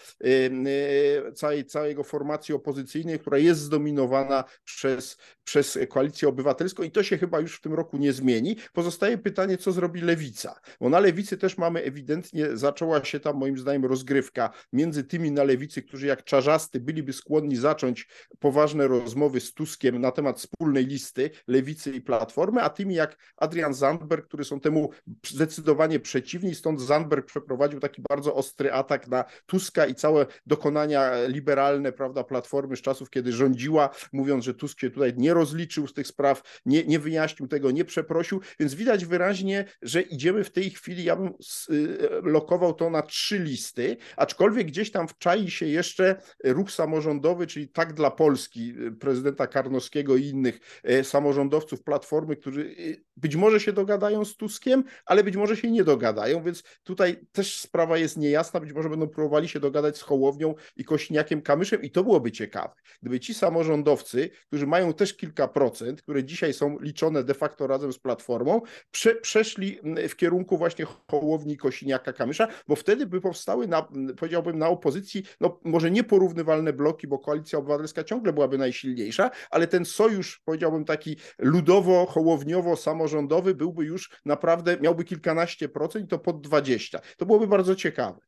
całej, 1.36 1.66
całego 1.66 2.04
formacji 2.04 2.56
opozycyjnej, 2.56 3.20
która 3.20 3.38
jest 3.38 3.62
zdominowana 3.62 4.44
przez, 4.64 5.18
przez 5.44 5.80
koalicję 5.90 6.28
obywatelską 6.28 6.84
i 6.84 6.92
to 6.92 7.04
się 7.04 7.18
chyba 7.18 7.40
już 7.40 7.58
w 7.58 7.62
tym 7.62 7.74
roku 7.74 7.98
nie 7.98 8.14
zmieni. 8.14 8.56
Pozostaje 8.74 9.18
pytanie, 9.18 9.58
co 9.58 9.72
zrobi 9.72 10.02
lewica, 10.02 10.60
bo 10.80 10.90
na 10.90 11.00
lewicy 11.00 11.38
też 11.38 11.58
mamy 11.58 11.84
ewidentnie, 11.84 12.58
zaczęła 12.58 13.06
się 13.06 13.20
tam 13.20 13.38
moim 13.38 13.53
zdaniem 13.58 13.86
rozgrywka 13.86 14.50
między 14.74 15.04
tymi 15.04 15.32
na 15.32 15.44
lewicy, 15.44 15.82
którzy 15.82 16.08
jak 16.08 16.24
czarzasty 16.24 16.80
byliby 16.80 17.14
skłonni 17.14 17.56
zacząć 17.56 18.08
poważne 18.40 18.88
rozmowy 18.88 19.40
z 19.40 19.54
Tuskiem 19.54 20.02
na 20.02 20.12
temat 20.12 20.38
wspólnej 20.38 20.86
listy 20.86 21.30
lewicy 21.48 21.92
i 21.92 22.02
platformy, 22.02 22.62
a 22.62 22.70
tymi 22.70 22.96
jak 22.96 23.18
Adrian 23.38 23.74
Zandberg, 23.74 24.28
którzy 24.28 24.46
są 24.46 24.60
temu 24.60 24.90
zdecydowanie 25.28 26.00
przeciwni. 26.00 26.56
Stąd 26.56 26.82
Zandberg 26.82 27.26
przeprowadził 27.26 27.80
taki 27.80 28.02
bardzo 28.10 28.36
ostry 28.36 28.72
atak 28.72 29.08
na 29.08 29.26
Tuska 29.46 29.86
i 29.86 29.96
całe 29.96 30.26
dokonania 30.46 31.28
liberalne, 31.28 31.92
prawda, 31.92 32.24
platformy 32.24 32.76
z 32.76 32.82
czasów, 32.82 33.10
kiedy 33.10 33.32
rządziła, 33.32 33.90
mówiąc, 34.14 34.44
że 34.44 34.54
Tusk 34.54 34.80
się 34.80 34.90
tutaj 34.90 35.14
nie 35.18 35.34
rozliczył 35.34 35.88
z 35.88 35.94
tych 35.94 36.08
spraw, 36.08 36.62
nie, 36.66 36.84
nie 36.84 37.00
wyjaśnił 37.00 37.48
tego, 37.48 37.72
nie 37.72 37.86
przeprosił, 37.86 38.42
więc 38.60 38.74
widać 38.74 39.06
wyraźnie, 39.06 39.66
że 39.82 40.02
idziemy 40.02 40.44
w 40.44 40.52
tej 40.52 40.70
chwili, 40.70 41.04
ja 41.04 41.16
bym 41.16 41.34
y, 41.70 41.98
lokował 42.22 42.74
to 42.74 42.90
na 42.90 43.02
trzy 43.02 43.40
listy, 43.44 43.98
aczkolwiek 44.18 44.68
gdzieś 44.68 44.92
tam 44.92 45.08
wczai 45.08 45.52
się 45.52 45.66
jeszcze 45.66 46.16
ruch 46.44 46.72
samorządowy, 46.72 47.48
czyli 47.48 47.68
tak 47.68 47.94
dla 47.94 48.12
Polski, 48.12 48.74
y, 48.88 48.92
prezydenta 48.92 49.48
Karnowskiego 49.48 50.16
i 50.16 50.26
innych 50.26 50.60
y, 50.90 51.04
samorządowców 51.04 51.84
Platformy, 51.84 52.36
którzy 52.36 52.76
być 53.18 53.36
może 53.36 53.60
się 53.60 53.74
dogadają 53.74 54.26
z 54.26 54.38
Tuskiem, 54.38 54.84
ale 55.06 55.24
być 55.24 55.36
może 55.36 55.58
się 55.58 55.72
nie 55.72 55.84
dogadają, 55.84 56.44
więc 56.44 56.64
tutaj 56.84 57.28
też 57.32 57.60
sprawa 57.60 57.98
jest 57.98 58.18
niejasna. 58.18 58.60
Być 58.60 58.74
może 58.74 58.90
będą 58.90 59.08
próbowali 59.08 59.48
się 59.48 59.60
dogadać 59.60 59.98
z 59.98 60.02
Hołownią 60.02 60.56
i 60.76 60.86
Kośniakiem 60.86 61.42
Kamyszem 61.42 61.82
i 61.82 61.92
to 61.92 62.04
byłoby 62.04 62.32
ciekawe. 62.32 62.74
Gdyby 63.02 63.20
ci 63.20 63.34
samorządowcy, 63.34 64.30
którzy 64.48 64.68
mają 64.68 64.94
też 64.94 65.14
kilka 65.14 65.48
procent, 65.48 66.02
które 66.02 66.24
dzisiaj 66.24 66.54
są 66.54 66.80
liczone 66.80 67.24
de 67.24 67.34
facto 67.34 67.68
razem 67.68 67.94
z 67.94 68.00
Platformą, 68.00 68.62
prze, 68.92 69.16
przeszli 69.16 69.80
w 70.10 70.16
kierunku 70.16 70.58
właśnie 70.58 70.86
Hołowni 71.12 71.58
Kosiniaka 71.58 72.14
Kamysza, 72.14 72.48
bo 72.68 72.76
wtedy 72.76 73.06
by 73.06 73.22
powstały, 73.24 73.68
na, 73.68 73.88
powiedziałbym, 74.18 74.60
na 74.60 74.70
opozycji, 74.70 75.24
no 75.42 75.60
może 75.64 75.92
nieporównywalne 75.92 76.74
bloki, 76.74 77.08
bo 77.08 77.20
Koalicja 77.20 77.60
Obywatelska 77.60 78.04
ciągle 78.04 78.34
byłaby 78.34 78.58
najsilniejsza, 78.58 79.32
ale 79.50 79.68
ten 79.68 79.86
sojusz, 79.86 80.42
powiedziałbym, 80.46 80.86
taki 80.86 81.18
ludowo-hołowniowo-samorządowy 81.40 83.54
byłby 83.54 83.86
już 83.86 84.12
naprawdę, 84.26 84.78
miałby 84.82 85.04
kilkanaście 85.04 85.70
procent 85.70 86.10
to 86.10 86.20
pod 86.20 86.42
20. 86.42 87.00
To 87.18 87.26
byłoby 87.26 87.48
bardzo 87.48 87.76
ciekawe. 87.76 88.20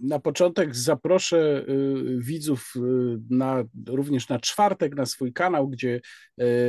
Na 0.00 0.18
początek 0.18 0.76
zaproszę 0.76 1.64
y, 1.68 2.18
widzów 2.18 2.72
y, 2.76 2.80
na, 3.30 3.64
również 3.88 4.28
na 4.28 4.38
czwartek 4.38 4.96
na 4.96 5.06
swój 5.06 5.32
kanał, 5.32 5.68
gdzie 5.68 6.00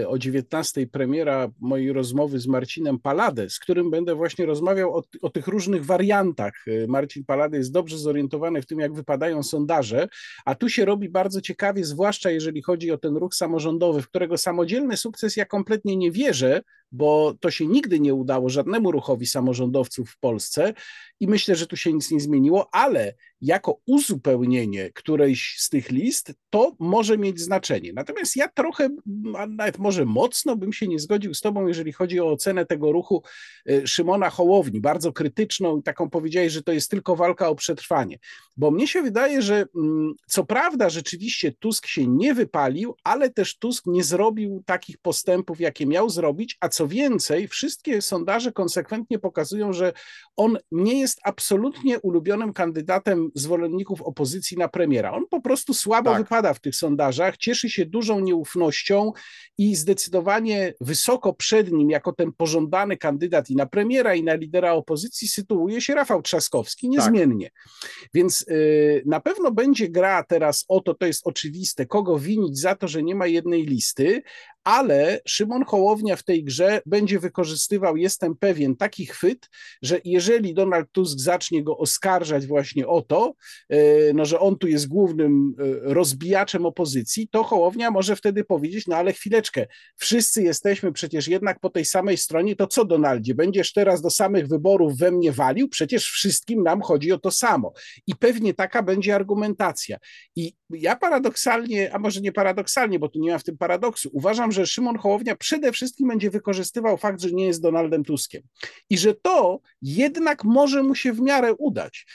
y, 0.02 0.08
o 0.08 0.18
19 0.18 0.88
premiera 0.88 1.52
mojej 1.60 1.94
rozmowy 1.94 2.40
z 2.40 2.48
Marcinem 2.48 3.00
Palade, 3.00 3.50
z 3.50 3.60
którym 3.60 3.92
będę 3.92 4.16
właśnie 4.16 4.46
rozmawiał 4.46 4.98
o, 4.98 5.04
o 5.22 5.30
tych 5.30 5.48
różnych 5.48 5.86
wariantach. 5.86 6.54
Marcin 6.88 7.26
Palade 7.26 7.58
jest 7.58 7.72
dobrze 7.72 7.98
zorientowany 7.98 8.62
w 8.62 8.66
tym, 8.66 8.80
jak 8.80 8.94
wypadają 8.94 9.44
sondaże, 9.44 10.08
a 10.46 10.56
tu 10.56 10.70
się 10.70 10.86
robi 10.86 11.10
bardzo 11.10 11.42
ciekawie, 11.42 11.86
zwłaszcza 11.86 12.32
jeżeli 12.32 12.62
chodzi 12.62 12.92
o 12.92 12.98
ten 12.98 13.18
ruch 13.18 13.36
samorządowy, 13.36 14.02
w 14.02 14.08
którego 14.08 14.38
samodzielny 14.38 14.98
sukces 14.98 15.38
ja 15.38 15.46
kompletnie 15.46 15.98
nie 15.98 16.12
wierzę, 16.12 16.62
bo 16.92 17.34
to 17.40 17.52
się 17.52 17.68
nigdy 17.68 18.00
nie 18.00 18.14
udało 18.14 18.50
żadnemu 18.50 18.92
ruchowi 18.92 19.26
samorządowców 19.26 20.10
w 20.10 20.20
Polsce 20.20 20.74
i 21.20 21.28
myślę, 21.28 21.56
że 21.56 21.68
tu 21.68 21.78
się 21.78 21.94
nic 21.94 22.12
nie 22.12 22.20
zmieniło, 22.20 22.70
ale 22.76 23.14
jako 23.42 23.80
uzupełnienie 23.86 24.92
którejś 24.94 25.56
z 25.60 25.70
tych 25.70 25.90
list, 25.90 26.34
to 26.50 26.76
może 26.80 27.18
mieć 27.18 27.40
znaczenie. 27.40 27.94
Natomiast 27.94 28.36
ja 28.36 28.48
trochę, 28.48 28.90
a 29.38 29.48
nawet 29.48 29.78
może 29.78 30.06
mocno 30.06 30.56
bym 30.56 30.74
się 30.74 30.88
nie 30.88 31.00
zgodził 31.00 31.34
z 31.34 31.42
Tobą, 31.42 31.68
jeżeli 31.68 31.92
chodzi 31.92 32.20
o 32.20 32.32
ocenę 32.32 32.66
tego 32.66 32.92
ruchu 32.92 33.24
y, 33.70 33.88
Szymona 33.88 34.30
Hołowni, 34.30 34.82
bardzo 34.82 35.14
krytyczną 35.14 35.78
i 35.78 35.84
taką 35.84 36.10
powiedziałeś, 36.10 36.54
że 36.54 36.64
to 36.64 36.72
jest 36.72 36.92
tylko 36.92 37.16
walka 37.16 37.50
o 37.50 37.56
przetrwanie. 37.56 38.20
Bo 38.58 38.72
mnie 38.72 38.88
się 38.88 39.02
wydaje, 39.02 39.42
że 39.42 39.66
mm, 39.76 40.14
co 40.28 40.44
prawda 40.44 40.90
rzeczywiście 40.90 41.52
Tusk 41.52 41.88
się 41.88 42.08
nie 42.08 42.34
wypalił, 42.34 42.96
ale 43.04 43.30
też 43.30 43.58
Tusk 43.58 43.86
nie 43.88 44.04
zrobił 44.04 44.64
takich 44.66 44.98
postępów, 44.98 45.60
jakie 45.60 45.86
miał 45.86 46.10
zrobić, 46.10 46.58
a 46.60 46.70
co 46.70 46.88
więcej, 46.88 47.48
wszystkie 47.48 48.02
sondaże 48.02 48.52
konsekwentnie 48.52 49.20
pokazują, 49.20 49.74
że 49.74 49.94
on 50.36 50.58
nie 50.72 51.00
jest 51.00 51.20
absolutnie 51.24 52.00
ulubionym 52.00 52.54
kandydatem 52.54 53.31
zwolenników 53.36 54.02
opozycji 54.02 54.58
na 54.58 54.68
premiera. 54.68 55.12
On 55.12 55.24
po 55.30 55.42
prostu 55.42 55.74
słabo 55.74 56.12
tak. 56.12 56.22
wypada 56.22 56.54
w 56.54 56.60
tych 56.60 56.76
sondażach, 56.76 57.38
cieszy 57.38 57.70
się 57.70 57.86
dużą 57.86 58.20
nieufnością 58.20 59.12
i 59.58 59.76
zdecydowanie 59.76 60.74
wysoko 60.82 61.34
przed 61.34 61.72
nim, 61.72 61.90
jako 61.90 62.14
ten 62.14 62.32
pożądany 62.32 62.98
kandydat 62.98 63.50
i 63.50 63.56
na 63.56 63.66
premiera, 63.66 64.16
i 64.16 64.24
na 64.24 64.34
lidera 64.34 64.74
opozycji, 64.74 65.28
sytuuje 65.28 65.82
się 65.82 65.96
Rafał 65.96 66.22
Trzaskowski 66.22 66.90
niezmiennie. 66.90 67.50
Tak. 67.50 68.10
Więc 68.14 68.42
y, 68.42 69.04
na 69.06 69.20
pewno 69.20 69.52
będzie 69.52 69.90
gra 69.90 70.24
teraz 70.24 70.66
o 70.68 70.82
to, 70.82 70.94
to 70.94 71.06
jest 71.06 71.28
oczywiste, 71.28 71.86
kogo 71.86 72.20
winić 72.20 72.60
za 72.60 72.76
to, 72.76 72.88
że 72.88 73.04
nie 73.04 73.16
ma 73.16 73.28
jednej 73.28 73.66
listy, 73.66 74.24
ale 74.64 75.20
Szymon 75.28 75.66
Hołownia 75.66 76.16
w 76.16 76.24
tej 76.24 76.44
grze 76.44 76.82
będzie 76.86 77.20
wykorzystywał, 77.20 77.98
jestem 77.98 78.36
pewien, 78.36 78.76
taki 78.76 79.06
chwyt, 79.06 79.50
że 79.82 80.00
jeżeli 80.06 80.54
Donald 80.54 80.92
Tusk 80.92 81.20
zacznie 81.20 81.64
go 81.64 81.78
oskarżać 81.78 82.48
właśnie 82.48 82.88
o 82.88 83.02
to, 83.02 83.34
e, 83.70 84.14
no, 84.14 84.26
że 84.26 84.40
on 84.40 84.58
tu 84.58 84.68
jest 84.68 84.88
głównym 84.88 85.56
e, 85.60 85.94
rozbijaczem 85.94 86.66
opozycji, 86.66 87.28
to 87.28 87.44
Hołownia 87.44 87.92
może 87.92 88.16
wtedy 88.16 88.44
powiedzieć, 88.44 88.88
no 88.88 88.96
ale 88.96 89.14
chwileczkę, 89.14 89.68
wszyscy 89.98 90.44
jesteśmy 90.44 90.92
przecież 90.92 91.28
jednak 91.28 91.60
po 91.60 91.70
tej 91.70 91.86
samej 91.86 92.18
stronie, 92.18 92.56
to 92.56 92.68
co 92.68 92.86
Donaldzie, 92.86 93.36
będziesz 93.36 93.74
teraz 93.74 94.02
do 94.02 94.10
samych 94.10 94.48
wyborów 94.48 94.98
we 94.98 95.12
mnie 95.12 95.32
walił? 95.32 95.70
Przecież 95.70 96.06
wszystkim 96.06 96.64
nam 96.64 96.82
chodzi 96.82 97.12
o 97.12 97.18
to 97.18 97.32
samo. 97.32 97.74
I 98.08 98.16
pewnie 98.16 98.54
taka 98.54 98.84
będzie 98.84 99.16
argumentacja. 99.16 99.98
I 100.36 100.54
ja 100.70 100.96
paradoksalnie, 100.96 101.94
a 101.94 102.00
może 102.00 102.22
nie 102.22 102.32
paradoksalnie, 102.32 103.00
bo 103.00 103.10
tu 103.10 103.20
nie 103.20 103.32
ma 103.32 103.38
w 103.38 103.44
tym 103.44 103.58
paradoksu, 103.58 104.10
uważam, 104.14 104.51
że 104.52 104.66
Szymon 104.66 104.98
Hołownia 104.98 105.36
przede 105.36 105.72
wszystkim 105.72 106.08
będzie 106.08 106.30
wykorzystywał 106.30 106.98
fakt, 106.98 107.22
że 107.22 107.32
nie 107.32 107.46
jest 107.46 107.62
Donaldem 107.62 108.04
Tuskiem. 108.04 108.44
I 108.90 108.98
że 108.98 109.14
to 109.14 109.60
jednak 109.82 110.44
może 110.44 110.84
mu 110.84 110.96
się 110.96 111.14
w 111.14 111.22
miarę 111.22 111.54
udać, 111.54 112.06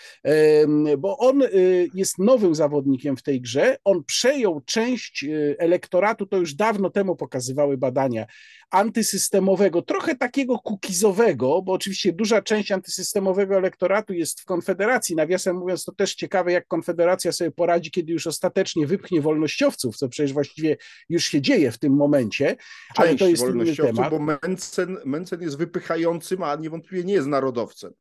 bo 0.98 1.18
on 1.18 1.42
y, 1.42 1.88
jest 1.94 2.18
nowym 2.18 2.54
zawodnikiem 2.54 3.16
w 3.16 3.22
tej 3.22 3.40
grze, 3.40 3.76
on 3.84 4.04
przejął 4.04 4.60
część 4.60 5.24
y, 5.24 5.56
elektoratu, 5.58 6.26
to 6.26 6.36
już 6.36 6.54
dawno 6.54 6.90
temu 6.90 7.16
pokazywały 7.16 7.78
badania, 7.78 8.26
antysystemowego, 8.70 9.82
trochę 9.82 10.16
takiego 10.16 10.58
kukizowego, 10.58 11.62
bo 11.62 11.72
oczywiście 11.72 12.12
duża 12.12 12.42
część 12.42 12.72
antysystemowego 12.72 13.56
elektoratu 13.56 14.12
jest 14.12 14.40
w 14.40 14.44
Konfederacji. 14.44 15.16
Nawiasem 15.16 15.56
mówiąc, 15.56 15.84
to 15.84 15.92
też 15.92 16.14
ciekawe, 16.14 16.52
jak 16.52 16.66
Konfederacja 16.66 17.32
sobie 17.32 17.50
poradzi, 17.50 17.90
kiedy 17.90 18.12
już 18.12 18.26
ostatecznie 18.26 18.86
wypchnie 18.86 19.20
wolnościowców, 19.20 19.96
co 19.96 20.08
przecież 20.08 20.32
właściwie 20.32 20.76
już 21.08 21.24
się 21.24 21.40
dzieje 21.40 21.72
w 21.72 21.78
tym 21.78 21.92
momencie, 21.92 22.46
część 22.46 22.96
ale 22.96 23.16
to 23.16 23.28
jest 23.28 23.42
inny 23.42 23.76
temat. 23.76 24.10
Bo 24.10 24.18
Mencen, 24.18 24.96
Mencen 25.04 25.42
jest 25.42 25.58
wypychającym, 25.58 26.42
a 26.42 26.56
niewątpliwie 26.56 27.04
nie 27.04 27.14
jest 27.14 27.28
narodowcem. 27.28 27.92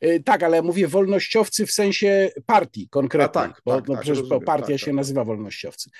E, 0.00 0.20
tak, 0.20 0.42
ale 0.42 0.62
mówię 0.62 0.88
wolnościowcy 0.88 1.66
w 1.66 1.72
sensie 1.72 2.30
partii 2.46 2.88
konkretnej, 2.88 3.44
tak, 3.44 3.62
bo 3.64 3.74
tak, 3.74 3.88
no, 3.88 3.94
tak, 3.94 4.02
przecież 4.02 4.18
rozumiem, 4.18 4.44
partia 4.44 4.66
tak, 4.66 4.78
się 4.78 4.86
tak. 4.86 4.94
nazywa 4.94 5.24
wolnościowcy. 5.24 5.90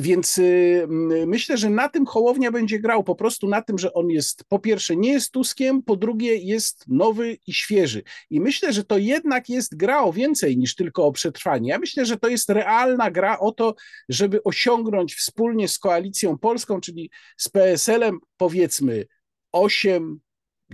Więc 0.00 0.38
y, 0.38 0.86
myślę, 1.26 1.56
że 1.56 1.70
na 1.70 1.88
tym 1.88 2.06
Hołownia 2.06 2.52
będzie 2.52 2.78
grał 2.78 3.04
po 3.04 3.14
prostu 3.14 3.48
na 3.48 3.62
tym, 3.62 3.78
że 3.78 3.92
on 3.92 4.10
jest 4.10 4.44
po 4.44 4.58
pierwsze 4.58 4.96
nie 4.96 5.12
jest 5.12 5.32
Tuskiem, 5.32 5.82
po 5.82 5.96
drugie 5.96 6.36
jest 6.36 6.84
nowy 6.88 7.38
i 7.46 7.52
świeży. 7.52 8.02
I 8.30 8.40
myślę, 8.40 8.72
że 8.72 8.84
to 8.84 8.98
jednak 8.98 9.48
jest 9.48 9.76
gra 9.76 10.02
o 10.02 10.12
więcej 10.12 10.58
niż 10.58 10.74
tylko 10.74 11.06
o 11.06 11.12
przetrwanie. 11.12 11.68
Ja 11.68 11.78
myślę, 11.78 12.06
że 12.06 12.16
to 12.16 12.28
jest 12.28 12.50
realna 12.50 13.10
gra 13.10 13.38
o 13.38 13.52
to, 13.52 13.74
żeby 14.08 14.42
osiągnąć 14.42 15.14
wspólnie 15.14 15.68
z 15.68 15.78
koalicją 15.78 16.38
polską, 16.38 16.80
czyli 16.80 17.10
z 17.36 17.48
PSL-em, 17.48 18.18
powiedzmy 18.36 19.06
8, 19.52 20.20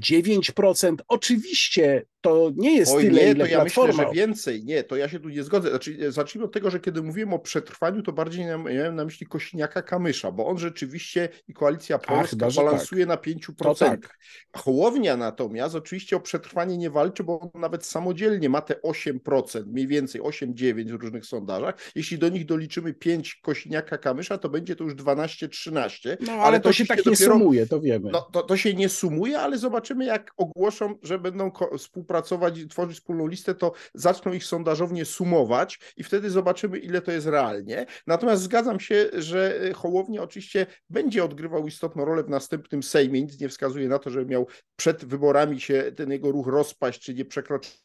9%. 0.01 0.97
Oczywiście 1.09 2.07
to 2.21 2.51
nie 2.57 2.77
jest 2.77 2.93
Oj, 2.93 3.03
tyle, 3.03 3.21
nie, 3.25 3.31
ile 3.31 3.45
to 3.45 3.51
ja 3.51 3.65
myślę, 3.65 3.93
że 3.93 4.11
więcej. 4.13 4.65
Nie, 4.65 4.85
to 4.85 4.97
ja 4.97 5.09
się 5.09 5.21
tu 5.21 5.29
nie 5.29 5.43
zgodzę. 5.43 5.71
Znaczy, 5.71 6.13
zacznijmy 6.13 6.45
od 6.45 6.53
tego, 6.53 6.71
że 6.71 6.81
kiedy 6.81 7.03
mówiłem 7.03 7.33
o 7.33 7.39
przetrwaniu, 7.39 8.03
to 8.03 8.13
bardziej 8.13 8.45
miałem 8.45 8.95
na 8.95 9.05
myśli 9.05 9.27
Kośniaka 9.27 9.83
Kamysza, 9.83 10.33
bo 10.33 10.47
on 10.47 10.59
rzeczywiście 10.59 11.29
i 11.49 11.55
Koalicja 11.55 11.99
Polska 11.99 12.47
A, 12.47 12.51
balansuje 12.51 13.07
tak. 13.07 13.27
na 13.27 13.33
5%. 13.33 13.79
Tak. 13.79 14.19
Hołownia 14.57 15.17
natomiast 15.17 15.75
oczywiście 15.75 16.17
o 16.17 16.21
przetrwanie 16.21 16.79
nie 16.79 16.91
walczy, 16.91 17.25
bo 17.25 17.41
on 17.41 17.61
nawet 17.61 17.87
samodzielnie 17.87 18.49
ma 18.49 18.61
te 18.61 18.75
8%, 18.75 19.67
mniej 19.67 19.87
więcej 19.87 20.21
8-9 20.21 20.99
w 20.99 21.03
różnych 21.03 21.27
sondażach. 21.27 21.75
Jeśli 21.95 22.19
do 22.19 22.29
nich 22.29 22.47
doliczymy 22.47 22.95
5 22.95 23.35
Kośniaka 23.35 23.99
Kamysza, 23.99 24.39
to 24.39 24.49
będzie 24.49 24.77
to 24.77 24.85
już 24.85 24.95
12-13. 24.95 26.17
No 26.21 26.33
ale, 26.33 26.43
ale 26.43 26.61
to, 26.61 26.69
to 26.69 26.73
się 26.73 26.87
tak 26.87 26.99
nie 26.99 27.05
dopiero, 27.05 27.33
sumuje, 27.33 27.67
to 27.67 27.81
wiemy. 27.81 28.11
No, 28.13 28.29
to, 28.33 28.43
to 28.43 28.57
się 28.57 28.75
nie 28.75 28.89
sumuje, 28.89 29.39
ale 29.39 29.59
zobaczymy 29.59 30.05
jak 30.05 30.33
ogłoszą, 30.37 30.95
że 31.03 31.19
będą 31.19 31.51
współpracować 31.79 32.08
współpracować 32.09 32.59
i 32.59 32.69
tworzyć 32.69 32.99
wspólną 32.99 33.27
listę, 33.27 33.55
to 33.55 33.73
zaczną 33.95 34.33
ich 34.33 34.45
sondażownie 34.45 35.05
sumować 35.05 35.79
i 35.97 36.05
wtedy 36.05 36.31
zobaczymy, 36.31 36.79
ile 36.79 37.03
to 37.03 37.13
jest 37.13 37.27
realnie. 37.27 37.87
Natomiast 38.07 38.43
zgadzam 38.43 38.81
się, 38.81 39.11
że 39.13 39.61
Hołownia 39.75 40.23
oczywiście 40.23 40.67
będzie 40.91 41.25
odgrywał 41.25 41.67
istotną 41.67 42.05
rolę 42.05 42.23
w 42.23 42.29
następnym 42.29 42.83
Sejmie. 42.83 43.23
Nic 43.23 43.41
nie 43.41 43.49
wskazuje 43.49 43.89
na 43.89 43.99
to, 43.99 44.11
że 44.11 44.27
miał 44.27 44.47
przed 44.77 45.05
wyborami 45.05 45.61
się 45.61 45.93
ten 45.97 46.11
jego 46.11 46.33
ruch 46.33 46.47
rozpaść, 46.47 47.01
czy 47.01 47.15
nie 47.15 47.25
przekroczyć 47.25 47.79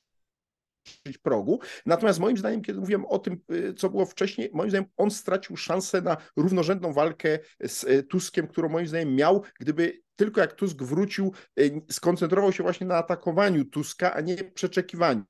progu. 1.22 1.60
Natomiast 1.86 2.20
moim 2.20 2.38
zdaniem, 2.38 2.62
kiedy 2.62 2.80
mówiłem 2.80 3.06
o 3.06 3.20
tym, 3.20 3.40
y, 3.52 3.74
co 3.74 3.90
było 3.90 4.06
wcześniej, 4.06 4.50
moim 4.54 4.70
zdaniem 4.70 4.90
on 4.98 5.12
stracił 5.12 5.58
szansę 5.58 6.02
na 6.02 6.18
równorzędną 6.38 6.94
walkę 6.94 7.40
z 7.60 7.84
y, 7.84 8.04
Tuskiem, 8.04 8.48
którą 8.48 8.70
moim 8.70 8.88
zdaniem 8.88 9.16
miał, 9.16 9.44
gdyby 9.60 10.03
tylko 10.16 10.42
jak 10.42 10.54
Tusk 10.54 10.84
wrócił, 10.84 11.34
y, 11.60 11.82
skoncentrował 11.92 12.52
się 12.52 12.64
właśnie 12.64 12.88
na 12.88 12.96
atakowaniu 12.96 13.66
Tuska, 13.66 14.14
a 14.14 14.22
nie 14.22 14.36
przeczekiwaniu 14.36 15.24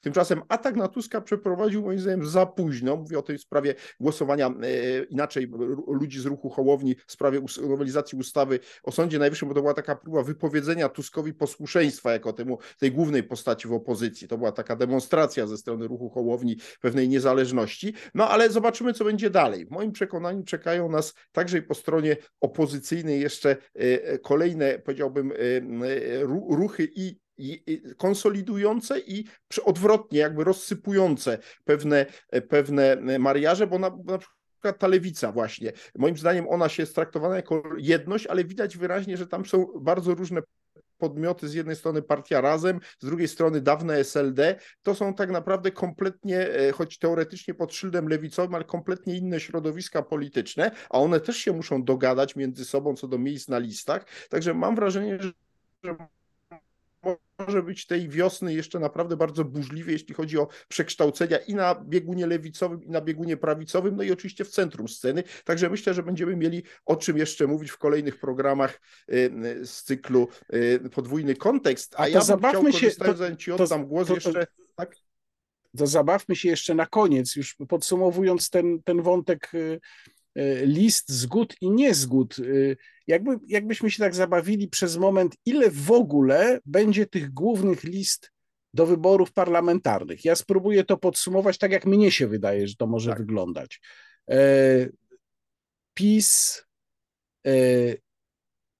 Tymczasem 0.00 0.42
atak 0.48 0.76
na 0.76 0.88
Tuska 0.88 1.20
przeprowadził 1.20 1.82
moim 1.82 1.98
zdaniem 1.98 2.26
za 2.26 2.46
późno. 2.46 2.96
Mówię 2.96 3.18
o 3.18 3.22
tej 3.22 3.38
sprawie 3.38 3.74
głosowania 4.00 4.46
e, 4.46 5.04
inaczej 5.04 5.52
ludzi 5.86 6.20
z 6.20 6.26
ruchu 6.26 6.50
Hołowni 6.50 6.96
w 7.06 7.12
sprawie 7.12 7.40
nowelizacji 7.68 8.18
ustawy 8.18 8.60
o 8.82 8.92
Sądzie 8.92 9.18
Najwyższym, 9.18 9.48
bo 9.48 9.54
to 9.54 9.60
była 9.60 9.74
taka 9.74 9.96
próba 9.96 10.22
wypowiedzenia 10.22 10.88
Tuskowi 10.88 11.34
posłuszeństwa 11.34 12.12
jako 12.12 12.32
temu 12.32 12.58
tej 12.78 12.92
głównej 12.92 13.22
postaci 13.22 13.68
w 13.68 13.72
opozycji. 13.72 14.28
To 14.28 14.38
była 14.38 14.52
taka 14.52 14.76
demonstracja 14.76 15.46
ze 15.46 15.56
strony 15.56 15.88
ruchu 15.88 16.10
Hołowni 16.10 16.56
pewnej 16.80 17.08
niezależności. 17.08 17.94
No 18.14 18.28
ale 18.28 18.50
zobaczymy, 18.50 18.92
co 18.92 19.04
będzie 19.04 19.30
dalej. 19.30 19.66
W 19.66 19.70
moim 19.70 19.92
przekonaniu 19.92 20.42
czekają 20.42 20.90
nas 20.90 21.14
także 21.32 21.58
i 21.58 21.62
po 21.62 21.74
stronie 21.74 22.16
opozycyjnej 22.40 23.20
jeszcze 23.20 23.56
e, 23.74 24.18
kolejne, 24.18 24.78
powiedziałbym, 24.78 25.32
e, 25.32 25.36
ruchy 26.48 26.88
i 26.94 27.27
konsolidujące 27.96 29.00
i 29.00 29.24
odwrotnie, 29.64 30.18
jakby 30.18 30.44
rozsypujące 30.44 31.38
pewne, 31.64 32.06
pewne 32.48 32.96
mariaże, 33.18 33.66
bo 33.66 33.78
na, 33.78 33.90
na 34.04 34.18
przykład 34.18 34.78
ta 34.78 34.86
lewica 34.86 35.32
właśnie, 35.32 35.72
moim 35.98 36.16
zdaniem 36.16 36.48
ona 36.48 36.68
się 36.68 36.82
jest 36.82 36.94
traktowana 36.94 37.36
jako 37.36 37.62
jedność, 37.78 38.26
ale 38.26 38.44
widać 38.44 38.76
wyraźnie, 38.76 39.16
że 39.16 39.26
tam 39.26 39.46
są 39.46 39.66
bardzo 39.80 40.14
różne 40.14 40.42
podmioty, 40.98 41.48
z 41.48 41.54
jednej 41.54 41.76
strony 41.76 42.02
partia 42.02 42.40
Razem, 42.40 42.80
z 43.00 43.06
drugiej 43.06 43.28
strony 43.28 43.60
dawne 43.60 43.94
SLD, 43.94 44.56
to 44.82 44.94
są 44.94 45.14
tak 45.14 45.30
naprawdę 45.30 45.70
kompletnie, 45.70 46.50
e, 46.50 46.72
choć 46.72 46.98
teoretycznie 46.98 47.54
pod 47.54 47.74
szyldem 47.74 48.08
lewicowym, 48.08 48.54
ale 48.54 48.64
kompletnie 48.64 49.16
inne 49.16 49.40
środowiska 49.40 50.02
polityczne, 50.02 50.70
a 50.90 50.98
one 50.98 51.20
też 51.20 51.36
się 51.36 51.52
muszą 51.52 51.84
dogadać 51.84 52.36
między 52.36 52.64
sobą 52.64 52.96
co 52.96 53.08
do 53.08 53.18
miejsc 53.18 53.48
na 53.48 53.58
listach, 53.58 54.04
także 54.28 54.54
mam 54.54 54.76
wrażenie, 54.76 55.18
że 55.82 55.96
może 57.38 57.62
być 57.62 57.86
tej 57.86 58.08
wiosny 58.08 58.54
jeszcze 58.54 58.78
naprawdę 58.78 59.16
bardzo 59.16 59.44
burzliwie, 59.44 59.92
jeśli 59.92 60.14
chodzi 60.14 60.38
o 60.38 60.48
przekształcenia 60.68 61.38
i 61.38 61.54
na 61.54 61.74
biegunie 61.74 62.26
lewicowym, 62.26 62.84
i 62.84 62.90
na 62.90 63.00
biegunie 63.00 63.36
prawicowym, 63.36 63.96
no 63.96 64.02
i 64.02 64.12
oczywiście 64.12 64.44
w 64.44 64.50
centrum 64.50 64.88
sceny. 64.88 65.22
Także 65.44 65.70
myślę, 65.70 65.94
że 65.94 66.02
będziemy 66.02 66.36
mieli 66.36 66.62
o 66.84 66.96
czym 66.96 67.18
jeszcze 67.18 67.46
mówić 67.46 67.70
w 67.70 67.78
kolejnych 67.78 68.18
programach 68.20 68.80
y, 69.12 69.30
z 69.66 69.82
cyklu 69.82 70.28
y, 70.54 70.90
Podwójny 70.90 71.34
Kontekst. 71.34 71.94
A, 71.94 72.02
A 72.02 72.08
ja 72.08 72.20
zabawmy 72.20 72.72
się, 72.72 72.90
to, 72.90 73.36
ci 73.36 73.52
oddam 73.52 73.86
głos 73.86 74.08
to, 74.08 74.14
jeszcze. 74.14 74.46
Tak? 74.76 74.96
To 75.76 75.86
zabawmy 75.86 76.36
się 76.36 76.48
jeszcze 76.48 76.74
na 76.74 76.86
koniec, 76.86 77.36
już 77.36 77.56
podsumowując 77.68 78.50
ten, 78.50 78.82
ten 78.82 79.02
wątek 79.02 79.54
y, 79.54 79.80
list 80.64 81.12
zgód 81.12 81.54
i 81.60 81.70
niezgód. 81.70 82.36
E, 82.38 82.42
jakby, 83.06 83.38
jakbyśmy 83.46 83.90
się 83.90 83.98
tak 83.98 84.14
zabawili 84.14 84.68
przez 84.68 84.96
moment, 84.96 85.36
ile 85.46 85.70
w 85.70 85.90
ogóle 85.90 86.60
będzie 86.66 87.06
tych 87.06 87.30
głównych 87.30 87.84
list 87.84 88.32
do 88.74 88.86
wyborów 88.86 89.32
parlamentarnych? 89.32 90.24
Ja 90.24 90.34
spróbuję 90.34 90.84
to 90.84 90.96
podsumować 90.96 91.58
tak, 91.58 91.72
jak 91.72 91.86
mnie 91.86 92.10
się 92.10 92.26
wydaje, 92.26 92.68
że 92.68 92.74
to 92.76 92.86
może 92.86 93.10
tak. 93.10 93.18
wyglądać. 93.18 93.80
E, 94.30 94.88
PiS 95.94 96.62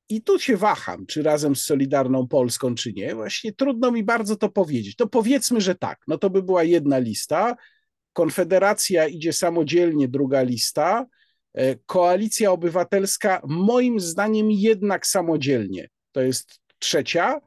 i 0.09 0.23
tu 0.23 0.39
się 0.39 0.57
waham, 0.57 1.07
czy 1.07 1.23
razem 1.23 1.57
z 1.57 1.63
Solidarną 1.63 2.29
Polską, 2.29 2.75
czy 2.75 2.93
nie. 2.93 3.15
Właśnie 3.15 3.53
trudno 3.53 3.91
mi 3.91 4.05
bardzo 4.05 4.37
to 4.37 4.49
powiedzieć. 4.49 4.97
To 4.97 5.07
powiedzmy, 5.07 5.61
że 5.61 5.75
tak. 5.75 5.99
No 6.09 6.19
to 6.19 6.31
by 6.31 6.43
była 6.43 6.65
jedna 6.65 6.99
lista. 6.99 7.57
Konfederacja 8.13 9.07
idzie 9.07 9.33
samodzielnie, 9.33 10.09
druga 10.09 10.43
lista. 10.43 11.07
E, 11.59 11.77
Koalicja 11.87 12.53
Obywatelska, 12.53 13.41
moim 13.45 14.01
zdaniem, 14.01 14.51
jednak 14.51 15.07
samodzielnie. 15.07 15.89
To 16.13 16.21
jest 16.21 16.61
trzecia. 16.79 17.41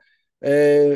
E, 0.43 0.51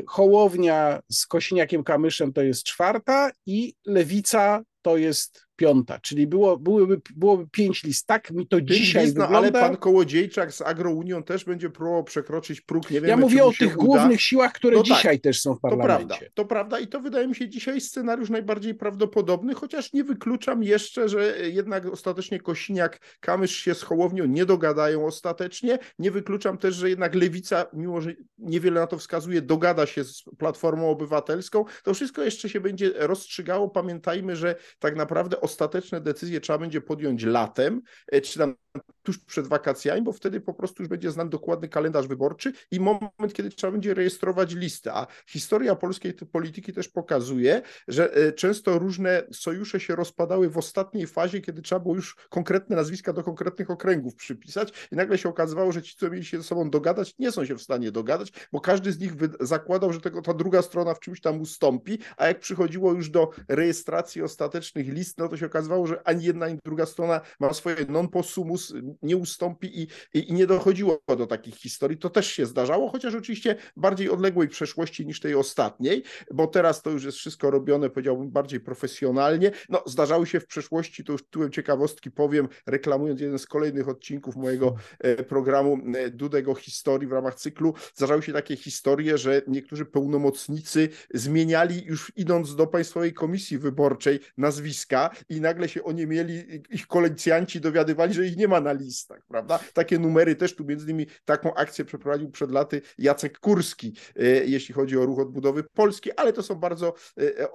Hołownia 0.08 1.00
z 1.12 1.28
Kosiniakiem 1.28 1.84
Kamyszem 1.84 2.34
to 2.34 2.42
jest 2.42 2.64
czwarta 2.64 3.32
i 3.46 3.74
Lewica 3.86 4.64
to 4.82 4.98
jest 4.98 5.45
piąta, 5.56 6.00
czyli 6.00 6.28
było, 6.28 6.58
byłoby, 6.58 7.02
byłoby 7.16 7.48
pięć 7.52 7.84
list. 7.84 8.08
Tak 8.08 8.32
mi 8.32 8.48
to 8.48 8.58
pięć 8.58 8.70
dzisiaj 8.70 9.04
list, 9.04 9.18
no, 9.18 9.26
wygląda. 9.26 9.60
Ale 9.60 9.68
pan 9.68 9.78
Kołodziejczak 9.78 10.54
z 10.54 10.62
Agrounią 10.62 11.24
też 11.24 11.46
będzie 11.46 11.70
próbował 11.70 12.04
przekroczyć 12.04 12.62
próg. 12.62 12.92
Nie 12.92 13.00
ja 13.00 13.18
mówię 13.18 13.46
o 13.46 13.52
tych 13.52 13.78
uda. 13.78 13.86
głównych 13.86 14.22
siłach, 14.22 14.54
które 14.54 14.78
no 14.78 14.84
tak, 14.84 14.98
dzisiaj 14.98 15.18
tak, 15.18 15.24
też 15.24 15.42
są 15.42 15.56
w 15.56 15.60
parlamencie. 15.60 16.06
To 16.08 16.08
prawda, 16.08 16.32
to 16.34 16.46
prawda 16.46 16.80
i 16.80 16.88
to 16.88 17.00
wydaje 17.00 17.28
mi 17.28 17.36
się 17.36 17.50
dzisiaj 17.50 17.82
scenariusz 17.82 18.30
najbardziej 18.30 18.76
prawdopodobny, 18.76 19.54
chociaż 19.54 19.94
nie 19.94 20.04
wykluczam 20.04 20.64
jeszcze, 20.64 21.10
że 21.10 21.50
jednak 21.50 21.86
ostatecznie 21.86 22.40
Kosiniak, 22.40 23.00
Kamysz 23.20 23.56
się 23.56 23.76
z 23.76 23.82
Hołownią 23.82 24.26
nie 24.26 24.46
dogadają 24.46 25.06
ostatecznie. 25.06 25.80
Nie 26.00 26.12
wykluczam 26.12 26.58
też, 26.58 26.76
że 26.76 26.90
jednak 26.90 27.16
Lewica, 27.16 27.66
mimo 27.74 28.02
że 28.02 28.14
niewiele 28.38 28.80
na 28.80 28.88
to 28.88 28.98
wskazuje, 28.98 29.42
dogada 29.42 29.86
się 29.86 30.04
z 30.04 30.24
Platformą 30.38 30.90
Obywatelską. 30.90 31.66
To 31.84 31.94
wszystko 31.94 32.24
jeszcze 32.24 32.50
się 32.50 32.60
będzie 32.60 32.92
rozstrzygało. 32.96 33.70
Pamiętajmy, 33.70 34.36
że 34.36 34.56
tak 34.80 34.96
naprawdę 34.96 35.42
ostateczne 35.46 36.02
decyzje 36.02 36.42
trzeba 36.42 36.60
będzie 36.60 36.82
podjąć 36.82 37.24
latem, 37.24 37.82
e, 38.12 38.22
czy 38.22 38.40
tam 38.40 38.56
tuż 39.04 39.18
przed 39.18 39.48
wakacjami, 39.48 40.02
bo 40.02 40.14
wtedy 40.14 40.42
po 40.42 40.54
prostu 40.54 40.84
już 40.84 40.90
będzie 40.90 41.12
znany 41.12 41.30
dokładny 41.30 41.70
kalendarz 41.70 42.08
wyborczy 42.08 42.54
i 42.72 42.80
moment, 42.80 43.34
kiedy 43.34 43.50
trzeba 43.50 43.72
będzie 43.72 43.94
rejestrować 43.94 44.54
listę. 44.54 44.94
A 44.94 45.08
historia 45.28 45.76
polskiej 45.76 46.14
polityki 46.14 46.74
też 46.74 46.88
pokazuje, 46.88 47.62
że 47.88 48.16
e, 48.16 48.32
często 48.34 48.80
różne 48.80 49.24
sojusze 49.32 49.80
się 49.80 49.96
rozpadały 49.96 50.50
w 50.50 50.58
ostatniej 50.58 51.08
fazie, 51.08 51.42
kiedy 51.42 51.62
trzeba 51.62 51.80
było 51.80 51.96
już 51.96 52.16
konkretne 52.30 52.76
nazwiska 52.76 53.14
do 53.14 53.24
konkretnych 53.24 53.72
okręgów 53.72 54.16
przypisać 54.16 54.74
i 54.92 54.96
nagle 54.96 55.18
się 55.18 55.30
okazywało, 55.30 55.72
że 55.72 55.82
ci, 55.82 55.96
co 55.98 56.10
mieli 56.10 56.26
się 56.26 56.38
ze 56.38 56.44
sobą 56.44 56.70
dogadać, 56.70 57.14
nie 57.20 57.32
są 57.32 57.46
się 57.46 57.56
w 57.56 57.62
stanie 57.62 57.92
dogadać, 57.92 58.34
bo 58.52 58.62
każdy 58.62 58.92
z 58.92 59.00
nich 59.00 59.14
zakładał, 59.40 59.94
że 59.94 60.02
tego, 60.02 60.22
ta 60.22 60.34
druga 60.34 60.62
strona 60.62 60.94
w 60.94 61.00
czymś 61.00 61.22
tam 61.22 61.42
ustąpi, 61.42 62.00
a 62.18 62.28
jak 62.28 62.40
przychodziło 62.40 62.94
już 62.94 63.10
do 63.10 63.30
rejestracji 63.48 64.22
ostatecznych 64.22 64.94
list, 64.94 65.18
no 65.18 65.30
to 65.30 65.38
się 65.38 65.46
okazywało, 65.46 65.88
że 65.88 66.08
ani 66.08 66.24
jedna, 66.24 66.46
ani 66.46 66.60
druga 66.66 66.86
strona 66.86 67.22
ma 67.40 67.54
swoje 67.54 67.86
non 67.90 68.08
possumus, 68.08 68.65
nie 69.02 69.18
ustąpi 69.18 69.82
i, 69.82 69.88
i, 70.14 70.30
i, 70.30 70.34
nie 70.34 70.48
dochodziło 70.48 71.02
do 71.18 71.28
takich 71.28 71.56
historii. 71.56 71.98
To 71.98 72.10
też 72.10 72.28
się 72.28 72.46
zdarzało, 72.46 72.90
chociaż 72.90 73.16
oczywiście 73.16 73.56
bardziej 73.76 74.10
odległej 74.10 74.48
przeszłości 74.48 75.06
niż 75.06 75.20
tej 75.20 75.36
ostatniej, 75.36 76.04
bo 76.32 76.48
teraz 76.48 76.82
to 76.82 76.90
już 76.90 77.04
jest 77.04 77.18
wszystko 77.18 77.52
robione, 77.52 77.90
powiedziałbym, 77.90 78.32
bardziej 78.32 78.60
profesjonalnie. 78.60 79.52
No, 79.70 79.84
zdarzały 79.86 80.28
się 80.28 80.40
w 80.40 80.48
przeszłości, 80.48 81.04
to 81.04 81.12
już 81.12 81.30
tyłem 81.30 81.52
ciekawostki 81.52 82.12
powiem, 82.12 82.48
reklamując 82.68 83.22
jeden 83.22 83.40
z 83.40 83.46
kolejnych 83.46 83.90
odcinków 83.90 84.36
mojego 84.36 84.76
e, 85.00 85.24
programu 85.24 85.80
e, 85.96 86.10
Dudego 86.10 86.56
Historii 86.56 87.08
w 87.08 87.12
ramach 87.12 87.36
cyklu, 87.36 87.74
zdarzały 87.96 88.24
się 88.24 88.34
takie 88.34 88.56
historie, 88.56 89.18
że 89.18 89.42
niektórzy 89.48 89.86
pełnomocnicy 89.86 90.90
zmieniali 91.14 91.84
już 91.86 92.12
idąc 92.16 92.56
do 92.56 92.68
Państwowej 92.68 93.14
Komisji 93.14 93.58
Wyborczej 93.58 94.20
nazwiska 94.38 95.10
i 95.30 95.42
nagle 95.42 95.70
się 95.70 95.84
oni 95.84 96.08
mieli, 96.08 96.64
ich 96.70 96.88
koleksjanci 96.88 97.62
dowiadywali, 97.62 98.14
że 98.14 98.28
ich 98.28 98.38
nie 98.38 98.48
ma 98.48 98.55
na 98.62 98.74
listach, 98.74 99.26
prawda? 99.28 99.60
Takie 99.74 100.00
numery 100.00 100.36
też 100.36 100.56
tu 100.56 100.66
między 100.66 100.86
innymi 100.86 101.08
taką 101.26 101.54
akcję 101.54 101.86
przeprowadził 101.86 102.32
przed 102.32 102.52
laty 102.52 102.82
Jacek 102.98 103.40
Kurski, 103.40 103.98
e, 104.16 104.26
jeśli 104.26 104.74
chodzi 104.74 104.98
o 104.98 105.06
ruch 105.06 105.20
odbudowy 105.20 105.64
Polski, 105.64 106.12
ale 106.12 106.34
to 106.34 106.44
są 106.44 106.56
bardzo 106.56 106.94
e, 107.20 107.52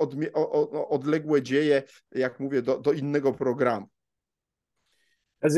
odległe 0.89 1.43
dzieje, 1.43 1.83
jak 2.13 2.41
mówię, 2.41 2.63
do, 2.63 2.79
do 2.79 2.93
innego 2.93 3.33
programu. 3.33 3.87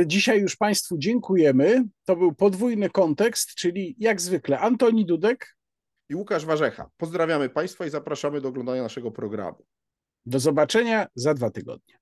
Dzisiaj 0.07 0.41
już 0.41 0.57
Państwu 0.57 0.99
dziękujemy. 0.99 1.85
To 2.05 2.17
był 2.17 2.35
podwójny 2.35 2.91
kontekst, 2.91 3.55
czyli 3.55 3.97
jak 3.99 4.21
zwykle 4.21 4.59
Antoni 4.59 5.07
Dudek 5.07 5.57
i 6.09 6.15
Łukasz 6.15 6.47
Warzecha. 6.47 6.91
Pozdrawiamy 6.97 7.49
Państwa 7.49 7.87
i 7.87 7.91
zapraszamy 7.91 8.41
do 8.41 8.49
oglądania 8.49 8.83
naszego 8.83 9.11
programu. 9.11 9.65
Do 10.27 10.39
zobaczenia 10.39 11.07
za 11.15 11.35
dwa 11.35 11.51
tygodnie. 11.51 12.02